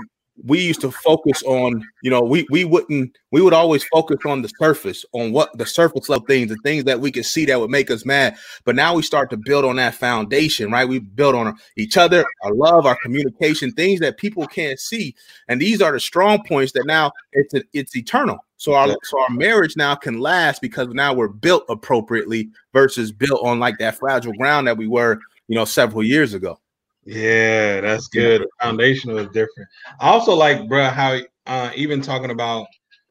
we 0.45 0.61
used 0.61 0.81
to 0.81 0.91
focus 0.91 1.43
on, 1.45 1.85
you 2.03 2.11
know, 2.11 2.23
we 2.23 2.47
we 2.51 2.65
wouldn't 2.65 3.17
we 3.31 3.41
would 3.41 3.53
always 3.53 3.85
focus 3.85 4.19
on 4.25 4.43
the 4.43 4.49
surface, 4.49 5.05
on 5.13 5.33
what 5.33 5.57
the 5.59 5.67
surface 5.67 6.09
level 6.09 6.27
things, 6.27 6.49
the 6.49 6.57
things 6.65 6.85
that 6.85 7.01
we 7.01 7.13
could 7.13 7.27
see 7.27 7.45
that 7.47 7.61
would 7.61 7.71
make 7.71 7.91
us 7.91 8.05
mad. 8.07 8.37
But 8.65 8.77
now 8.77 8.95
we 8.95 9.03
start 9.03 9.31
to 9.31 9.37
build 9.37 9.65
on 9.65 9.77
that 9.77 9.95
foundation, 9.95 10.71
right? 10.71 10.89
We 10.89 10.99
build 11.01 11.35
on 11.35 11.57
each 11.77 11.97
other, 11.97 12.25
our 12.43 12.55
love, 12.55 12.87
our 12.87 12.97
communication, 13.03 13.73
things 13.73 14.01
that 14.01 14.19
people 14.19 14.47
can't 14.47 14.79
see, 14.79 15.15
and 15.49 15.61
these 15.61 15.83
are 15.83 15.93
the 15.93 16.01
strong 16.01 16.43
points 16.45 16.73
that 16.73 16.85
now 16.87 17.13
it's 17.33 17.55
it's 17.73 17.97
eternal. 17.97 18.39
So 18.57 18.75
our 18.75 18.89
so 19.05 19.21
our 19.21 19.31
marriage 19.31 19.77
now 19.77 19.95
can 19.95 20.21
last 20.21 20.61
because 20.61 20.89
now 20.89 21.15
we're 21.15 21.29
built 21.29 21.65
appropriately 21.69 22.51
versus 22.73 23.13
built 23.13 23.41
on 23.43 23.59
like 23.59 23.79
that 23.79 23.99
fragile 23.99 24.35
ground 24.35 24.67
that 24.67 24.77
we 24.77 24.87
were, 24.87 25.19
you 25.49 25.55
know, 25.55 25.65
several 25.65 26.03
years 26.03 26.35
ago. 26.35 26.59
Yeah, 27.05 27.81
that's 27.81 28.09
good. 28.09 28.43
The 28.43 28.49
foundation 28.61 29.13
was 29.13 29.27
different. 29.29 29.69
I 30.01 30.09
also 30.11 30.35
like, 30.35 30.69
bro, 30.69 30.85
how 30.89 31.19
uh, 31.47 31.71
even 31.75 32.01
talking 32.01 32.31
about 32.31 32.67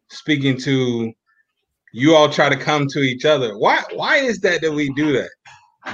speaking 0.09 0.57
to 0.61 1.11
you 1.91 2.15
all 2.15 2.29
try 2.29 2.49
to 2.49 2.55
come 2.55 2.87
to 2.87 2.99
each 2.99 3.25
other. 3.25 3.57
Why? 3.57 3.81
Why 3.93 4.17
is 4.17 4.39
that 4.41 4.61
that 4.61 4.71
we 4.71 4.91
do 4.93 5.13
that? 5.13 5.29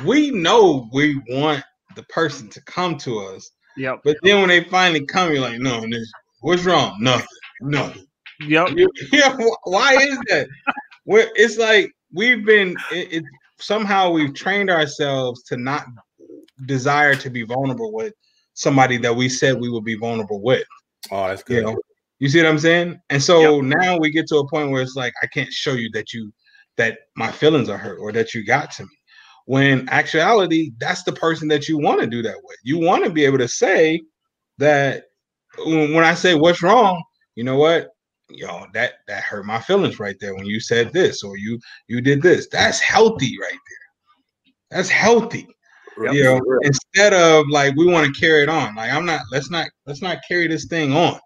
We 0.05 0.31
know 0.31 0.89
we 0.93 1.21
want 1.29 1.63
the 1.95 2.03
person 2.03 2.49
to 2.49 2.61
come 2.63 2.97
to 2.97 3.19
us, 3.19 3.51
Yep. 3.77 4.01
but 4.03 4.17
then 4.23 4.39
when 4.39 4.49
they 4.49 4.63
finally 4.65 5.05
come, 5.05 5.31
you're 5.31 5.41
like, 5.41 5.59
no, 5.59 5.85
what's 6.41 6.65
wrong? 6.65 6.97
Nothing, 6.99 7.27
nothing. 7.61 8.05
Yep. 8.41 8.69
Yeah, 9.13 9.37
why 9.63 9.95
is 9.95 10.19
that? 10.29 10.47
Where 11.05 11.29
it's 11.35 11.57
like 11.57 11.91
we've 12.13 12.45
been, 12.45 12.75
it, 12.91 13.13
it 13.13 13.23
somehow 13.57 14.11
we've 14.11 14.33
trained 14.33 14.69
ourselves 14.69 15.43
to 15.43 15.57
not 15.57 15.85
desire 16.65 17.15
to 17.15 17.29
be 17.29 17.43
vulnerable 17.43 17.93
with 17.93 18.13
somebody 18.53 18.97
that 18.97 19.15
we 19.15 19.29
said 19.29 19.59
we 19.59 19.69
would 19.69 19.83
be 19.83 19.95
vulnerable 19.95 20.41
with. 20.41 20.65
Oh, 21.11 21.27
that's 21.27 21.43
You 21.47 21.57
good. 21.57 21.65
know, 21.65 21.77
you 22.19 22.29
see 22.29 22.41
what 22.41 22.49
I'm 22.49 22.59
saying? 22.59 22.99
And 23.09 23.21
so 23.21 23.61
now 23.61 23.97
we 23.97 24.09
get 24.09 24.27
to 24.27 24.37
a 24.37 24.49
point 24.49 24.71
where 24.71 24.81
it's 24.81 24.95
like 24.95 25.13
I 25.21 25.27
can't 25.27 25.51
show 25.51 25.73
you 25.73 25.89
that 25.93 26.13
you 26.13 26.31
that 26.77 26.99
my 27.15 27.31
feelings 27.31 27.69
are 27.69 27.77
hurt 27.77 27.99
or 27.99 28.11
that 28.11 28.33
you 28.33 28.45
got 28.45 28.71
to 28.71 28.83
me. 28.83 28.97
When 29.45 29.87
actuality, 29.89 30.71
that's 30.79 31.03
the 31.03 31.13
person 31.13 31.47
that 31.49 31.69
you 31.69 31.77
want 31.77 32.01
to 32.01 32.07
do 32.07 32.21
that 32.23 32.37
with. 32.43 32.57
You 32.63 32.79
want 32.79 33.03
to 33.03 33.09
be 33.09 33.25
able 33.25 33.37
to 33.37 33.47
say 33.47 34.01
that 34.57 35.03
when 35.59 35.93
when 35.93 36.03
I 36.03 36.13
say 36.13 36.35
what's 36.35 36.63
wrong, 36.63 37.03
you 37.35 37.43
know 37.43 37.57
what? 37.57 37.89
Yo, 38.29 38.65
that 38.73 38.93
that 39.07 39.23
hurt 39.23 39.45
my 39.45 39.59
feelings 39.59 39.99
right 39.99 40.15
there 40.19 40.33
when 40.35 40.45
you 40.45 40.59
said 40.59 40.91
this 40.93 41.21
or 41.23 41.37
you 41.37 41.59
you 41.87 42.01
did 42.01 42.21
this. 42.21 42.47
That's 42.47 42.79
healthy 42.79 43.37
right 43.39 43.51
there. 43.51 44.71
That's 44.71 44.89
healthy. 44.89 45.47
You 45.97 46.23
know, 46.23 46.41
instead 46.61 47.13
of 47.13 47.45
like 47.49 47.75
we 47.75 47.85
want 47.85 48.13
to 48.13 48.19
carry 48.19 48.43
it 48.43 48.49
on. 48.49 48.75
Like 48.75 48.91
I'm 48.91 49.05
not. 49.05 49.21
Let's 49.31 49.49
not. 49.49 49.67
Let's 49.85 50.01
not 50.01 50.19
carry 50.27 50.47
this 50.47 50.65
thing 50.65 50.93
on. 50.93 51.19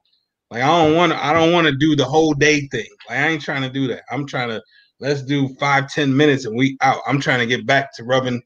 Like 0.52 0.64
I 0.64 0.68
don't 0.68 0.96
want 0.96 1.12
to. 1.12 1.24
I 1.24 1.34
don't 1.34 1.52
want 1.52 1.68
to 1.68 1.76
do 1.76 1.96
the 1.96 2.06
whole 2.06 2.34
day 2.34 2.68
thing. 2.68 2.88
Like 3.08 3.18
I 3.20 3.28
ain't 3.28 3.42
trying 3.42 3.62
to 3.64 3.70
do 3.70 3.88
that. 3.88 4.04
I'm 4.12 4.26
trying 4.26 4.50
to. 4.50 4.62
Let's 5.00 5.22
do 5.24 5.50
five 5.60 5.90
ten 5.90 6.16
minutes 6.16 6.46
and 6.46 6.56
we 6.56 6.78
out. 6.82 7.02
I'm 7.08 7.20
trying 7.20 7.40
to 7.40 7.46
get 7.46 7.66
back 7.66 7.96
to 7.96 8.04
rubbing, 8.04 8.42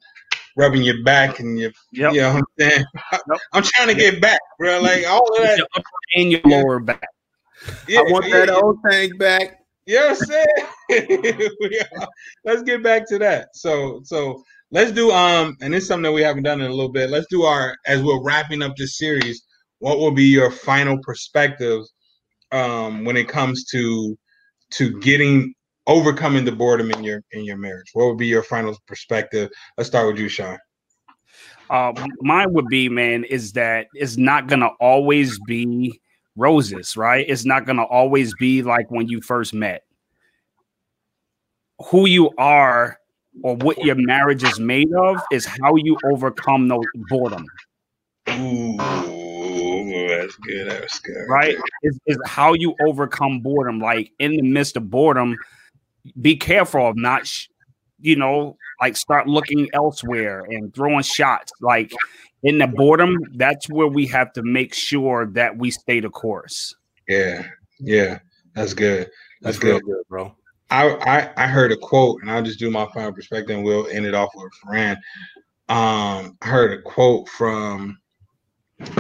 rubbing 0.55 0.84
your 0.84 1.03
back 1.03 1.39
and 1.39 1.57
your. 1.57 1.71
Yep. 1.91 2.13
You 2.13 2.21
know 2.21 2.30
I'm 2.30 2.43
saying? 2.59 2.86
I'm 3.53 3.63
trying 3.63 3.88
to 3.88 3.95
get 3.95 4.21
back, 4.21 4.39
bro. 4.59 4.80
Like 4.82 5.05
all 5.07 5.28
of 5.36 5.43
that. 5.43 5.57
Your 5.57 5.67
upper 5.76 5.86
and 6.15 6.32
your 6.32 6.41
lower 6.45 6.80
back. 6.80 7.03
Yeah, 7.88 7.99
I 7.99 8.03
want 8.03 8.28
yeah, 8.28 8.45
that 8.45 8.49
old 8.49 8.80
tank 8.89 9.17
back. 9.17 9.65
you 9.86 9.95
know 9.95 10.09
what 10.09 10.19
I'm 10.19 10.26
saying? 10.89 11.49
Let's 12.45 12.63
get 12.63 12.84
back 12.84 13.07
to 13.09 13.19
that. 13.19 13.55
So 13.55 14.01
so 14.03 14.43
let's 14.74 14.91
do 14.91 15.11
um 15.11 15.55
and 15.61 15.74
it's 15.74 15.88
something 15.88 16.03
that 16.03 16.11
we 16.11 16.24
haven't 16.24 16.43
done 16.43 16.59
in 16.59 16.69
a 16.69 16.74
little 16.74 16.91
bit. 16.91 17.09
Let's 17.09 17.28
do 17.30 17.43
our 17.43 17.78
as 17.86 18.01
we're 18.01 18.21
wrapping 18.21 18.61
up 18.61 18.76
this 18.76 18.97
series, 18.97 19.43
what 19.80 19.99
will 19.99 20.11
be 20.11 20.26
your 20.26 20.51
final 20.51 20.97
perspectives 21.01 21.93
um 22.51 23.05
when 23.05 23.15
it 23.15 23.30
comes 23.30 23.63
to 23.65 24.17
to 24.71 24.99
getting 24.99 25.53
overcoming 25.86 26.43
the 26.43 26.51
boredom 26.51 26.91
in 26.91 27.03
your 27.03 27.21
in 27.32 27.45
your 27.45 27.57
marriage? 27.57 27.89
What 27.93 28.07
would 28.07 28.17
be 28.17 28.28
your 28.28 28.43
final 28.43 28.76
perspective? 28.88 29.49
Let's 29.78 29.88
start 29.88 30.07
with 30.07 30.17
you, 30.19 30.28
Sean. 30.28 30.57
Um, 31.69 31.93
mine 32.21 32.51
would 32.53 32.67
be, 32.67 32.89
man, 32.89 33.24
is 33.24 33.53
that 33.53 33.88
it's 33.93 34.17
not 34.17 34.47
gonna 34.47 34.71
always 34.80 35.39
be 35.39 36.01
roses, 36.36 36.97
right? 36.97 37.26
It's 37.30 37.45
not 37.45 37.65
gonna 37.65 37.86
always 37.86 38.34
be 38.36 38.63
like 38.63 38.89
when 38.89 39.07
you 39.07 39.21
first 39.21 39.53
met. 39.53 39.84
Who 41.89 42.07
you 42.07 42.32
are 42.38 42.97
or 43.42 43.56
what 43.56 43.84
your 43.84 43.96
marriage 43.96 44.44
is 44.44 44.60
made 44.60 44.94
of 44.94 45.22
is 45.32 45.46
how 45.46 45.76
you 45.76 45.98
overcome 46.06 46.68
the 46.68 46.86
boredom. 47.10 47.46
Ooh, 48.30 48.78
that's 50.08 50.36
good. 50.36 50.70
That's 50.70 51.00
good. 51.00 51.26
Right? 51.28 51.58
Is, 51.82 52.00
is 52.06 52.18
how 52.26 52.54
you 52.54 52.76
overcome 52.86 53.40
boredom. 53.40 53.80
Like 53.80 54.12
in 54.20 54.36
the 54.36 54.44
midst 54.44 54.78
of 54.78 54.90
boredom, 54.90 55.38
be 56.22 56.36
careful 56.36 56.90
of 56.90 56.98
not, 56.98 57.26
sh- 57.28 57.48
you 58.00 58.16
know, 58.16 58.58
like 58.82 58.96
start 58.98 59.28
looking 59.28 59.70
elsewhere 59.74 60.42
and 60.42 60.74
throwing 60.74 61.04
shots. 61.04 61.52
Like 61.62 61.92
in 62.44 62.58
the 62.58 62.68
boredom, 62.68 63.18
that's 63.36 63.70
where 63.70 63.88
we 63.88 64.06
have 64.08 64.34
to 64.34 64.44
make 64.44 64.74
sure 64.74 65.26
that 65.28 65.58
we 65.58 65.72
stay 65.72 66.00
the 66.00 66.10
course. 66.10 66.76
Yeah, 67.08 67.48
yeah, 67.80 68.20
that's 68.54 68.74
good. 68.74 69.10
That's, 69.42 69.58
That's 69.58 69.64
real 69.64 69.80
good. 69.80 69.86
good, 69.86 70.04
bro. 70.10 70.36
I, 70.74 70.89
I 71.05 71.43
I 71.43 71.47
heard 71.47 71.71
a 71.71 71.78
quote, 71.78 72.21
and 72.21 72.32
I'll 72.32 72.41
just 72.41 72.59
do 72.59 72.71
my 72.71 72.88
final 72.93 73.13
perspective, 73.13 73.55
and 73.55 73.63
we'll 73.63 73.88
end 73.88 74.05
it 74.07 74.15
off 74.15 74.32
with 74.36 74.51
Fran. 74.63 74.97
Um, 75.69 76.36
I 76.41 76.47
heard 76.47 76.78
a 76.78 76.82
quote 76.82 77.30
from 77.30 77.97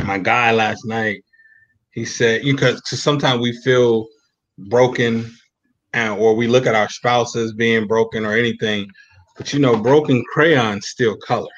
my 0.05 0.19
guy 0.19 0.51
last 0.51 0.85
night. 0.85 1.23
He 1.91 2.05
said, 2.05 2.43
"You 2.43 2.53
because 2.53 2.81
sometimes 2.87 3.41
we 3.41 3.53
feel 3.63 4.05
broken, 4.69 5.31
and 5.93 6.19
or 6.19 6.35
we 6.35 6.47
look 6.47 6.67
at 6.67 6.75
our 6.75 6.89
spouses 6.89 7.53
being 7.53 7.87
broken 7.87 8.23
or 8.23 8.33
anything, 8.33 8.87
but 9.35 9.51
you 9.51 9.59
know, 9.59 9.75
broken 9.75 10.23
crayons 10.31 10.87
still 10.87 11.17
color. 11.17 11.49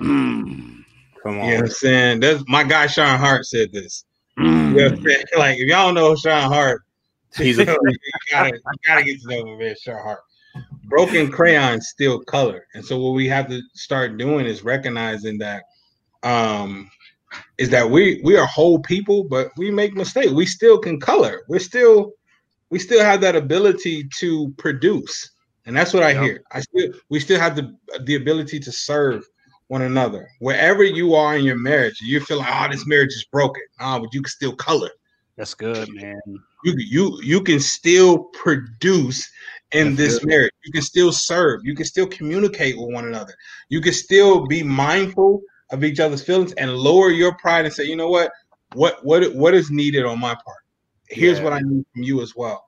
Mm, 0.00 0.84
Come 1.22 1.38
on, 1.40 1.44
You 1.46 1.50
know 1.52 1.56
what 1.56 1.64
I'm 1.64 1.68
saying? 1.70 2.20
That's 2.20 2.44
my 2.46 2.62
guy 2.64 2.86
Sean 2.88 3.18
Hart 3.18 3.46
said 3.46 3.72
this. 3.72 4.04
mm. 4.38 4.70
You 4.70 4.76
know 4.76 4.84
what 4.84 4.92
I'm 4.92 5.02
saying? 5.06 5.24
Like 5.38 5.58
if 5.58 5.66
y'all 5.66 5.86
don't 5.86 5.94
know 5.94 6.14
Sean 6.16 6.50
Hart, 6.52 6.82
He's 7.36 7.58
a 7.58 7.64
you 7.66 7.96
gotta, 8.30 8.52
you 8.54 8.60
gotta 8.86 9.04
get 9.04 9.20
to 9.22 9.28
know 9.28 9.56
man 9.56 9.74
Sean 9.80 10.02
Hart. 10.02 10.20
Broken 10.84 11.30
crayons 11.30 11.88
still 11.88 12.20
color, 12.20 12.66
and 12.74 12.84
so 12.84 12.98
what 12.98 13.12
we 13.12 13.26
have 13.28 13.48
to 13.48 13.62
start 13.74 14.18
doing 14.18 14.44
is 14.44 14.62
recognizing 14.62 15.38
that, 15.38 15.64
um, 16.22 16.90
is 17.56 17.70
that 17.70 17.88
we 17.88 18.20
we 18.24 18.36
are 18.36 18.46
whole 18.46 18.78
people, 18.80 19.24
but 19.24 19.50
we 19.56 19.70
make 19.70 19.94
mistakes. 19.94 20.32
We 20.32 20.44
still 20.44 20.78
can 20.78 21.00
color. 21.00 21.42
We're 21.48 21.60
still 21.60 22.12
we 22.70 22.78
still 22.78 23.02
have 23.02 23.20
that 23.22 23.36
ability 23.36 24.08
to 24.18 24.52
produce, 24.58 25.30
and 25.64 25.74
that's 25.74 25.94
what 25.94 26.02
I 26.02 26.10
Yeah. 26.10 26.22
hear. 26.24 26.42
I 26.52 26.60
still 26.60 26.92
we 27.08 27.20
still 27.20 27.40
have 27.40 27.56
the 27.56 27.74
the 28.02 28.16
ability 28.16 28.58
to 28.60 28.72
serve 28.72 29.24
one 29.68 29.82
another 29.82 30.28
wherever 30.40 30.82
you 30.82 31.14
are 31.14 31.36
in 31.36 31.44
your 31.44 31.58
marriage. 31.58 31.98
You 32.02 32.20
feel 32.20 32.38
like 32.38 32.52
oh 32.52 32.70
this 32.70 32.86
marriage 32.86 33.12
is 33.14 33.24
broken, 33.32 33.62
ah, 33.80 33.98
but 33.98 34.12
you 34.12 34.20
can 34.20 34.30
still 34.30 34.54
color 34.54 34.90
That's 35.36 35.54
good, 35.54 35.88
man. 35.94 36.20
You 36.64 36.74
you 36.76 37.20
you 37.22 37.42
can 37.42 37.60
still 37.60 38.24
produce 38.34 39.28
in 39.72 39.96
That's 39.96 39.96
this 39.96 40.24
marriage. 40.24 40.52
You 40.64 40.72
can 40.72 40.82
still 40.82 41.12
serve. 41.12 41.60
You 41.64 41.74
can 41.74 41.86
still 41.86 42.06
communicate 42.06 42.78
with 42.78 42.92
one 42.92 43.06
another. 43.06 43.34
You 43.68 43.80
can 43.80 43.92
still 43.92 44.46
be 44.46 44.62
mindful 44.62 45.40
of 45.70 45.82
each 45.84 46.00
other's 46.00 46.22
feelings 46.22 46.52
and 46.54 46.76
lower 46.76 47.10
your 47.10 47.34
pride 47.36 47.64
and 47.64 47.72
say, 47.74 47.84
you 47.84 47.96
know 47.96 48.08
what, 48.08 48.30
what 48.74 49.04
what 49.04 49.34
what 49.34 49.54
is 49.54 49.70
needed 49.70 50.04
on 50.04 50.20
my 50.20 50.34
part. 50.34 50.58
Here's 51.08 51.38
Yeah. 51.38 51.44
what 51.44 51.52
I 51.54 51.60
need 51.60 51.84
from 51.92 52.02
you 52.02 52.22
as 52.22 52.34
well. 52.36 52.64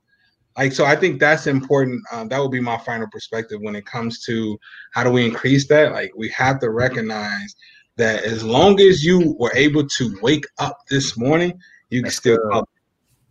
Like 0.57 0.72
so, 0.72 0.84
I 0.84 0.97
think 0.97 1.20
that's 1.20 1.47
important. 1.47 2.01
Um, 2.12 2.28
that 2.28 2.40
would 2.40 2.53
be 2.53 2.61
my 2.61 2.78
final 2.78 3.09
perspective 3.11 3.59
when 3.61 3.74
it 3.76 3.86
comes 3.86 4.24
to 4.26 4.59
how 4.92 5.03
do 5.05 5.11
we 5.11 5.24
increase 5.26 5.66
that. 5.68 5.92
Like 5.92 6.12
we 6.16 6.28
have 6.30 6.61
to 6.61 6.70
recognize 6.70 7.55
that 7.97 8.24
as 8.24 8.42
long 8.45 8.80
as 8.80 9.05
you 9.05 9.36
were 9.38 9.53
able 9.55 9.86
to 9.86 10.18
wake 10.22 10.47
up 10.59 10.76
this 10.88 11.16
morning, 11.16 11.59
you 11.90 12.03
can 12.03 12.11
still 12.11 12.38
good. 12.53 12.64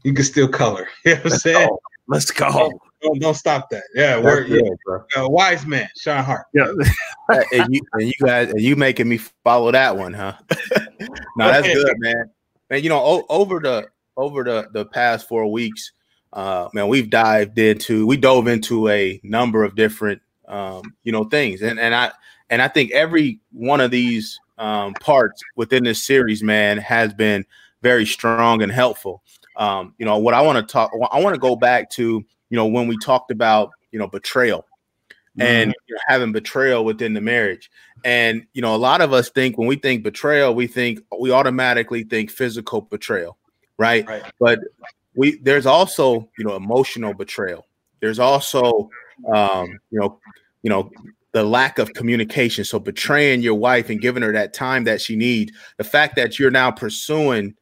You 0.03 0.13
can 0.13 0.25
still 0.25 0.47
color. 0.47 0.87
You 1.05 1.15
know 1.15 1.21
what 1.21 1.33
I'm 1.33 1.39
saying? 1.39 1.77
Let's 2.07 2.31
go. 2.31 2.71
Don't, 3.01 3.19
don't 3.19 3.33
stop 3.33 3.69
that. 3.69 3.83
Yeah, 3.95 4.15
That's 4.15 4.25
we're 4.25 4.43
good, 4.45 4.77
yeah, 5.15 5.23
uh, 5.23 5.29
wise 5.29 5.65
man, 5.65 5.89
Sean 5.97 6.23
Hart. 6.23 6.45
Yeah. 6.53 6.71
and 7.51 7.73
you 7.73 7.81
and 7.93 8.07
you 8.07 8.13
guys 8.23 8.49
and 8.49 8.61
you 8.61 8.75
making 8.75 9.09
me 9.09 9.17
follow 9.43 9.71
that 9.71 9.97
one, 9.97 10.13
huh? 10.13 10.33
no, 11.37 11.47
that's 11.51 11.67
good, 11.67 11.95
man. 11.99 12.29
Man, 12.69 12.83
you 12.83 12.89
know, 12.89 12.99
o- 12.99 13.25
over 13.29 13.59
the 13.59 13.87
over 14.17 14.43
the 14.43 14.69
the 14.73 14.85
past 14.85 15.27
four 15.27 15.51
weeks, 15.51 15.91
uh, 16.33 16.69
man, 16.73 16.87
we've 16.87 17.09
dived 17.09 17.57
into 17.59 18.05
we 18.07 18.17
dove 18.17 18.47
into 18.47 18.89
a 18.89 19.19
number 19.23 19.63
of 19.63 19.75
different 19.75 20.21
um, 20.47 20.81
you 21.03 21.11
know 21.11 21.25
things, 21.25 21.61
and 21.61 21.79
and 21.79 21.93
I 21.93 22.11
and 22.49 22.61
I 22.61 22.67
think 22.67 22.91
every 22.91 23.39
one 23.51 23.81
of 23.81 23.91
these 23.91 24.39
um, 24.57 24.93
parts 24.95 25.41
within 25.55 25.83
this 25.83 26.03
series, 26.03 26.41
man, 26.43 26.77
has 26.77 27.13
been 27.13 27.45
very 27.81 28.05
strong 28.05 28.61
and 28.61 28.71
helpful. 28.71 29.23
Um, 29.55 29.93
you 29.97 30.05
know, 30.05 30.17
what 30.17 30.33
I 30.33 30.41
want 30.41 30.57
to 30.57 30.71
talk, 30.71 30.91
I 31.11 31.19
want 31.19 31.35
to 31.35 31.39
go 31.39 31.55
back 31.55 31.89
to 31.91 32.23
you 32.49 32.55
know 32.55 32.65
when 32.65 32.87
we 32.87 32.97
talked 32.97 33.31
about 33.31 33.71
you 33.91 33.99
know 33.99 34.07
betrayal 34.07 34.65
and 35.39 35.73
you 35.87 35.95
know, 35.95 35.99
having 36.07 36.31
betrayal 36.31 36.85
within 36.85 37.13
the 37.13 37.21
marriage. 37.21 37.71
And 38.05 38.45
you 38.53 38.61
know, 38.61 38.75
a 38.75 38.77
lot 38.77 39.01
of 39.01 39.13
us 39.13 39.29
think 39.29 39.57
when 39.57 39.67
we 39.67 39.75
think 39.75 40.03
betrayal, 40.03 40.53
we 40.53 40.67
think 40.67 40.99
we 41.19 41.31
automatically 41.31 42.03
think 42.03 42.29
physical 42.29 42.81
betrayal, 42.81 43.37
right? 43.77 44.07
Right. 44.07 44.23
But 44.39 44.59
we 45.15 45.37
there's 45.37 45.65
also 45.65 46.29
you 46.37 46.45
know 46.45 46.55
emotional 46.55 47.13
betrayal. 47.13 47.65
There's 48.01 48.19
also 48.19 48.89
um, 49.33 49.79
you 49.89 49.99
know 49.99 50.19
you 50.61 50.69
know 50.69 50.91
the 51.31 51.43
lack 51.43 51.79
of 51.79 51.93
communication. 51.93 52.63
So 52.63 52.79
betraying 52.79 53.41
your 53.41 53.55
wife 53.55 53.89
and 53.89 53.99
giving 53.99 54.23
her 54.23 54.33
that 54.33 54.53
time 54.53 54.83
that 54.83 55.01
she 55.01 55.15
needs. 55.15 55.51
The 55.77 55.83
fact 55.83 56.15
that 56.17 56.37
you're 56.37 56.51
now 56.51 56.69
pursuing 56.71 57.55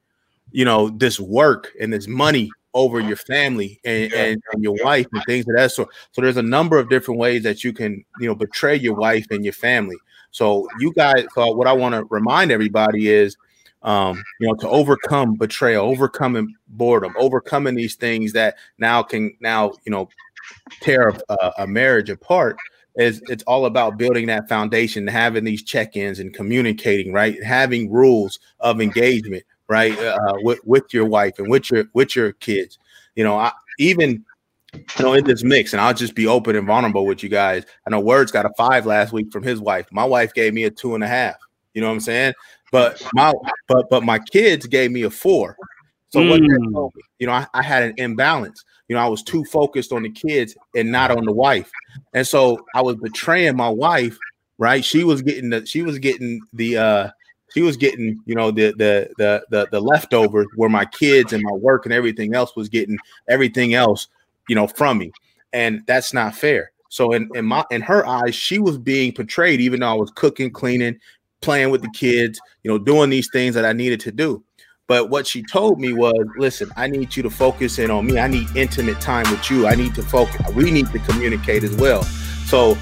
you 0.52 0.66
know 0.66 0.90
this 0.90 1.20
work 1.20 1.72
and 1.80 1.92
this 1.92 2.08
money 2.08 2.50
over 2.74 3.00
your 3.00 3.18
family 3.18 3.80
and, 3.84 4.14
and, 4.14 4.42
and 4.54 4.64
your 4.64 4.78
wife 4.84 5.06
and 5.12 5.22
things 5.26 5.46
of 5.48 5.56
that 5.56 5.72
sort. 5.72 5.90
So 6.12 6.22
there's 6.22 6.38
a 6.38 6.42
number 6.42 6.80
of 6.80 6.90
different 6.90 7.20
ways 7.20 7.44
that 7.44 7.64
you 7.64 7.74
can, 7.74 8.04
you 8.20 8.28
know, 8.28 8.36
betray 8.36 8.78
your 8.78 8.96
wife 8.96 9.28
and 9.30 9.44
your 9.44 9.54
family. 9.54 9.98
So 10.32 10.70
you 10.80 10.94
guys, 10.94 11.26
so 11.36 11.54
what 11.54 11.68
I 11.68 11.74
want 11.74 11.96
to 11.96 12.06
remind 12.10 12.50
everybody 12.50 13.10
is, 13.10 13.36
um, 13.82 14.24
you 14.40 14.48
know, 14.48 14.54
to 14.56 14.70
overcome 14.70 15.36
betrayal, 15.36 15.86
overcoming 15.86 16.56
boredom, 16.70 17.14
overcoming 17.18 17.76
these 17.76 17.96
things 17.96 18.32
that 18.34 18.56
now 18.78 19.04
can 19.04 19.36
now, 19.42 19.74
you 19.84 19.92
know, 19.92 20.08
tear 20.82 21.14
a, 21.28 21.52
a 21.60 21.68
marriage 21.68 22.10
apart. 22.10 22.56
Is 22.96 23.22
it's 23.30 23.44
all 23.44 23.66
about 23.66 23.98
building 23.98 24.28
that 24.28 24.50
foundation, 24.50 25.08
having 25.08 25.46
these 25.46 25.64
check-ins 25.64 26.20
and 26.20 26.34
communicating, 26.34 27.14
right? 27.14 27.42
Having 27.42 27.90
rules 27.90 28.38
of 28.60 28.82
engagement, 28.82 29.44
right, 29.72 29.98
uh, 29.98 30.34
with 30.44 30.60
with 30.66 30.94
your 30.94 31.06
wife 31.06 31.40
and 31.40 31.50
with 31.50 31.72
your 31.72 31.86
with 31.94 32.14
your 32.16 32.34
kids. 32.34 32.78
You 33.16 33.24
know, 33.24 33.38
I, 33.38 33.54
even 33.80 34.26
you 34.74 35.06
know 35.06 35.14
in 35.14 35.24
this 35.24 35.44
mix, 35.44 35.72
and 35.72 35.82
I'll 35.82 35.94
just 35.94 36.14
be 36.14 36.28
open 36.28 36.58
and 36.58 36.68
vulnerable 36.68 37.06
with 37.06 37.24
you 37.24 37.30
guys. 37.30 37.64
I 37.88 37.90
know 37.90 38.02
Words 38.02 38.32
got 38.32 38.46
a 38.46 38.52
five 38.58 38.86
last 38.86 39.14
week 39.14 39.32
from 39.32 39.44
his 39.44 39.62
wife. 39.62 39.88
My 39.92 40.04
wife 40.04 40.34
gave 40.34 40.54
me 40.54 40.66
a 40.66 40.70
two 40.72 40.94
and 40.94 41.04
a 41.04 41.08
half. 41.08 41.36
You 41.74 41.82
know 41.82 41.88
what 41.88 41.94
I'm 41.94 42.00
saying? 42.02 42.34
But 42.70 43.02
my 43.14 43.34
but 43.70 43.90
but 43.90 44.04
my 44.04 44.20
kids 44.20 44.68
gave 44.68 44.92
me 44.92 45.04
a 45.04 45.10
four. 45.10 45.58
So 46.10 46.22
what 46.22 46.42
that 46.42 46.60
Mm. 46.60 46.74
told 46.74 46.94
me, 46.94 47.04
you 47.20 47.28
know, 47.28 47.34
I, 47.34 47.48
I 47.54 47.64
had 47.64 47.84
an 47.84 47.94
imbalance. 47.96 48.66
You 48.90 48.98
know, 48.98 49.02
I 49.02 49.08
was 49.08 49.24
too 49.24 49.46
focused 49.46 49.94
on 49.94 50.04
the 50.04 50.10
kids 50.10 50.58
and 50.76 50.92
not 50.92 51.12
on 51.12 51.24
the 51.24 51.32
wife, 51.32 51.72
and 52.14 52.28
so 52.28 52.66
I 52.76 52.82
was 52.82 52.98
betraying 52.98 53.56
my 53.56 53.70
wife. 53.70 54.20
Right? 54.58 54.84
She 54.84 55.06
was 55.06 55.22
getting 55.22 55.50
the 55.50 55.66
she 55.66 55.82
was 55.82 55.98
getting 55.98 56.46
the 56.52 56.78
uh 56.78 57.10
she 57.54 57.62
was 57.62 57.78
getting 57.78 58.20
you 58.26 58.36
know 58.36 58.52
the 58.52 58.72
the 58.72 59.10
the 59.18 59.44
the, 59.50 59.68
the 59.72 59.80
leftovers 59.80 60.48
where 60.56 60.70
my 60.70 60.86
kids 60.86 61.34
and 61.34 61.44
my 61.44 61.52
work 61.52 61.86
and 61.86 61.94
everything 61.94 62.34
else 62.34 62.56
was 62.56 62.70
getting 62.70 62.98
everything 63.30 63.74
else 63.74 64.08
you 64.48 64.56
know 64.56 64.68
from 64.68 64.98
me. 64.98 65.12
And 65.54 65.84
that's 65.86 66.14
not 66.14 66.34
fair. 66.34 66.72
So 66.90 67.14
in, 67.14 67.30
in 67.36 67.46
my 67.46 67.64
in 67.72 67.82
her 67.82 68.06
eyes 68.06 68.36
she 68.36 68.60
was 68.60 68.78
being 68.78 69.14
portrayed 69.14 69.62
even 69.62 69.80
though 69.80 69.92
i 69.92 69.94
was 69.94 70.12
cooking 70.12 70.52
cleaning 70.52 71.00
playing 71.42 71.72
with 71.72 71.82
the 71.82 71.90
kids 71.90 72.40
you 72.64 72.70
know 72.70 72.78
doing 72.78 73.10
these 73.10 73.30
things 73.32 73.56
that 73.56 73.66
i 73.66 73.74
needed 73.74 74.00
to 74.02 74.12
do. 74.12 74.44
But 74.88 75.10
what 75.10 75.26
she 75.26 75.42
told 75.44 75.80
me 75.80 75.94
was 75.94 76.26
listen 76.38 76.70
i 76.76 76.88
need 76.88 77.16
you 77.16 77.24
to 77.24 77.30
focus 77.30 77.80
in 77.80 77.92
on 77.92 78.06
me. 78.06 78.20
I 78.20 78.28
need 78.28 78.48
intimate 78.56 79.00
time 79.02 79.30
with 79.32 79.50
you. 79.50 79.68
I 79.68 79.76
need 79.76 79.96
to 79.96 80.04
focus 80.04 80.42
we 80.54 80.72
need 80.72 80.88
to 80.92 81.00
communicate 81.00 81.64
as 81.64 81.76
well. 81.76 82.04
So 82.46 82.78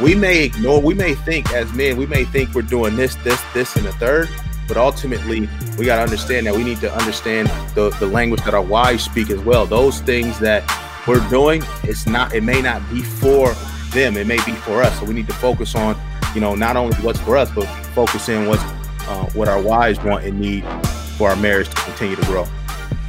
we 0.00 0.14
may 0.14 0.44
ignore 0.44 0.80
we 0.80 0.94
may 0.94 1.14
think 1.14 1.52
as 1.52 1.72
men 1.72 1.96
we 1.96 2.06
may 2.06 2.24
think 2.24 2.54
we're 2.54 2.62
doing 2.62 2.96
this 2.96 3.14
this 3.16 3.42
this 3.52 3.76
and 3.76 3.84
the 3.84 3.92
third 3.92 4.28
but 4.66 4.76
ultimately 4.76 5.48
we 5.78 5.84
got 5.84 5.96
to 5.96 6.02
understand 6.02 6.46
that 6.46 6.54
we 6.54 6.62
need 6.62 6.78
to 6.78 6.92
understand 6.94 7.48
the, 7.74 7.90
the 7.98 8.06
language 8.06 8.42
that 8.44 8.54
our 8.54 8.62
wives 8.62 9.02
speak 9.04 9.30
as 9.30 9.40
well 9.40 9.66
those 9.66 10.00
things 10.00 10.38
that 10.38 10.62
we're 11.06 11.26
doing 11.30 11.62
it's 11.84 12.06
not 12.06 12.34
it 12.34 12.42
may 12.42 12.60
not 12.62 12.82
be 12.90 13.02
for 13.02 13.54
them 13.90 14.16
it 14.16 14.26
may 14.26 14.42
be 14.44 14.52
for 14.52 14.82
us 14.82 14.98
so 14.98 15.04
we 15.04 15.14
need 15.14 15.26
to 15.26 15.34
focus 15.34 15.74
on 15.74 15.96
you 16.34 16.40
know 16.40 16.54
not 16.54 16.76
only 16.76 16.96
what's 16.98 17.20
for 17.20 17.36
us 17.36 17.50
but 17.54 17.64
focus 17.94 18.28
in 18.28 18.46
what's 18.46 18.62
uh, 19.08 19.24
what 19.32 19.48
our 19.48 19.60
wives 19.60 19.98
want 20.04 20.24
and 20.24 20.38
need 20.38 20.62
for 21.16 21.30
our 21.30 21.36
marriage 21.36 21.68
to 21.68 21.74
continue 21.82 22.14
to 22.14 22.22
grow 22.26 22.46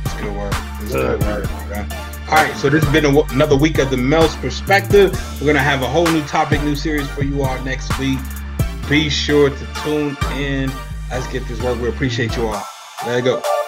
It's 0.05 0.13
good 0.15 0.35
work. 0.35 0.53
It's 0.81 0.93
good 0.93 1.21
work. 1.21 1.45
Okay. 1.69 2.08
All 2.29 2.35
right, 2.35 2.55
so 2.57 2.69
this 2.69 2.83
has 2.83 2.93
been 2.93 3.05
another 3.31 3.55
week 3.55 3.79
of 3.79 3.89
the 3.89 3.97
Male's 3.97 4.35
perspective. 4.35 5.11
We're 5.41 5.47
gonna 5.47 5.57
have 5.57 5.81
a 5.81 5.87
whole 5.87 6.05
new 6.05 6.21
topic, 6.27 6.61
new 6.61 6.75
series 6.75 7.09
for 7.09 7.23
you 7.23 7.41
all 7.41 7.59
next 7.63 7.97
week. 7.97 8.19
Be 8.87 9.09
sure 9.09 9.49
to 9.49 9.67
tune 9.83 10.15
in. 10.33 10.71
Let's 11.09 11.25
get 11.31 11.47
this 11.47 11.59
work. 11.59 11.81
We 11.81 11.89
appreciate 11.89 12.35
you 12.35 12.45
all. 12.45 12.63
There 13.03 13.17
you 13.17 13.23
go. 13.23 13.58